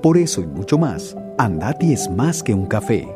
Por 0.06 0.20
eso 0.20 0.40
y 0.40 0.46
mucho 0.46 0.78
más, 0.78 1.18
Andati 1.40 1.92
es 1.92 2.12
más 2.12 2.44
que 2.44 2.54
un 2.54 2.68
café. 2.68 3.15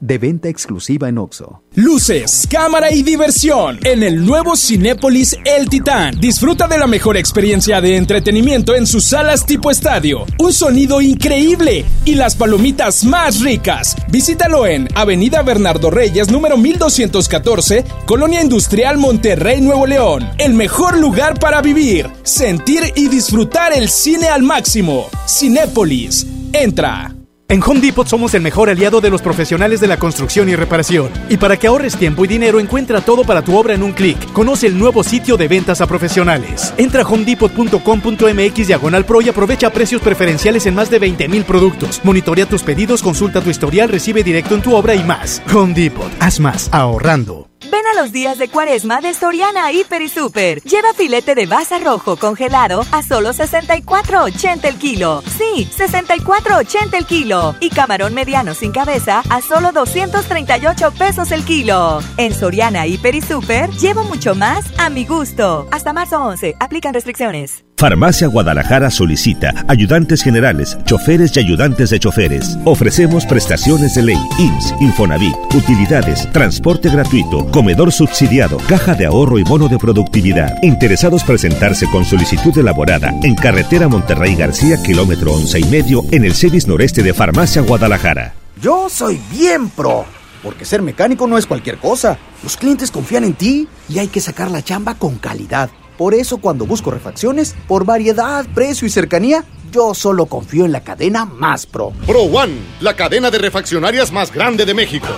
De 0.00 0.16
venta 0.16 0.48
exclusiva 0.48 1.10
en 1.10 1.18
Oxo. 1.18 1.62
Luces, 1.74 2.48
cámara 2.50 2.90
y 2.90 3.02
diversión 3.02 3.78
en 3.84 4.02
el 4.02 4.24
nuevo 4.24 4.56
Cinépolis 4.56 5.36
El 5.44 5.68
Titán. 5.68 6.18
Disfruta 6.18 6.66
de 6.66 6.78
la 6.78 6.86
mejor 6.86 7.18
experiencia 7.18 7.82
de 7.82 7.96
entretenimiento 7.96 8.74
en 8.74 8.86
sus 8.86 9.04
salas 9.04 9.44
tipo 9.44 9.70
estadio. 9.70 10.24
Un 10.38 10.54
sonido 10.54 11.02
increíble 11.02 11.84
y 12.06 12.14
las 12.14 12.34
palomitas 12.34 13.04
más 13.04 13.40
ricas. 13.40 13.94
Visítalo 14.08 14.66
en 14.66 14.88
Avenida 14.94 15.42
Bernardo 15.42 15.90
Reyes, 15.90 16.30
número 16.30 16.56
1214, 16.56 17.84
Colonia 18.06 18.40
Industrial 18.40 18.96
Monterrey, 18.96 19.60
Nuevo 19.60 19.86
León. 19.86 20.26
El 20.38 20.54
mejor 20.54 20.98
lugar 20.98 21.38
para 21.38 21.60
vivir, 21.60 22.08
sentir 22.22 22.84
y 22.96 23.08
disfrutar 23.08 23.74
el 23.74 23.90
cine 23.90 24.28
al 24.28 24.42
máximo. 24.42 25.08
Cinépolis. 25.26 26.26
Entra. 26.54 27.19
En 27.50 27.60
Home 27.64 27.80
Depot 27.80 28.06
somos 28.06 28.32
el 28.34 28.42
mejor 28.42 28.70
aliado 28.70 29.00
de 29.00 29.10
los 29.10 29.22
profesionales 29.22 29.80
de 29.80 29.88
la 29.88 29.96
construcción 29.96 30.48
y 30.48 30.54
reparación. 30.54 31.10
Y 31.28 31.36
para 31.36 31.56
que 31.56 31.66
ahorres 31.66 31.96
tiempo 31.96 32.24
y 32.24 32.28
dinero, 32.28 32.60
encuentra 32.60 33.00
todo 33.00 33.24
para 33.24 33.42
tu 33.42 33.58
obra 33.58 33.74
en 33.74 33.82
un 33.82 33.90
clic. 33.90 34.32
Conoce 34.32 34.68
el 34.68 34.78
nuevo 34.78 35.02
sitio 35.02 35.36
de 35.36 35.48
ventas 35.48 35.80
a 35.80 35.88
profesionales. 35.88 36.72
Entra 36.76 37.02
a 37.02 37.08
homedepot.com.mx 37.08 38.66
diagonal 38.68 39.04
pro 39.04 39.20
y 39.20 39.30
aprovecha 39.30 39.70
precios 39.70 40.00
preferenciales 40.00 40.64
en 40.66 40.76
más 40.76 40.90
de 40.90 41.00
20.000 41.00 41.42
productos. 41.42 42.00
Monitorea 42.04 42.46
tus 42.46 42.62
pedidos, 42.62 43.02
consulta 43.02 43.40
tu 43.40 43.50
historial, 43.50 43.88
recibe 43.88 44.22
directo 44.22 44.54
en 44.54 44.62
tu 44.62 44.76
obra 44.76 44.94
y 44.94 45.02
más. 45.02 45.42
Home 45.52 45.74
Depot. 45.74 46.08
Haz 46.20 46.38
más 46.38 46.68
ahorrando. 46.70 47.49
Los 47.96 48.12
días 48.12 48.38
de 48.38 48.48
cuaresma 48.48 49.00
de 49.00 49.12
Soriana 49.12 49.72
Hiper 49.72 50.00
y 50.00 50.08
Super. 50.08 50.62
Lleva 50.62 50.94
filete 50.94 51.34
de 51.34 51.46
baza 51.46 51.78
rojo 51.78 52.16
congelado 52.16 52.82
a 52.92 53.02
solo 53.02 53.30
64.80 53.30 54.64
el 54.64 54.76
kilo. 54.76 55.22
Sí, 55.36 55.68
64.80 55.76 56.94
el 56.94 57.04
kilo. 57.04 57.54
Y 57.60 57.68
camarón 57.68 58.14
mediano 58.14 58.54
sin 58.54 58.72
cabeza 58.72 59.22
a 59.28 59.42
solo 59.42 59.72
238 59.72 60.92
pesos 60.92 61.30
el 61.32 61.44
kilo. 61.44 62.00
En 62.16 62.32
Soriana 62.32 62.86
Hiper 62.86 63.14
y 63.14 63.20
Super 63.20 63.68
llevo 63.70 64.04
mucho 64.04 64.34
más 64.34 64.64
a 64.78 64.88
mi 64.88 65.04
gusto. 65.04 65.68
Hasta 65.70 65.92
marzo 65.92 66.22
11. 66.22 66.56
Aplican 66.58 66.94
restricciones. 66.94 67.64
Farmacia 67.80 68.26
Guadalajara 68.26 68.90
solicita 68.90 69.54
ayudantes 69.66 70.22
generales, 70.22 70.76
choferes 70.84 71.34
y 71.34 71.40
ayudantes 71.40 71.88
de 71.88 71.98
choferes. 71.98 72.58
Ofrecemos 72.66 73.24
prestaciones 73.24 73.94
de 73.94 74.02
ley, 74.02 74.18
IMSS, 74.38 74.74
Infonavit, 74.80 75.34
utilidades, 75.54 76.30
transporte 76.30 76.90
gratuito, 76.90 77.46
comedor 77.50 77.90
subsidiado, 77.90 78.58
caja 78.68 78.94
de 78.94 79.06
ahorro 79.06 79.38
y 79.38 79.44
bono 79.44 79.66
de 79.66 79.78
productividad. 79.78 80.58
Interesados 80.60 81.24
presentarse 81.24 81.86
con 81.90 82.04
solicitud 82.04 82.58
elaborada 82.58 83.14
en 83.22 83.34
carretera 83.34 83.88
Monterrey 83.88 84.34
García, 84.34 84.76
kilómetro 84.82 85.32
once 85.32 85.58
y 85.58 85.64
medio, 85.64 86.02
en 86.10 86.26
el 86.26 86.34
CEDIS 86.34 86.68
noreste 86.68 87.02
de 87.02 87.14
Farmacia 87.14 87.62
Guadalajara. 87.62 88.34
Yo 88.60 88.90
soy 88.90 89.18
bien 89.32 89.70
pro, 89.70 90.04
porque 90.42 90.66
ser 90.66 90.82
mecánico 90.82 91.26
no 91.26 91.38
es 91.38 91.46
cualquier 91.46 91.78
cosa. 91.78 92.18
Los 92.42 92.58
clientes 92.58 92.90
confían 92.90 93.24
en 93.24 93.32
ti 93.32 93.68
y 93.88 94.00
hay 94.00 94.08
que 94.08 94.20
sacar 94.20 94.50
la 94.50 94.60
chamba 94.60 94.96
con 94.96 95.16
calidad. 95.16 95.70
Por 96.00 96.14
eso 96.14 96.38
cuando 96.38 96.64
busco 96.64 96.90
refacciones, 96.90 97.54
por 97.68 97.84
variedad, 97.84 98.46
precio 98.54 98.86
y 98.86 98.90
cercanía, 98.90 99.44
yo 99.70 99.92
solo 99.92 100.24
confío 100.24 100.64
en 100.64 100.72
la 100.72 100.82
cadena 100.82 101.26
más 101.26 101.66
pro. 101.66 101.92
Pro 102.06 102.22
One, 102.22 102.54
la 102.80 102.96
cadena 102.96 103.30
de 103.30 103.36
refaccionarias 103.36 104.10
más 104.10 104.32
grande 104.32 104.64
de 104.64 104.72
México. 104.72 105.08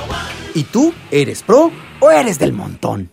¿Y 0.56 0.64
tú 0.64 0.92
eres 1.12 1.44
pro 1.44 1.70
o 2.00 2.10
eres 2.10 2.40
del 2.40 2.52
montón? 2.52 3.12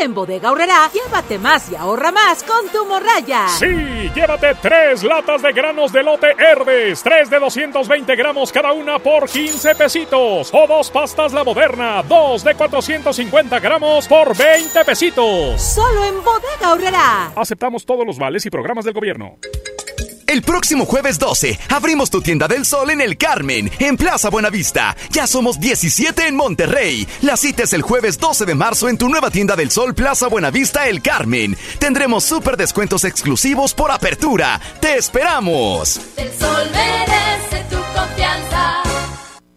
En 0.00 0.14
Bodega 0.14 0.52
Horrera, 0.52 0.88
llévate 0.92 1.38
más 1.38 1.70
y 1.72 1.74
ahorra 1.74 2.12
más 2.12 2.44
con 2.44 2.68
tu 2.68 2.86
morraya. 2.86 3.48
Sí, 3.48 4.10
llévate 4.14 4.54
tres 4.62 5.02
latas 5.02 5.42
de 5.42 5.52
granos 5.52 5.92
de 5.92 6.04
lote 6.04 6.28
Herdes, 6.38 7.02
tres 7.02 7.28
de 7.28 7.40
220 7.40 8.14
gramos 8.14 8.52
cada 8.52 8.72
una 8.72 9.00
por 9.00 9.28
15 9.28 9.74
pesitos. 9.74 10.50
O 10.52 10.66
dos 10.68 10.90
pastas 10.90 11.32
La 11.32 11.42
Moderna, 11.42 12.04
dos 12.04 12.44
de 12.44 12.54
450 12.54 13.58
gramos 13.58 14.06
por 14.06 14.36
20 14.36 14.84
pesitos. 14.84 15.60
Solo 15.60 16.04
en 16.04 16.22
Bodega 16.22 16.72
Horrera. 16.72 17.32
Aceptamos 17.34 17.84
todos 17.84 18.06
los 18.06 18.18
vales 18.18 18.46
y 18.46 18.50
programas 18.50 18.84
del 18.84 18.94
gobierno. 18.94 19.38
El 20.28 20.42
próximo 20.42 20.84
jueves 20.84 21.18
12 21.18 21.58
abrimos 21.70 22.10
tu 22.10 22.20
tienda 22.20 22.46
del 22.46 22.66
sol 22.66 22.90
en 22.90 23.00
el 23.00 23.16
Carmen, 23.16 23.70
en 23.78 23.96
Plaza 23.96 24.28
Buenavista. 24.28 24.94
Ya 25.10 25.26
somos 25.26 25.58
17 25.58 26.28
en 26.28 26.36
Monterrey. 26.36 27.08
La 27.22 27.38
cita 27.38 27.62
es 27.62 27.72
el 27.72 27.80
jueves 27.80 28.18
12 28.18 28.44
de 28.44 28.54
marzo 28.54 28.90
en 28.90 28.98
tu 28.98 29.08
nueva 29.08 29.30
tienda 29.30 29.56
del 29.56 29.70
sol 29.70 29.94
Plaza 29.94 30.28
Buenavista 30.28 30.86
El 30.86 31.00
Carmen. 31.00 31.56
Tendremos 31.78 32.24
súper 32.24 32.58
descuentos 32.58 33.04
exclusivos 33.04 33.72
por 33.72 33.90
apertura. 33.90 34.60
¡Te 34.82 34.98
esperamos! 34.98 35.98
El 36.18 36.30
sol 36.38 36.70
merece 36.74 37.64
tu 37.70 37.78
confianza. 37.98 38.97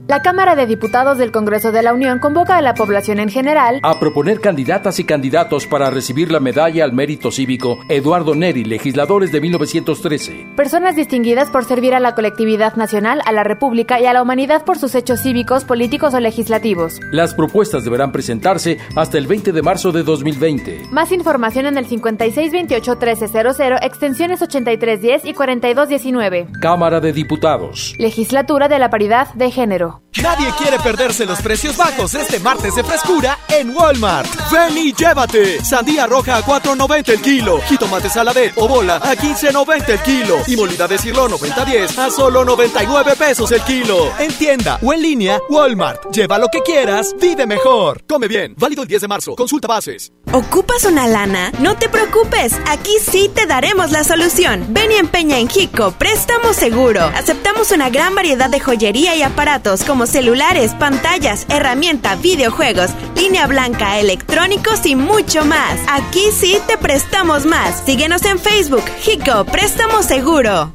La 0.07 0.21
Cámara 0.21 0.55
de 0.55 0.65
Diputados 0.65 1.17
del 1.17 1.31
Congreso 1.31 1.71
de 1.71 1.83
la 1.83 1.93
Unión 1.93 2.19
convoca 2.19 2.57
a 2.57 2.61
la 2.61 2.73
población 2.73 3.19
en 3.19 3.29
general 3.29 3.79
a 3.83 3.99
proponer 3.99 4.41
candidatas 4.41 4.99
y 4.99 5.05
candidatos 5.05 5.67
para 5.67 5.89
recibir 5.89 6.31
la 6.31 6.39
medalla 6.39 6.83
al 6.83 6.91
mérito 6.91 7.31
cívico 7.31 7.79
Eduardo 7.87 8.35
Neri, 8.35 8.65
legisladores 8.65 9.31
de 9.31 9.39
1913. 9.39 10.47
Personas 10.57 10.95
distinguidas 10.95 11.49
por 11.49 11.63
servir 11.63 11.93
a 11.93 11.99
la 11.99 12.15
colectividad 12.15 12.75
nacional, 12.75 13.21
a 13.25 13.31
la 13.31 13.43
República 13.43 14.01
y 14.01 14.05
a 14.05 14.13
la 14.13 14.21
humanidad 14.21 14.65
por 14.65 14.77
sus 14.77 14.95
hechos 14.95 15.21
cívicos, 15.21 15.63
políticos 15.63 16.13
o 16.13 16.19
legislativos. 16.19 16.99
Las 17.11 17.33
propuestas 17.33 17.83
deberán 17.83 18.11
presentarse 18.11 18.79
hasta 18.95 19.17
el 19.17 19.27
20 19.27 19.51
de 19.51 19.61
marzo 19.61 19.91
de 19.91 20.03
2020. 20.03 20.87
Más 20.91 21.11
información 21.11 21.67
en 21.67 21.77
el 21.77 21.87
5628-1300, 21.87 23.79
extensiones 23.81 24.41
8310 24.41 25.25
y 25.25 25.33
4219. 25.33 26.47
Cámara 26.59 26.99
de 26.99 27.13
Diputados. 27.13 27.95
Legislatura 27.97 28.67
de 28.67 28.79
la 28.79 28.89
Paridad 28.89 29.33
de 29.35 29.51
Género. 29.51 30.00
Nadie 30.21 30.51
quiere 30.57 30.77
perderse 30.77 31.25
los 31.25 31.41
precios 31.41 31.77
bajos 31.77 32.13
este 32.15 32.39
martes 32.39 32.75
de 32.75 32.83
frescura 32.83 33.39
en 33.47 33.73
Walmart. 33.75 34.29
Ven 34.51 34.77
y 34.77 34.93
llévate. 34.93 35.63
Sandía 35.63 36.05
roja 36.05 36.35
a 36.35 36.43
4.90 36.43 37.09
el 37.13 37.21
kilo. 37.21 37.61
Jitomate 37.61 38.09
saladet 38.09 38.51
o 38.57 38.67
bola 38.67 38.97
a 38.97 39.15
15.90 39.15 39.89
el 39.89 39.99
kilo. 39.99 40.37
Y 40.47 40.57
molida 40.57 40.85
de 40.87 40.97
cirlo 40.97 41.29
90.10 41.29 41.97
a 41.97 42.11
solo 42.11 42.43
99 42.43 43.13
pesos 43.17 43.51
el 43.53 43.61
kilo. 43.61 44.11
En 44.19 44.33
tienda 44.33 44.79
o 44.83 44.91
en 44.91 45.01
línea, 45.01 45.39
Walmart. 45.49 46.11
Lleva 46.11 46.37
lo 46.37 46.49
que 46.49 46.61
quieras, 46.61 47.15
vive 47.19 47.45
mejor. 47.45 48.03
Come 48.07 48.27
bien. 48.27 48.53
Válido 48.57 48.81
el 48.81 48.89
10 48.89 49.01
de 49.03 49.07
marzo. 49.07 49.35
Consulta 49.35 49.69
bases. 49.69 50.11
¿Ocupas 50.33 50.83
una 50.83 51.07
lana? 51.07 51.51
No 51.59 51.77
te 51.77 51.87
preocupes. 51.87 52.53
Aquí 52.67 52.91
sí 53.01 53.29
te 53.33 53.45
daremos 53.45 53.91
la 53.91 54.03
solución. 54.03 54.65
Ven 54.69 54.91
y 54.91 54.95
empeña 54.95 55.39
en 55.39 55.47
Jico. 55.47 55.91
Préstamo 55.91 56.53
seguro. 56.53 57.01
Aceptamos 57.15 57.71
una 57.71 57.89
gran 57.89 58.13
variedad 58.13 58.49
de 58.49 58.59
joyería 58.59 59.15
y 59.15 59.23
aparatos 59.23 59.80
como 59.83 60.05
celulares, 60.05 60.73
pantallas, 60.73 61.45
herramienta, 61.49 62.15
videojuegos, 62.15 62.91
línea 63.15 63.47
blanca, 63.47 63.99
electrónicos 63.99 64.85
y 64.85 64.95
mucho 64.95 65.45
más. 65.45 65.79
Aquí 65.87 66.31
sí 66.31 66.57
te 66.67 66.77
prestamos 66.77 67.45
más. 67.45 67.83
Síguenos 67.85 68.23
en 68.25 68.39
Facebook, 68.39 68.83
Jico, 69.01 69.45
préstamo 69.45 70.03
seguro. 70.03 70.73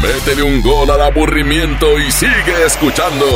Métele 0.00 0.42
un 0.42 0.62
gol 0.62 0.90
al 0.90 1.00
aburrimiento 1.00 1.98
y 1.98 2.10
sigue 2.10 2.64
escuchando 2.66 3.26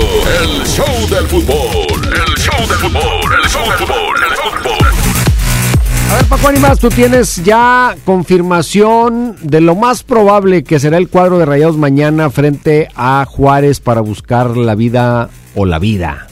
el 0.41 0.67
show 0.67 1.09
del 1.09 1.27
fútbol. 1.27 1.87
El 2.05 2.35
show 2.37 2.67
del 2.67 2.79
fútbol, 2.79 3.35
el 3.43 3.49
show 3.49 3.65
del 3.69 3.79
fútbol, 3.79 4.25
el 4.25 4.37
fútbol. 4.37 4.46
A 6.11 6.15
ver, 6.15 6.25
Paco 6.27 6.49
Animas, 6.49 6.79
tú 6.79 6.89
tienes 6.89 7.43
ya 7.45 7.97
confirmación 8.05 9.37
de 9.43 9.61
lo 9.61 9.75
más 9.75 10.03
probable 10.03 10.63
que 10.65 10.79
será 10.79 10.99
el 10.99 11.09
cuadro 11.09 11.39
de 11.39 11.47
Rayados 11.47 11.77
mañana 11.77 12.31
frente 12.31 12.89
a 12.95 13.25
Juárez 13.29 13.81
para 13.81 14.01
buscar 14.01 14.57
la 14.57 14.75
vida 14.75 15.31
o 15.55 15.67
la 15.67 15.79
vida. 15.79 16.29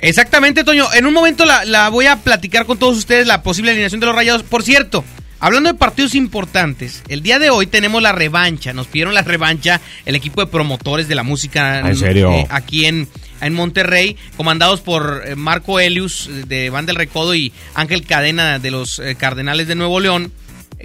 Exactamente, 0.00 0.64
Toño. 0.64 0.86
En 0.94 1.06
un 1.06 1.12
momento 1.12 1.44
la, 1.44 1.64
la 1.64 1.88
voy 1.90 2.06
a 2.06 2.16
platicar 2.16 2.66
con 2.66 2.78
todos 2.78 2.96
ustedes 2.96 3.26
la 3.26 3.42
posible 3.42 3.72
alineación 3.72 4.00
de 4.00 4.06
los 4.06 4.14
Rayados. 4.14 4.42
Por 4.44 4.62
cierto, 4.62 5.04
Hablando 5.42 5.72
de 5.72 5.78
partidos 5.78 6.14
importantes, 6.14 7.02
el 7.08 7.22
día 7.22 7.38
de 7.38 7.48
hoy 7.48 7.66
tenemos 7.66 8.02
la 8.02 8.12
revancha. 8.12 8.74
Nos 8.74 8.88
pidieron 8.88 9.14
la 9.14 9.22
revancha 9.22 9.80
el 10.04 10.14
equipo 10.14 10.42
de 10.42 10.46
promotores 10.48 11.08
de 11.08 11.14
la 11.14 11.22
música 11.22 11.80
¿En 11.80 11.96
serio? 11.96 12.30
eh, 12.30 12.46
aquí 12.50 12.84
en, 12.84 13.08
en 13.40 13.54
Monterrey, 13.54 14.16
comandados 14.36 14.80
por 14.80 15.22
eh, 15.24 15.36
Marco 15.36 15.80
Elius 15.80 16.28
eh, 16.28 16.44
de 16.46 16.70
Banda 16.70 16.90
del 16.90 16.96
Recodo 16.96 17.34
y 17.34 17.52
Ángel 17.74 18.06
Cadena 18.06 18.58
de 18.58 18.70
los 18.70 18.98
eh, 18.98 19.14
Cardenales 19.14 19.68
de 19.68 19.74
Nuevo 19.74 20.00
León, 20.00 20.32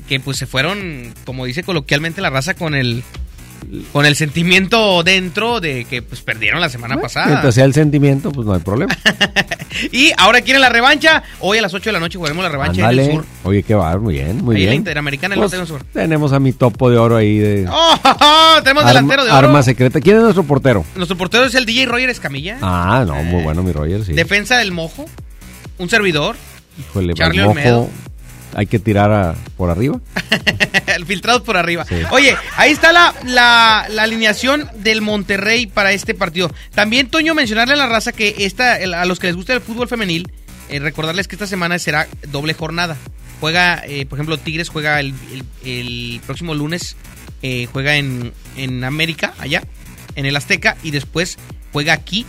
que 0.07 0.19
pues 0.19 0.37
se 0.37 0.45
fueron, 0.47 1.13
como 1.25 1.45
dice 1.45 1.63
coloquialmente 1.63 2.21
la 2.21 2.29
raza, 2.29 2.53
con 2.53 2.75
el 2.75 3.03
con 3.91 4.05
el 4.05 4.15
sentimiento 4.15 5.03
dentro 5.03 5.59
de 5.59 5.85
que 5.85 6.01
pues 6.01 6.21
perdieron 6.21 6.59
la 6.61 6.69
semana 6.69 6.97
pasada. 6.99 7.27
Mientras 7.27 7.55
sea 7.55 7.65
el 7.65 7.73
sentimiento, 7.73 8.31
pues 8.31 8.45
no 8.47 8.53
hay 8.53 8.59
problema. 8.61 8.95
Y 9.91 10.13
ahora 10.17 10.39
quieren 10.39 10.61
la 10.61 10.69
revancha. 10.69 11.21
Hoy 11.41 11.57
a 11.57 11.61
las 11.61 11.73
8 11.73 11.89
de 11.89 11.91
la 11.93 11.99
noche 11.99 12.17
jugaremos 12.17 12.41
la 12.43 12.49
revancha 12.49 12.89
en 12.89 12.97
el 12.97 13.11
sur. 13.11 13.25
Oye, 13.43 13.61
qué 13.61 13.75
va, 13.75 13.97
muy 13.97 14.13
bien, 14.13 14.41
muy 14.41 14.55
Ahí 14.55 14.61
en 14.61 14.65
la 14.67 14.71
bien. 14.71 14.81
Interamericana 14.81 15.35
en 15.35 15.43
el 15.43 15.49
Pues, 15.49 15.67
Sur. 15.67 15.83
tenemos 15.91 16.31
a 16.31 16.39
mi 16.39 16.53
topo 16.53 16.89
de 16.89 16.95
oro 16.97 17.17
ahí 17.17 17.37
de 17.37 17.67
¡Oh! 17.69 17.95
Tenemos 18.63 18.83
arma, 18.85 18.87
delantero 18.93 19.25
de 19.25 19.31
oro. 19.31 19.37
arma 19.37 19.63
secreta. 19.63 19.99
¿Quién 19.99 20.15
es 20.15 20.23
nuestro 20.23 20.43
portero? 20.43 20.85
Nuestro 20.95 21.17
portero 21.17 21.43
es 21.43 21.55
el 21.55 21.65
DJ 21.65 21.87
Roger 21.87 22.09
Escamilla. 22.09 22.57
Ah, 22.61 23.03
no, 23.05 23.21
muy 23.23 23.43
bueno 23.43 23.63
mi 23.63 23.73
Roger, 23.73 24.05
sí. 24.05 24.13
Defensa 24.13 24.57
del 24.57 24.71
Mojo. 24.71 25.05
Un 25.77 25.89
servidor. 25.89 26.37
Híjole, 26.79 27.13
Charlie 27.13 27.41
al 27.41 27.47
Olmedo. 27.49 27.89
Hay 28.55 28.65
que 28.65 28.79
tirar 28.79 29.11
a- 29.11 29.35
por 29.57 29.69
arriba. 29.69 29.99
Filtrados 31.07 31.41
por 31.43 31.57
arriba. 31.57 31.85
Sí. 31.87 31.95
Oye, 32.11 32.35
ahí 32.57 32.71
está 32.71 32.91
la, 32.91 33.13
la, 33.25 33.85
la 33.89 34.03
alineación 34.03 34.69
del 34.77 35.01
Monterrey 35.01 35.67
para 35.67 35.91
este 35.91 36.13
partido. 36.13 36.51
También, 36.73 37.09
Toño, 37.09 37.35
mencionarle 37.35 37.73
a 37.73 37.77
la 37.77 37.85
raza 37.87 38.11
que 38.11 38.33
esta, 38.39 38.79
el- 38.79 38.93
a 38.93 39.05
los 39.05 39.19
que 39.19 39.27
les 39.27 39.35
gusta 39.35 39.53
el 39.53 39.61
fútbol 39.61 39.87
femenil, 39.87 40.31
eh, 40.69 40.79
recordarles 40.79 41.27
que 41.27 41.35
esta 41.35 41.47
semana 41.47 41.77
será 41.79 42.07
doble 42.29 42.53
jornada. 42.53 42.97
Juega, 43.39 43.83
eh, 43.85 44.05
por 44.05 44.17
ejemplo, 44.17 44.37
Tigres 44.37 44.69
juega 44.69 44.99
el, 44.99 45.13
el- 45.31 45.43
el 45.69 46.21
próximo 46.25 46.55
lunes, 46.55 46.95
eh, 47.41 47.67
juega 47.71 47.97
en, 47.97 48.31
en 48.57 48.83
América, 48.83 49.33
allá, 49.39 49.61
en 50.15 50.25
el 50.25 50.35
Azteca, 50.35 50.77
y 50.81 50.91
después 50.91 51.37
juega 51.73 51.93
aquí 51.93 52.25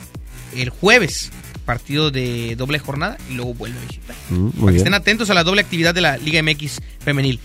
el 0.57 0.70
jueves, 0.70 1.31
partido 1.67 2.11
de 2.11 2.57
doble 2.57 2.79
jornada, 2.79 3.19
y 3.29 3.35
luego 3.35 3.53
vuelve 3.53 3.79
a 3.79 3.83
visitar. 3.83 4.17
Mm, 4.31 4.49
Para 4.51 4.73
que 4.73 4.79
estén 4.79 4.95
atentos 4.95 5.29
a 5.29 5.35
la 5.35 5.45
doble 5.45 5.61
actividad 5.61 5.95
de 5.95 6.01
la 6.01 6.17
Liga 6.17 6.43
MX 6.43 6.81
femenil. 7.01 7.41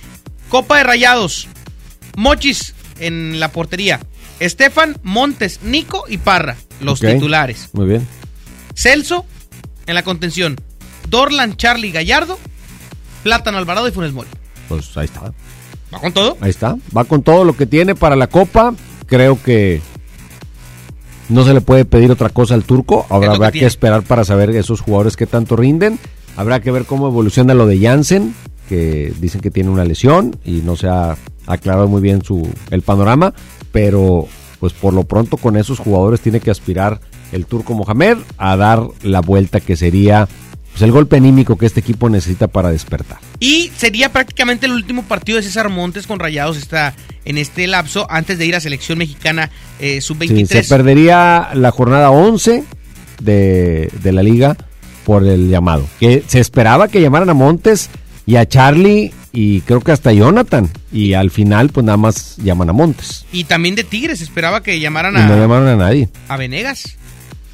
Copa 0.48 0.78
de 0.78 0.84
Rayados. 0.84 1.50
Mochis 2.16 2.74
en 3.00 3.40
la 3.40 3.52
portería. 3.52 4.00
Estefan, 4.40 4.98
Montes, 5.04 5.60
Nico 5.64 6.06
y 6.08 6.18
Parra, 6.18 6.56
los 6.80 7.00
titulares. 7.00 7.70
Muy 7.74 7.88
bien. 7.88 8.08
Celso 8.76 9.26
en 9.86 9.96
la 9.96 10.04
contención. 10.04 10.56
Dorlan, 11.10 11.58
Charlie, 11.58 11.92
Gallardo, 11.92 12.40
Plátano, 13.24 13.58
Alvarado 13.58 13.88
y 13.88 13.92
Funes 13.92 14.14
Mori. 14.14 14.30
Pues 14.68 14.96
ahí 14.98 15.06
está. 15.06 15.34
¿Va 15.94 16.00
con 16.00 16.14
todo? 16.14 16.38
Ahí 16.42 16.50
está. 16.50 16.78
Va 16.96 17.04
con 17.04 17.22
todo 17.22 17.44
lo 17.44 17.56
que 17.56 17.66
tiene 17.66 17.96
para 17.96 18.16
la 18.16 18.28
Copa. 18.28 18.74
Creo 19.08 19.42
que 19.44 19.82
no 21.32 21.46
se 21.46 21.54
le 21.54 21.62
puede 21.62 21.86
pedir 21.86 22.12
otra 22.12 22.30
cosa 22.30 22.54
al 22.54 22.64
turco. 22.64 23.06
Ahora 23.10 23.32
habrá 23.32 23.52
que 23.52 23.66
esperar 23.66 24.04
para 24.04 24.26
saber 24.26 24.50
esos 24.52 24.82
jugadores 24.82 25.16
que 25.16 25.26
tanto 25.26 25.56
rinden. 25.56 25.98
Habrá 26.36 26.60
que 26.60 26.72
ver 26.72 26.86
cómo 26.86 27.08
evoluciona 27.08 27.54
lo 27.54 27.66
de 27.66 27.80
Jansen, 27.80 28.36
que 28.70 29.14
dicen 29.20 29.42
que 29.42 29.52
tiene 29.52 29.70
una 29.70 29.86
lesión 29.86 30.36
y 30.46 30.62
no 30.62 30.76
se 30.76 30.88
ha 30.88 31.18
aclarado 31.48 31.88
muy 31.88 32.02
bien 32.02 32.24
su 32.24 32.48
el 32.70 32.82
panorama. 32.82 33.34
Pero 33.72 34.28
pues 34.60 34.74
por 34.74 34.94
lo 34.94 35.04
pronto 35.04 35.38
con 35.38 35.58
esos 35.58 35.80
jugadores 35.80 36.22
tiene 36.22 36.40
que 36.40 36.52
aspirar 36.52 37.00
el 37.32 37.46
turco 37.46 37.74
Mohamed 37.74 38.18
a 38.38 38.58
dar 38.58 38.84
la 39.02 39.22
vuelta 39.22 39.62
que 39.62 39.76
sería 39.76 40.28
pues, 40.72 40.82
el 40.82 40.92
golpe 40.92 41.18
anímico 41.18 41.58
que 41.58 41.66
este 41.66 41.80
equipo 41.80 42.10
necesita 42.10 42.48
para 42.48 42.70
despertar. 42.72 43.20
Y 43.40 43.72
sería 43.76 44.12
prácticamente 44.12 44.66
el 44.66 44.72
último 44.74 45.04
partido 45.04 45.38
de 45.38 45.44
César 45.44 45.70
Montes 45.70 46.08
con 46.08 46.20
Rayados 46.20 46.58
está 46.58 46.94
en 47.26 47.38
este 47.38 47.68
lapso 47.68 48.08
antes 48.10 48.38
de 48.38 48.46
ir 48.46 48.56
a 48.56 48.60
selección 48.60 48.98
mexicana 48.98 49.50
eh, 49.80 49.96
Sí, 50.02 50.08
sub-23. 50.08 50.46
se 50.48 50.64
perdería 50.64 51.50
la 51.54 51.72
jornada 51.72 52.10
11 52.12 52.64
de, 53.22 53.90
de 54.02 54.12
la 54.12 54.24
liga 54.24 54.58
por 55.06 55.26
el 55.26 55.50
llamado. 55.50 55.88
Que 56.00 56.24
se 56.28 56.40
esperaba 56.40 56.88
que 56.88 57.02
llamaran 57.02 57.30
a 57.30 57.34
Montes 57.34 57.90
y 58.26 58.36
a 58.36 58.48
Charlie 58.48 59.12
y 59.34 59.62
creo 59.62 59.82
que 59.82 59.92
hasta 59.92 60.10
a 60.10 60.14
Jonathan. 60.14 60.70
Y 60.92 61.14
al 61.14 61.32
final, 61.32 61.70
pues 61.70 61.86
nada 61.86 61.98
más 61.98 62.36
llaman 62.38 62.70
a 62.70 62.74
Montes. 62.74 63.26
Y 63.32 63.46
también 63.46 63.76
de 63.76 63.84
Tigres, 63.84 64.22
esperaba 64.22 64.62
que 64.62 64.80
llamaran 64.80 65.14
Y 65.14 65.18
no 65.28 65.34
a, 65.34 65.38
llamaron 65.38 65.68
a 65.68 65.76
nadie. 65.76 66.10
a 66.28 66.38
Venegas. 66.38 66.98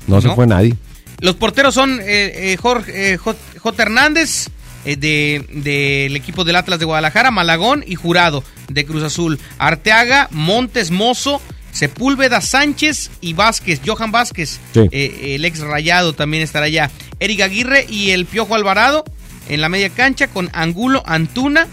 No, 0.07 0.21
se 0.21 0.27
¿No? 0.29 0.35
fue 0.35 0.47
nadie. 0.47 0.75
Los 1.19 1.35
porteros 1.35 1.73
son 1.73 1.99
eh, 2.01 2.51
eh, 2.53 2.57
Jorge 2.61 3.13
eh, 3.13 3.17
J. 3.17 3.37
J. 3.59 3.81
Hernández 3.83 4.47
eh, 4.85 4.95
de- 4.95 5.45
del 5.49 6.15
equipo 6.15 6.43
del 6.43 6.55
Atlas 6.55 6.79
de 6.79 6.85
Guadalajara, 6.85 7.31
Malagón 7.31 7.83
y 7.85 7.95
Jurado 7.95 8.43
de 8.69 8.85
Cruz 8.85 9.03
Azul, 9.03 9.39
Arteaga, 9.57 10.27
Montes 10.31 10.91
Mozo, 10.91 11.41
Sepúlveda 11.71 12.41
Sánchez 12.41 13.09
y 13.21 13.33
Vázquez, 13.33 13.81
Johan 13.85 14.11
Vázquez, 14.11 14.59
Sí. 14.73 14.81
eh, 14.91 15.35
el 15.35 15.45
ex 15.45 15.59
rayado 15.59 16.13
también 16.13 16.43
estará 16.43 16.65
allá, 16.67 16.91
Eric 17.19 17.41
Aguirre 17.41 17.85
y 17.89 18.11
el 18.11 18.25
Piojo 18.25 18.55
Alvarado 18.55 19.03
en 19.49 19.61
la 19.61 19.69
media 19.69 19.89
cancha 19.89 20.27
con 20.27 20.49
Angulo, 20.53 21.03
Antuna, 21.05 21.67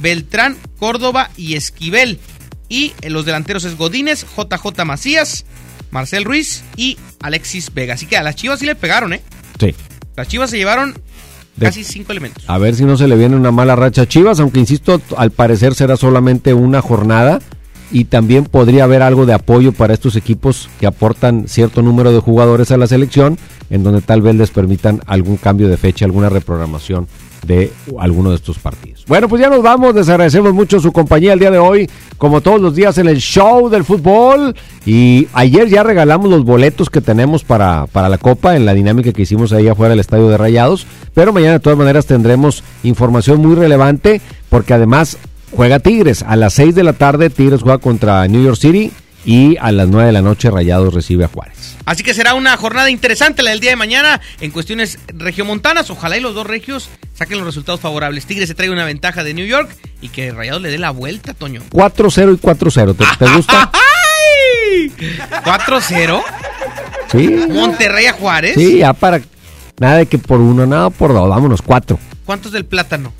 Beltrán, 0.00 0.56
Córdoba 0.78 1.30
y 1.36 1.54
Esquivel. 1.56 2.18
Y 2.68 2.92
en 3.02 3.12
los 3.12 3.24
delanteros 3.24 3.64
es 3.64 3.76
Godínez, 3.76 4.24
JJ 4.36 4.84
Macías, 4.84 5.44
Marcel 5.90 6.24
Ruiz 6.24 6.62
y 6.76 6.96
Alexis 7.22 7.72
Vega. 7.74 7.94
Así 7.94 8.06
que 8.06 8.16
a 8.16 8.22
las 8.22 8.36
Chivas 8.36 8.58
sí 8.60 8.66
le 8.66 8.74
pegaron, 8.74 9.12
¿eh? 9.12 9.20
Sí. 9.58 9.74
Las 10.16 10.28
Chivas 10.28 10.50
se 10.50 10.58
llevaron 10.58 10.94
De- 11.56 11.66
casi 11.66 11.84
cinco 11.84 12.12
elementos. 12.12 12.44
A 12.46 12.58
ver 12.58 12.74
si 12.74 12.84
no 12.84 12.96
se 12.96 13.08
le 13.08 13.16
viene 13.16 13.36
una 13.36 13.50
mala 13.50 13.76
racha 13.76 14.02
a 14.02 14.08
Chivas, 14.08 14.40
aunque 14.40 14.60
insisto, 14.60 15.00
al 15.16 15.30
parecer 15.30 15.74
será 15.74 15.96
solamente 15.96 16.54
una 16.54 16.80
jornada 16.82 17.40
y 17.92 18.04
también 18.04 18.44
podría 18.44 18.84
haber 18.84 19.02
algo 19.02 19.26
de 19.26 19.34
apoyo 19.34 19.72
para 19.72 19.94
estos 19.94 20.14
equipos 20.14 20.68
que 20.78 20.86
aportan 20.86 21.48
cierto 21.48 21.82
número 21.82 22.12
de 22.12 22.20
jugadores 22.20 22.70
a 22.70 22.76
la 22.76 22.86
selección, 22.86 23.36
en 23.68 23.82
donde 23.82 24.00
tal 24.00 24.22
vez 24.22 24.36
les 24.36 24.50
permitan 24.50 25.00
algún 25.06 25.36
cambio 25.36 25.68
de 25.68 25.76
fecha, 25.76 26.04
alguna 26.04 26.28
reprogramación 26.28 27.08
de 27.46 27.72
alguno 27.98 28.30
de 28.30 28.36
estos 28.36 28.58
partidos. 28.58 29.04
Bueno, 29.06 29.28
pues 29.28 29.40
ya 29.40 29.48
nos 29.48 29.62
vamos, 29.62 29.94
les 29.94 30.08
agradecemos 30.08 30.52
mucho 30.52 30.80
su 30.80 30.92
compañía 30.92 31.32
el 31.32 31.38
día 31.38 31.50
de 31.50 31.58
hoy, 31.58 31.88
como 32.18 32.40
todos 32.40 32.60
los 32.60 32.74
días 32.74 32.98
en 32.98 33.08
el 33.08 33.18
show 33.18 33.68
del 33.68 33.84
fútbol. 33.84 34.54
Y 34.86 35.28
ayer 35.32 35.68
ya 35.68 35.82
regalamos 35.82 36.30
los 36.30 36.44
boletos 36.44 36.90
que 36.90 37.00
tenemos 37.00 37.44
para, 37.44 37.86
para 37.86 38.08
la 38.08 38.18
Copa 38.18 38.56
en 38.56 38.66
la 38.66 38.74
dinámica 38.74 39.12
que 39.12 39.22
hicimos 39.22 39.52
ahí 39.52 39.68
afuera 39.68 39.90
del 39.90 40.00
Estadio 40.00 40.28
de 40.28 40.36
Rayados. 40.36 40.86
Pero 41.14 41.32
mañana 41.32 41.54
de 41.54 41.60
todas 41.60 41.78
maneras 41.78 42.06
tendremos 42.06 42.62
información 42.82 43.40
muy 43.40 43.54
relevante 43.54 44.20
porque 44.48 44.74
además 44.74 45.18
juega 45.52 45.80
Tigres. 45.80 46.22
A 46.22 46.36
las 46.36 46.54
6 46.54 46.74
de 46.74 46.84
la 46.84 46.92
tarde 46.92 47.30
Tigres 47.30 47.62
juega 47.62 47.78
contra 47.78 48.26
New 48.28 48.42
York 48.42 48.56
City 48.56 48.92
y 49.24 49.56
a 49.58 49.70
las 49.72 49.88
9 49.88 50.06
de 50.06 50.12
la 50.12 50.22
noche 50.22 50.50
Rayados 50.50 50.94
recibe 50.94 51.24
a 51.24 51.28
Juárez. 51.28 51.76
Así 51.84 52.02
que 52.02 52.14
será 52.14 52.34
una 52.34 52.56
jornada 52.56 52.90
interesante 52.90 53.42
la 53.42 53.50
del 53.50 53.60
día 53.60 53.70
de 53.70 53.76
mañana 53.76 54.20
en 54.40 54.50
cuestiones 54.50 54.98
regiomontanas. 55.08 55.90
Ojalá 55.90 56.16
y 56.16 56.20
los 56.20 56.34
dos 56.34 56.46
regios 56.46 56.88
saquen 57.14 57.38
los 57.38 57.46
resultados 57.46 57.80
favorables. 57.80 58.26
Tigres 58.26 58.48
se 58.48 58.54
trae 58.54 58.70
una 58.70 58.84
ventaja 58.84 59.24
de 59.24 59.34
New 59.34 59.46
York 59.46 59.74
y 60.00 60.08
que 60.08 60.32
Rayados 60.32 60.62
le 60.62 60.70
dé 60.70 60.78
la 60.78 60.90
vuelta, 60.90 61.34
Toño. 61.34 61.62
4-0 61.70 62.34
y 62.34 62.38
4-0. 62.38 62.96
¿Te, 62.96 63.24
te 63.24 63.32
gusta? 63.32 63.70
¡Ay! 64.72 64.92
4-0. 65.44 66.22
Sí. 67.12 67.28
Monterrey 67.50 68.06
a 68.06 68.12
Juárez. 68.12 68.54
Sí, 68.54 68.78
ya 68.78 68.92
para... 68.92 69.20
Nada 69.78 69.96
de 69.96 70.06
que 70.06 70.18
por 70.18 70.40
uno, 70.40 70.66
nada 70.66 70.90
por 70.90 71.12
dos. 71.14 71.28
Vámonos, 71.28 71.62
cuatro. 71.62 71.98
¿Cuántos 72.26 72.52
del 72.52 72.66
plátano? 72.66 73.14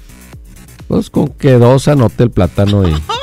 Pues 0.88 1.09
con 1.09 1.28
que 1.28 1.53
dos 1.53 1.88
anote 1.88 2.22
el 2.22 2.30
plátano 2.30 2.86
y, 2.86 2.90
y 2.92 2.94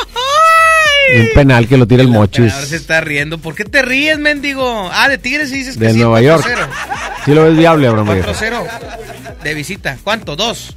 un 1.16 1.30
penal 1.34 1.68
que 1.68 1.78
lo 1.78 1.88
tira 1.88 2.02
el 2.02 2.10
Mochis 2.10 2.54
Ahora 2.54 2.66
se 2.66 2.76
está 2.76 3.02
riendo. 3.02 3.38
¿Por 3.38 3.56
qué 3.56 3.66
te 3.66 3.82
ríes, 3.82 4.20
mendigo? 4.20 4.90
Ah, 4.92 5.08
de 5.10 5.18
Tigres 5.18 5.50
sí 5.50 5.60
dices 5.60 5.78
que 5.78 5.86
de 5.86 5.94
sí. 5.94 6.00
Nueva 6.00 6.22
4-0. 6.22 6.24
York. 6.24 6.70
Sí 7.26 7.34
lo 7.34 7.44
ves 7.44 7.58
viable, 7.58 7.88
Abraham. 7.88 8.14
Viejo? 8.14 8.32
4-0 8.32 8.68
de 9.44 9.54
visita. 9.54 9.98
¿Cuánto? 10.04 10.36
Dos. 10.36 10.76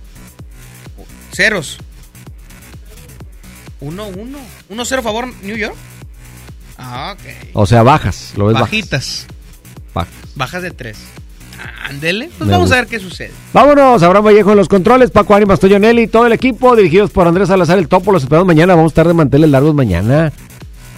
Ceros. 1.33 1.79
1-1. 3.81 4.37
1-0 4.71 5.03
favor 5.03 5.33
New 5.43 5.57
York. 5.57 5.77
Ah, 6.79 7.15
ok. 7.15 7.51
O 7.53 7.67
sea, 7.67 7.83
bajas, 7.83 8.33
lo 8.37 8.47
ves 8.47 8.55
bajas. 8.55 8.71
Bajitas. 8.71 9.27
Bajas. 9.95 10.15
Bajas 10.35 10.63
de 10.63 10.71
3. 10.71 10.97
Ándele. 11.89 12.27
Pues 12.37 12.47
Me 12.47 12.53
vamos 12.53 12.69
gusta. 12.69 12.77
a 12.77 12.81
ver 12.83 12.89
qué 12.91 12.99
sucede. 13.01 13.33
Vámonos, 13.53 14.03
Abraham 14.03 14.25
Vallejo 14.27 14.51
en 14.53 14.57
los 14.59 14.69
controles, 14.69 15.11
Paco 15.11 15.35
Ánimas, 15.35 15.61
Toyonelli, 15.61 16.07
todo 16.09 16.27
el 16.27 16.33
equipo, 16.33 16.77
dirigidos 16.77 17.11
por 17.11 17.27
Andrés 17.27 17.49
Salazar, 17.49 17.79
el 17.79 17.89
topo, 17.89 18.13
los 18.13 18.23
esperamos 18.23 18.47
mañana, 18.47 18.75
vamos 18.75 18.91
a 18.91 18.93
estar 18.93 19.09
de 19.09 19.15
manteles 19.15 19.51
largos 19.51 19.75
mañana. 19.75 20.33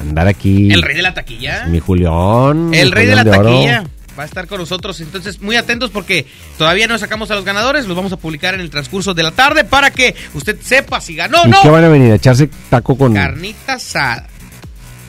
Andar 0.00 0.26
aquí. 0.26 0.70
El 0.72 0.82
rey 0.82 0.96
de 0.96 1.02
la 1.02 1.14
taquilla. 1.14 1.66
Mi 1.66 1.78
Julián. 1.78 2.74
El 2.74 2.90
rey 2.92 3.06
de 3.06 3.14
la 3.14 3.22
oro. 3.22 3.30
taquilla 3.50 3.84
va 4.18 4.24
a 4.24 4.26
estar 4.26 4.46
con 4.46 4.58
nosotros. 4.58 5.00
Entonces, 5.00 5.40
muy 5.40 5.56
atentos 5.56 5.90
porque 5.90 6.26
todavía 6.58 6.86
no 6.86 6.98
sacamos 6.98 7.30
a 7.30 7.34
los 7.34 7.44
ganadores. 7.44 7.86
Los 7.86 7.96
vamos 7.96 8.12
a 8.12 8.16
publicar 8.16 8.52
en 8.54 8.60
el 8.60 8.68
transcurso 8.68 9.14
de 9.14 9.22
la 9.22 9.30
tarde 9.30 9.64
para 9.64 9.90
que 9.90 10.14
usted 10.34 10.58
sepa 10.60 11.00
si 11.00 11.14
ganó 11.14 11.40
o 11.42 11.46
¿Y 11.46 11.50
no. 11.50 11.62
qué 11.62 11.70
van 11.70 11.84
a 11.84 11.88
venir? 11.88 12.12
¿A 12.12 12.16
echarse 12.16 12.50
taco 12.68 12.98
con...? 12.98 13.14
Carnita 13.14 13.74
asada. 13.74 14.26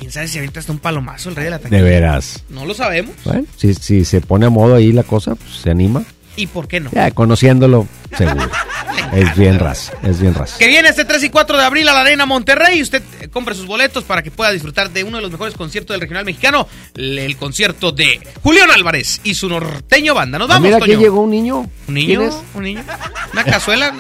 ¿Quién 0.03 0.11
sabe 0.11 0.27
si 0.27 0.37
ahorita 0.37 0.59
está 0.59 0.73
un 0.73 0.79
palomazo 0.79 1.29
el 1.29 1.37
rey 1.37 1.45
de 1.45 1.51
la 1.51 1.59
taquilla? 1.59 1.81
De 1.81 1.89
veras. 1.89 2.43
No 2.49 2.65
lo 2.65 2.73
sabemos. 2.73 3.15
Bueno, 3.23 3.45
si, 3.55 3.73
si 3.73 4.03
se 4.03 4.19
pone 4.19 4.45
a 4.45 4.49
modo 4.49 4.75
ahí 4.75 4.91
la 4.91 5.03
cosa, 5.03 5.33
pues 5.35 5.49
se 5.63 5.69
anima. 5.71 6.03
¿Y 6.35 6.47
por 6.47 6.67
qué 6.67 6.81
no? 6.81 6.89
Ya, 6.91 7.09
conociéndolo, 7.11 7.87
seguro. 8.17 8.49
es 9.13 9.33
bien 9.37 9.59
raza, 9.59 9.93
es 10.03 10.19
bien 10.19 10.33
raza. 10.35 10.57
Que 10.57 10.67
viene 10.67 10.89
este 10.89 11.05
3 11.05 11.23
y 11.23 11.29
4 11.29 11.57
de 11.57 11.63
abril 11.63 11.87
a 11.87 11.93
la 11.93 12.01
Arena 12.01 12.25
Monterrey. 12.25 12.81
Usted 12.81 13.01
eh, 13.21 13.29
compre 13.29 13.55
sus 13.55 13.65
boletos 13.65 14.03
para 14.03 14.21
que 14.23 14.29
pueda 14.31 14.51
disfrutar 14.51 14.89
de 14.91 15.05
uno 15.05 15.15
de 15.17 15.21
los 15.23 15.31
mejores 15.31 15.55
conciertos 15.55 15.93
del 15.93 16.01
regional 16.01 16.25
mexicano, 16.25 16.67
el 16.95 17.37
concierto 17.37 17.93
de 17.93 18.19
Julián 18.41 18.71
Álvarez 18.71 19.21
y 19.23 19.35
su 19.35 19.47
norteño 19.47 20.13
banda. 20.13 20.37
Nos 20.37 20.49
Ah, 20.49 20.55
vamos, 20.55 20.65
mira, 20.65 20.77
aquí 20.79 20.87
Toño. 20.87 20.99
llegó 20.99 21.21
un 21.21 21.31
niño. 21.31 21.69
¿Un 21.87 21.93
niño? 21.93 22.29
¿Un 22.55 22.63
niño? 22.63 22.83
¿Una 23.31 23.43
cazuela? 23.45 23.93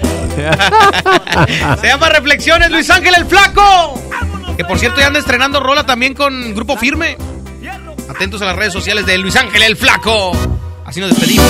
Se 1.80 1.86
llama 1.86 2.08
Reflexiones 2.10 2.70
Luis 2.70 2.88
Ángel 2.90 3.14
el 3.16 3.26
Flaco. 3.26 4.00
Que 4.56 4.64
por 4.64 4.78
cierto 4.78 5.00
ya 5.00 5.08
anda 5.08 5.18
estrenando 5.18 5.60
rola 5.60 5.84
también 5.84 6.14
con 6.14 6.54
Grupo 6.54 6.76
Firme. 6.76 7.16
Atentos 8.08 8.40
a 8.42 8.46
las 8.46 8.56
redes 8.56 8.72
sociales 8.72 9.04
de 9.06 9.18
Luis 9.18 9.36
Ángel 9.36 9.62
el 9.62 9.76
Flaco. 9.76 10.32
Así 10.84 11.00
nos 11.00 11.10
despedimos. 11.10 11.46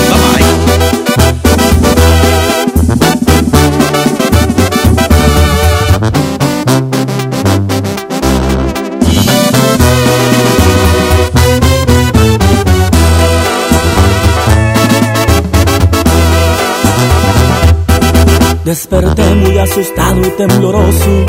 Desperté 18.67 19.23
muy 19.33 19.57
asustado 19.59 20.19
y 20.19 20.29
tembloroso. 20.31 21.25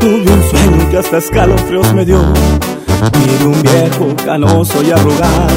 Tuve 0.00 0.32
un 0.32 0.42
sueño 0.50 0.90
que 0.90 0.96
hasta 0.96 1.18
escalofríos 1.18 1.92
me 1.92 2.06
dio. 2.06 2.18
Vi 3.12 3.44
un 3.44 3.60
viejo 3.60 4.16
canoso 4.24 4.82
y 4.82 4.90
arrugado. 4.90 5.54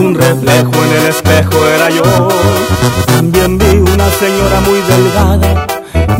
Un 0.00 0.14
reflejo 0.14 0.72
en 0.72 0.92
el 0.98 1.06
espejo 1.10 1.66
era 1.66 1.90
yo. 1.90 2.28
También 3.06 3.58
vi 3.58 3.66
una 3.66 4.08
señora 4.12 4.60
muy 4.66 4.80
delgada, 4.80 5.66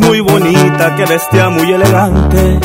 muy 0.01 0.19
bonita, 0.19 0.95
que 0.95 1.05
vestía 1.05 1.49
muy 1.49 1.71
elegante. 1.71 2.59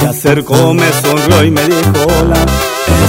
Se 0.00 0.06
acercó, 0.06 0.74
me 0.74 0.90
sonrió 0.90 1.44
y 1.44 1.52
me 1.52 1.62
dijo: 1.68 2.04
Hola, 2.18 2.44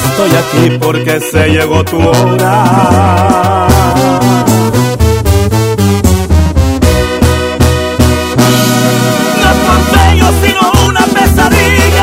estoy 0.06 0.32
aquí 0.36 0.78
porque 0.80 1.20
se 1.20 1.48
llegó 1.48 1.84
tu 1.84 1.98
hora. 1.98 3.73
No 11.44 11.50
fue 11.50 12.03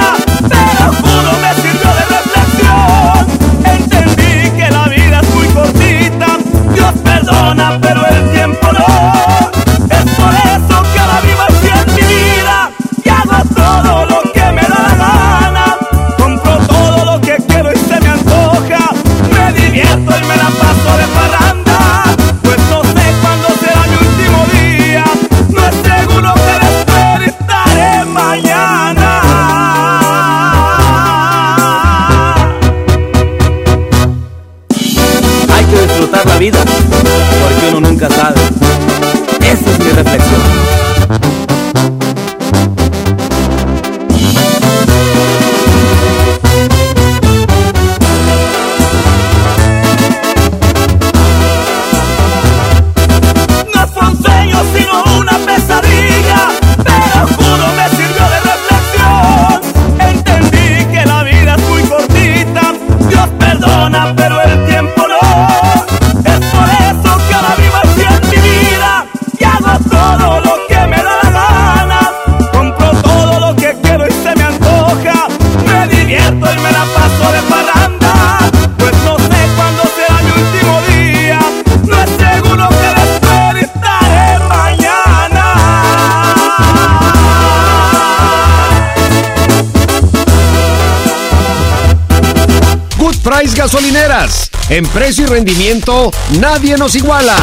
En 94.71 94.87
precio 94.87 95.25
y 95.25 95.27
rendimiento, 95.27 96.12
nadie 96.39 96.77
nos 96.77 96.95
iguala. 96.95 97.37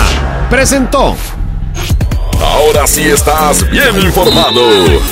Presentó. 0.50 1.18
Ahora 2.40 2.88
sí 2.88 3.02
estás 3.02 3.70
bien 3.70 4.00
informado. 4.02 4.62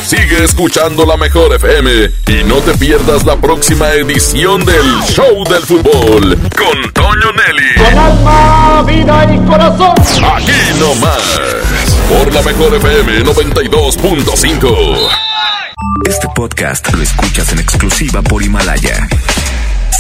Sigue 0.06 0.46
escuchando 0.46 1.06
la 1.06 1.18
mejor 1.18 1.54
FM 1.54 1.92
y 2.28 2.44
no 2.46 2.56
te 2.60 2.74
pierdas 2.78 3.26
la 3.26 3.36
próxima 3.36 3.90
edición 3.90 4.64
del 4.64 4.86
Show 5.10 5.44
del 5.50 5.64
Fútbol 5.64 6.40
con 6.58 6.94
Toño 6.94 7.34
Nelly. 7.34 7.76
Con 7.84 7.98
alma, 7.98 8.84
vida 8.88 9.28
y 9.34 9.38
corazón. 9.46 9.96
Aquí 10.38 10.80
nomás. 10.80 11.42
Por 12.08 12.34
la 12.34 12.42
mejor 12.44 12.76
FM 12.76 13.26
92.5. 13.26 15.10
Este 16.08 16.28
podcast 16.34 16.94
lo 16.94 17.04
escuchas 17.04 17.52
en 17.52 17.60
exclusiva 17.60 18.22
por 18.22 18.42
Himalaya. 18.42 19.06